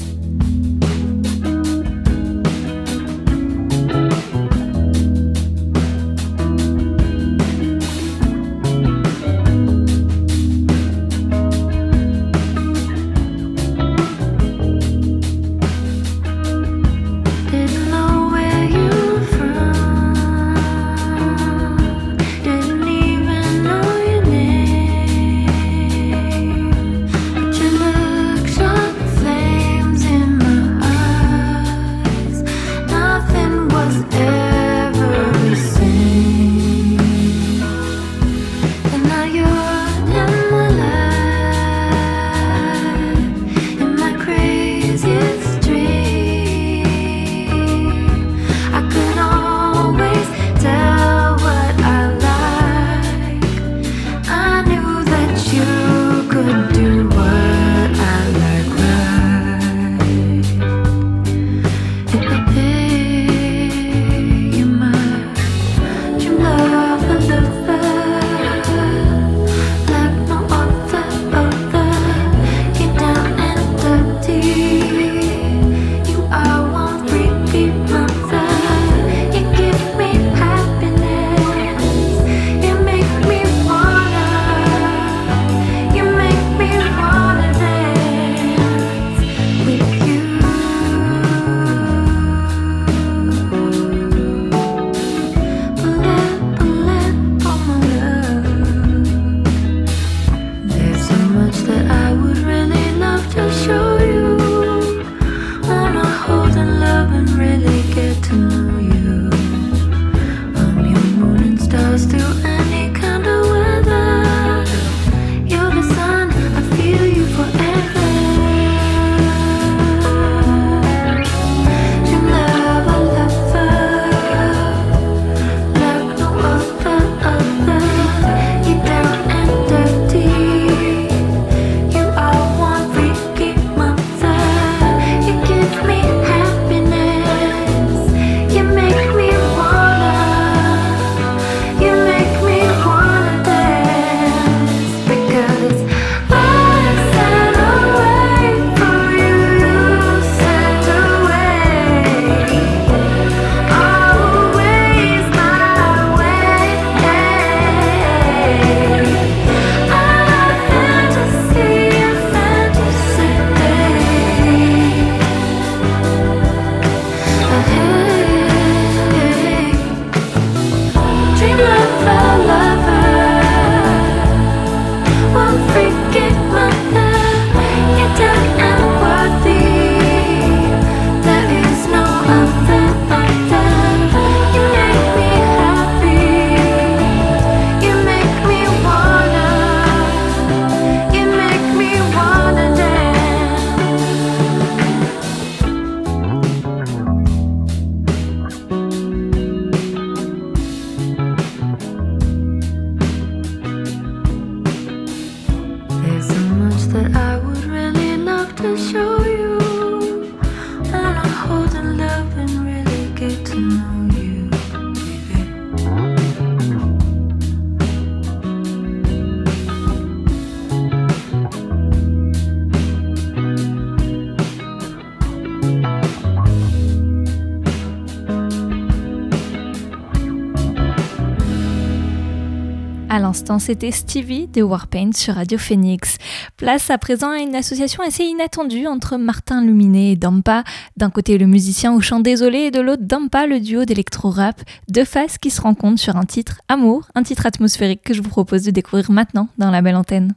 À 233.12 233.18
l'instant, 233.18 233.58
c'était 233.58 233.90
Stevie 233.90 234.46
de 234.46 234.62
Warpaint 234.62 235.10
sur 235.12 235.34
Radio 235.34 235.58
Phoenix. 235.58 236.16
Place 236.56 236.88
à 236.88 236.96
présent 236.96 237.28
à 237.28 237.40
une 237.40 237.54
association 237.54 238.02
assez 238.02 238.24
inattendue 238.24 238.86
entre 238.86 239.18
Martin 239.18 239.62
Luminet 239.62 240.12
et 240.12 240.16
Dampa. 240.16 240.64
D'un 240.96 241.10
côté, 241.10 241.36
le 241.36 241.44
musicien 241.44 241.92
au 241.92 242.00
chant 242.00 242.20
désolé 242.20 242.60
et 242.60 242.70
de 242.70 242.80
l'autre, 242.80 243.02
Dampa, 243.02 243.46
le 243.46 243.60
duo 243.60 243.84
d'électro-rap. 243.84 244.62
Deux 244.88 245.04
faces 245.04 245.36
qui 245.36 245.50
se 245.50 245.60
rencontrent 245.60 246.00
sur 246.00 246.16
un 246.16 246.24
titre 246.24 246.62
Amour, 246.70 247.06
un 247.14 247.22
titre 247.22 247.44
atmosphérique 247.44 248.02
que 248.02 248.14
je 248.14 248.22
vous 248.22 248.30
propose 248.30 248.62
de 248.62 248.70
découvrir 248.70 249.10
maintenant 249.10 249.48
dans 249.58 249.70
la 249.70 249.82
belle 249.82 249.96
antenne. 249.96 250.32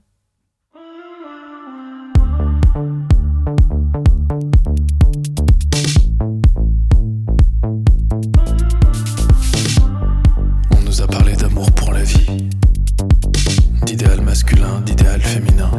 D'idéal 14.86 15.22
féminin, 15.22 15.72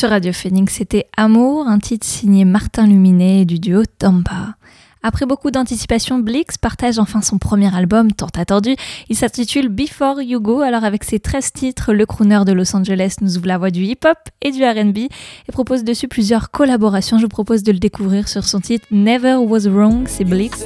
Sur 0.00 0.08
Radio 0.08 0.32
Phoenix, 0.32 0.76
c'était 0.76 1.10
Amour, 1.14 1.66
un 1.68 1.78
titre 1.78 2.06
signé 2.06 2.46
Martin 2.46 2.86
Luminet 2.86 3.44
du 3.44 3.58
duo 3.58 3.82
Tampa. 3.98 4.54
Après 5.02 5.24
beaucoup 5.24 5.50
d'anticipation, 5.50 6.18
Blix 6.18 6.58
partage 6.58 6.98
enfin 6.98 7.22
son 7.22 7.38
premier 7.38 7.74
album, 7.74 8.12
tant 8.12 8.28
attendu. 8.36 8.76
Il 9.08 9.16
s'intitule 9.16 9.68
Before 9.68 10.20
You 10.20 10.40
Go. 10.40 10.60
Alors, 10.60 10.84
avec 10.84 11.04
ses 11.04 11.18
13 11.18 11.52
titres, 11.52 11.92
le 11.94 12.04
crooner 12.04 12.44
de 12.44 12.52
Los 12.52 12.76
Angeles 12.76 13.16
nous 13.22 13.38
ouvre 13.38 13.46
la 13.46 13.56
voie 13.56 13.70
du 13.70 13.82
hip-hop 13.82 14.18
et 14.42 14.50
du 14.50 14.62
RB 14.62 14.98
et 14.98 15.52
propose 15.52 15.84
dessus 15.84 16.06
plusieurs 16.06 16.50
collaborations. 16.50 17.16
Je 17.16 17.22
vous 17.22 17.28
propose 17.28 17.62
de 17.62 17.72
le 17.72 17.78
découvrir 17.78 18.28
sur 18.28 18.44
son 18.44 18.60
titre 18.60 18.86
Never 18.90 19.36
Was 19.36 19.68
Wrong, 19.68 20.06
c'est 20.06 20.24
Blix. 20.24 20.64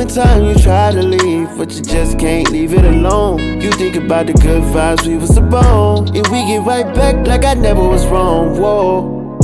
And 0.00 0.08
time 0.10 0.44
you 0.44 0.54
try 0.54 0.90
to 0.90 1.00
leave, 1.00 1.56
but 1.56 1.72
you 1.72 1.82
just 1.82 2.18
can't 2.18 2.50
leave 2.50 2.72
it 2.74 2.84
alone. 2.84 3.60
You 3.60 3.70
think 3.70 3.96
about 3.96 4.19
the 4.26 4.32
good 4.34 4.62
vibes 4.62 5.06
we 5.06 5.16
was 5.16 5.36
a 5.36 5.42
upon. 5.42 6.08
And 6.16 6.26
we 6.28 6.46
get 6.46 6.66
right 6.66 6.94
back 6.94 7.26
like 7.26 7.44
I 7.44 7.54
never 7.54 7.86
was 7.86 8.06
wrong. 8.06 8.58
Whoa. 8.60 9.38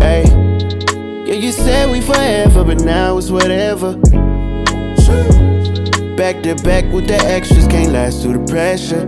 Hey. 0.00 0.24
Yeah, 1.26 1.34
you 1.34 1.52
said 1.52 1.90
we 1.90 2.00
forever, 2.00 2.64
but 2.64 2.80
now 2.80 3.18
it's 3.18 3.30
whatever. 3.30 3.96
Back 6.16 6.42
to 6.42 6.56
back 6.64 6.84
with 6.92 7.06
the 7.06 7.18
extras, 7.26 7.68
can't 7.68 7.92
last 7.92 8.22
through 8.22 8.38
the 8.38 8.44
pressure. 8.50 9.06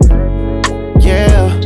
Yeah. 1.00 1.58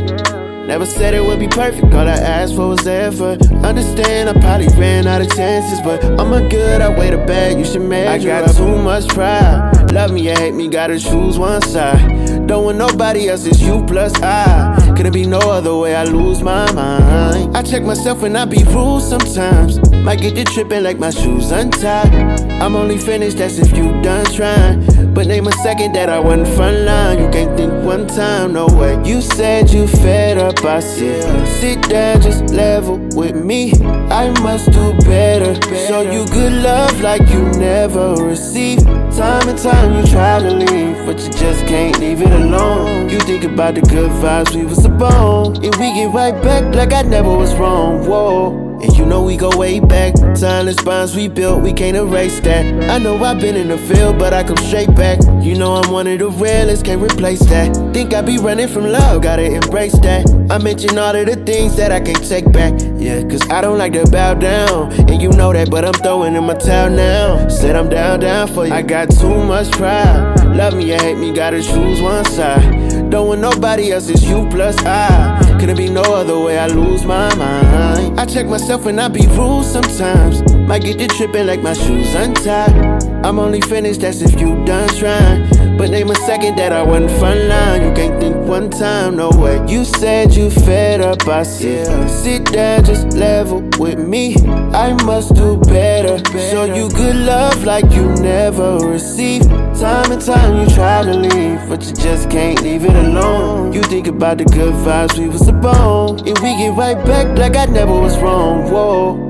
Never 0.65 0.87
said 0.87 1.13
it 1.13 1.23
would 1.23 1.39
be 1.39 1.47
perfect, 1.47 1.93
all 1.93 2.07
I 2.07 2.13
asked 2.13 2.55
for 2.55 2.69
was 2.69 2.87
effort. 2.87 3.45
Understand, 3.63 4.29
I 4.29 4.33
probably 4.41 4.67
ran 4.79 5.05
out 5.05 5.21
of 5.21 5.29
chances, 5.35 5.79
but 5.81 6.03
I'm 6.19 6.33
a 6.33 6.49
good, 6.49 6.81
I 6.81 6.89
weigh 6.89 7.11
the 7.11 7.17
bag, 7.17 7.59
you 7.59 7.65
should 7.65 7.83
measure. 7.83 8.31
I 8.31 8.41
got 8.41 8.55
too 8.55 8.75
much 8.75 9.07
pride. 9.09 9.91
Love 9.91 10.11
me 10.11 10.27
or 10.31 10.35
hate 10.35 10.55
me, 10.55 10.67
gotta 10.67 10.97
choose 10.97 11.37
one 11.37 11.61
side. 11.61 12.24
Don't 12.45 12.63
want 12.65 12.77
nobody 12.77 13.27
else, 13.29 13.45
it's 13.45 13.59
you 13.59 13.83
plus 13.87 14.13
I. 14.21 14.93
Couldn't 14.95 15.13
be 15.13 15.25
no 15.25 15.39
other 15.39 15.75
way, 15.75 15.95
I 15.95 16.03
lose 16.03 16.43
my 16.43 16.71
mind. 16.73 17.57
I 17.57 17.63
check 17.63 17.81
myself 17.83 18.21
when 18.21 18.35
I 18.35 18.45
be 18.45 18.63
rude 18.65 19.01
sometimes. 19.01 19.79
Might 20.03 20.21
get 20.21 20.35
to 20.35 20.43
tripping 20.43 20.83
like 20.83 20.99
my 20.99 21.09
shoes 21.09 21.51
untied. 21.51 22.13
I'm 22.61 22.75
only 22.75 22.99
finished, 22.99 23.37
that's 23.37 23.57
if 23.57 23.75
you 23.75 23.99
done 24.03 24.25
trying. 24.25 24.85
But 25.15 25.27
name 25.27 25.47
a 25.47 25.51
second 25.63 25.93
that 25.93 26.09
I 26.09 26.19
wasn't 26.19 26.47
front 26.55 26.77
line. 26.81 27.19
You 27.19 27.29
can't 27.29 27.57
think 27.57 27.73
one 27.83 28.05
time, 28.05 28.53
no 28.53 28.67
way. 28.67 29.01
You 29.03 29.21
said 29.21 29.71
you 29.71 29.87
fed 29.87 30.37
up, 30.37 30.63
I 30.63 30.81
said. 30.81 31.47
Sit 31.47 31.81
down, 31.89 32.21
just 32.21 32.53
level 32.53 32.97
with 33.15 33.35
me. 33.35 33.73
I 34.11 34.29
must 34.41 34.71
do 34.71 34.93
better. 34.99 35.55
Show 35.87 36.01
you 36.01 36.25
good 36.27 36.53
love 36.61 37.01
like 37.01 37.27
you 37.29 37.41
never 37.57 38.13
received. 38.15 38.85
Time 39.15 39.49
and 39.49 39.57
time 39.57 39.97
you 39.97 40.05
try 40.11 40.39
to 40.39 40.51
leave, 40.51 40.97
but 41.05 41.19
you 41.23 41.31
just 41.31 41.65
can't 41.65 41.97
leave 41.99 42.21
it 42.21 42.34
alone. 42.35 43.09
You 43.09 43.19
think 43.19 43.43
about 43.43 43.75
the 43.75 43.81
good 43.81 44.11
vibes 44.11 44.55
we 44.55 44.65
was 44.65 44.83
upon, 44.85 45.55
and 45.63 45.75
we 45.75 45.93
get 45.93 46.13
right 46.13 46.35
back 46.43 46.73
like 46.75 46.93
I 46.93 47.01
never 47.03 47.35
was 47.35 47.55
wrong. 47.55 48.05
Whoa. 48.07 48.65
And 48.81 48.97
you 48.97 49.05
know 49.05 49.23
we 49.23 49.37
go 49.37 49.49
way 49.57 49.79
back. 49.79 50.13
Timeless 50.35 50.81
bonds 50.83 51.15
we 51.15 51.27
built, 51.27 51.63
we 51.63 51.71
can't 51.71 51.95
erase 51.95 52.39
that. 52.41 52.65
I 52.89 52.97
know 52.99 53.15
I've 53.23 53.39
been 53.39 53.55
in 53.55 53.69
the 53.69 53.77
field, 53.77 54.19
but 54.19 54.33
I 54.33 54.43
come 54.43 54.57
straight 54.57 54.93
back. 54.95 55.19
You 55.41 55.55
know 55.55 55.75
I'm 55.75 55.91
one 55.91 56.07
of 56.07 56.19
the 56.19 56.29
realest, 56.29 56.85
can't 56.85 57.01
replace 57.01 57.39
that. 57.45 57.73
Think 57.93 58.13
I 58.13 58.21
be 58.21 58.37
running 58.37 58.67
from 58.67 58.85
love, 58.85 59.21
gotta 59.23 59.45
embrace 59.45 59.97
that. 59.99 60.29
I 60.51 60.57
mention 60.57 60.97
all 60.97 61.15
of 61.15 61.25
the 61.25 61.37
things 61.37 61.77
that 61.77 61.91
I 61.91 62.01
can't 62.01 62.23
take 62.27 62.51
back. 62.51 62.73
Yeah, 62.97 63.23
cause 63.23 63.49
I 63.49 63.61
don't 63.61 63.77
like 63.77 63.93
to 63.93 64.05
bow 64.11 64.33
down. 64.33 64.91
And 65.09 65.21
you 65.21 65.29
know 65.29 65.53
that, 65.53 65.71
but 65.71 65.85
I'm 65.85 65.93
throwing 65.93 66.35
in 66.35 66.43
my 66.43 66.55
towel 66.55 66.89
now. 66.89 67.47
Said 67.47 67.75
I'm 67.75 67.89
down, 67.89 68.19
down 68.19 68.47
for 68.49 68.67
you. 68.67 68.73
I 68.73 68.81
got 68.81 69.09
too 69.09 69.43
much 69.45 69.71
pride. 69.71 70.44
Love 70.55 70.75
me 70.75 70.93
or 70.93 70.97
hate 70.99 71.17
me, 71.17 71.33
gotta 71.33 71.61
choose 71.61 72.01
one 72.01 72.23
side. 72.23 73.09
Don't 73.09 73.27
want 73.27 73.41
nobody 73.41 73.91
else, 73.91 74.07
it's 74.07 74.23
you 74.23 74.47
plus 74.49 74.77
I. 74.85 75.37
Couldn't 75.59 75.75
be 75.75 75.89
no 75.89 76.01
other 76.01 76.39
way, 76.39 76.57
I 76.57 76.67
lose 76.67 77.03
my 77.03 77.33
mind. 77.35 78.17
I 78.17 78.25
check 78.25 78.45
myself 78.45 78.85
when 78.85 78.97
I 78.97 79.09
be 79.09 79.27
rude 79.27 79.65
sometimes. 79.65 80.41
Might 80.53 80.83
get 80.83 80.97
to 80.99 81.07
tripping 81.07 81.45
like 81.45 81.61
my 81.61 81.73
shoes 81.73 82.15
untied. 82.15 83.03
I'm 83.25 83.37
only 83.37 83.59
finished, 83.59 84.01
that's 84.01 84.21
if 84.21 84.39
you 84.39 84.63
done 84.63 84.87
trying. 84.89 85.77
But 85.77 85.89
name 85.89 86.09
a 86.09 86.15
second 86.15 86.55
that 86.55 86.71
I 86.71 86.83
wasn't 86.83 87.11
front 87.19 87.41
line. 87.49 87.83
You 87.83 87.93
can't 87.93 88.19
think 88.21 88.37
one 88.47 88.69
time, 88.69 89.17
no 89.17 89.29
way. 89.31 89.59
You 89.67 89.83
said 89.83 90.33
you 90.33 90.49
fed 90.49 91.01
up, 91.01 91.27
I 91.27 91.43
said. 91.43 92.09
Sit 92.09 92.45
down, 92.45 92.85
just 92.85 93.13
level 93.13 93.61
with 93.77 93.99
me. 93.99 94.35
I 94.73 94.93
must 95.03 95.35
do 95.35 95.57
better. 95.57 96.17
Show 96.49 96.63
you 96.63 96.89
good 96.89 97.17
love 97.17 97.65
like 97.65 97.91
you 97.91 98.05
never 98.21 98.77
received. 98.77 99.49
Time 99.79 100.09
and 100.13 100.21
time 100.21 100.61
you 100.61 100.73
try 100.73 101.03
to 101.03 101.13
leave, 101.13 101.59
but 101.67 101.83
you 101.83 101.93
just 101.93 102.29
can't 102.29 102.61
leave 102.61 102.85
it 102.85 102.95
alone. 102.95 103.73
You 103.73 103.83
think 103.83 104.07
about 104.07 104.37
the 104.37 104.45
good 104.45 104.73
vibes 104.73 105.19
we 105.19 105.27
was 105.27 105.47
upon, 105.47 106.19
and 106.19 106.39
we 106.39 106.55
get 106.57 106.77
right 106.77 106.95
back 107.05 107.37
like 107.37 107.57
I 107.57 107.65
never 107.65 107.91
was 107.91 108.17
wrong. 108.19 108.71
Whoa. 108.71 109.24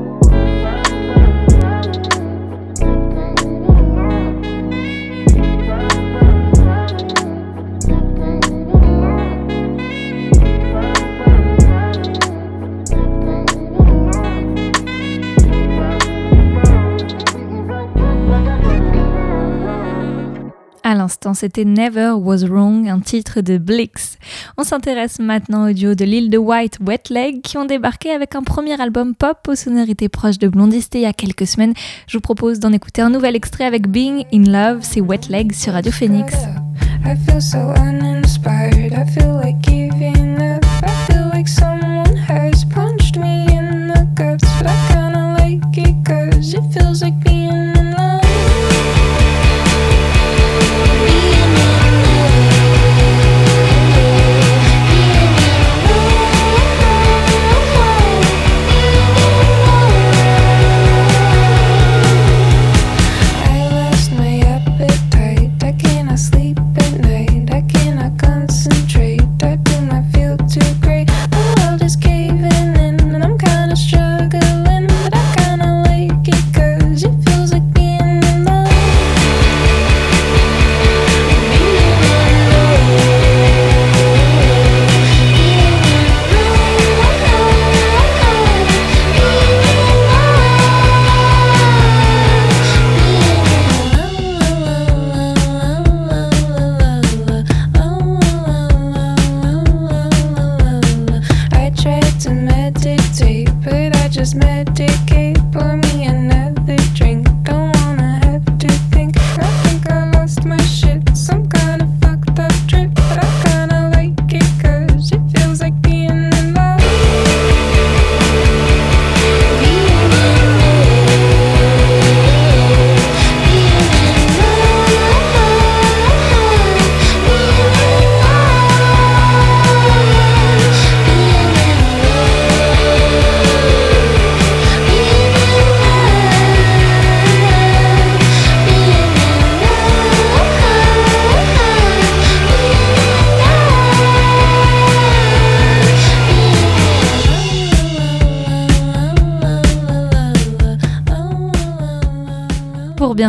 C'était 21.35 21.65
Never 21.65 22.13
Was 22.17 22.45
Wrong, 22.47 22.87
un 22.87 22.99
titre 22.99 23.41
de 23.41 23.57
Blix. 23.57 24.17
On 24.57 24.63
s'intéresse 24.63 25.19
maintenant 25.19 25.69
au 25.69 25.73
duo 25.73 25.93
de 25.93 26.05
l'île 26.05 26.29
de 26.29 26.37
White, 26.37 26.79
Wet 26.85 27.03
Leg, 27.09 27.41
qui 27.41 27.57
ont 27.57 27.65
débarqué 27.65 28.11
avec 28.11 28.35
un 28.35 28.43
premier 28.43 28.79
album 28.81 29.13
pop 29.13 29.37
aux 29.47 29.55
sonorités 29.55 30.09
proches 30.09 30.39
de 30.39 30.47
Blondisté 30.47 30.99
il 30.99 31.03
y 31.03 31.05
a 31.05 31.13
quelques 31.13 31.47
semaines. 31.47 31.73
Je 32.07 32.17
vous 32.17 32.21
propose 32.21 32.59
d'en 32.59 32.71
écouter 32.71 33.01
un 33.01 33.09
nouvel 33.09 33.35
extrait 33.35 33.65
avec 33.65 33.87
Being 33.87 34.23
in 34.33 34.43
Love, 34.43 34.79
c'est 34.81 35.01
Wet 35.01 35.29
Leg 35.29 35.53
sur 35.53 35.73
Radio 35.73 35.91
Phoenix. 35.91 36.33
It 46.57 46.63
feels 46.73 47.01
like 47.01 47.25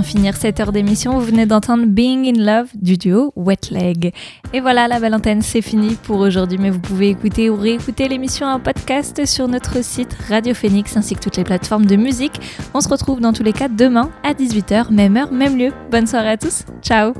finir 0.06 0.36
cette 0.36 0.60
heure 0.60 0.72
d'émission, 0.72 1.18
vous 1.18 1.26
venez 1.26 1.46
d'entendre 1.46 1.84
Being 1.86 2.26
in 2.26 2.44
Love 2.44 2.68
du 2.74 2.96
duo 2.96 3.32
Wet 3.36 3.70
Leg. 3.70 4.12
Et 4.52 4.60
voilà, 4.60 4.88
la 4.88 5.00
belle 5.00 5.14
antenne, 5.14 5.42
c'est 5.42 5.62
fini 5.62 5.96
pour 6.04 6.20
aujourd'hui, 6.20 6.58
mais 6.58 6.70
vous 6.70 6.78
pouvez 6.78 7.10
écouter 7.10 7.50
ou 7.50 7.56
réécouter 7.56 8.08
l'émission 8.08 8.46
en 8.46 8.60
podcast 8.60 9.26
sur 9.26 9.48
notre 9.48 9.82
site 9.82 10.16
Radio 10.28 10.54
Phoenix 10.54 10.96
ainsi 10.96 11.14
que 11.14 11.20
toutes 11.20 11.36
les 11.36 11.44
plateformes 11.44 11.86
de 11.86 11.96
musique. 11.96 12.40
On 12.72 12.80
se 12.80 12.88
retrouve 12.88 13.20
dans 13.20 13.32
tous 13.32 13.42
les 13.42 13.52
cas 13.52 13.68
demain 13.68 14.10
à 14.22 14.32
18h, 14.32 14.92
même 14.92 15.16
heure, 15.16 15.32
même 15.32 15.58
lieu. 15.58 15.72
Bonne 15.90 16.06
soirée 16.06 16.30
à 16.30 16.36
tous, 16.36 16.64
ciao 16.82 17.12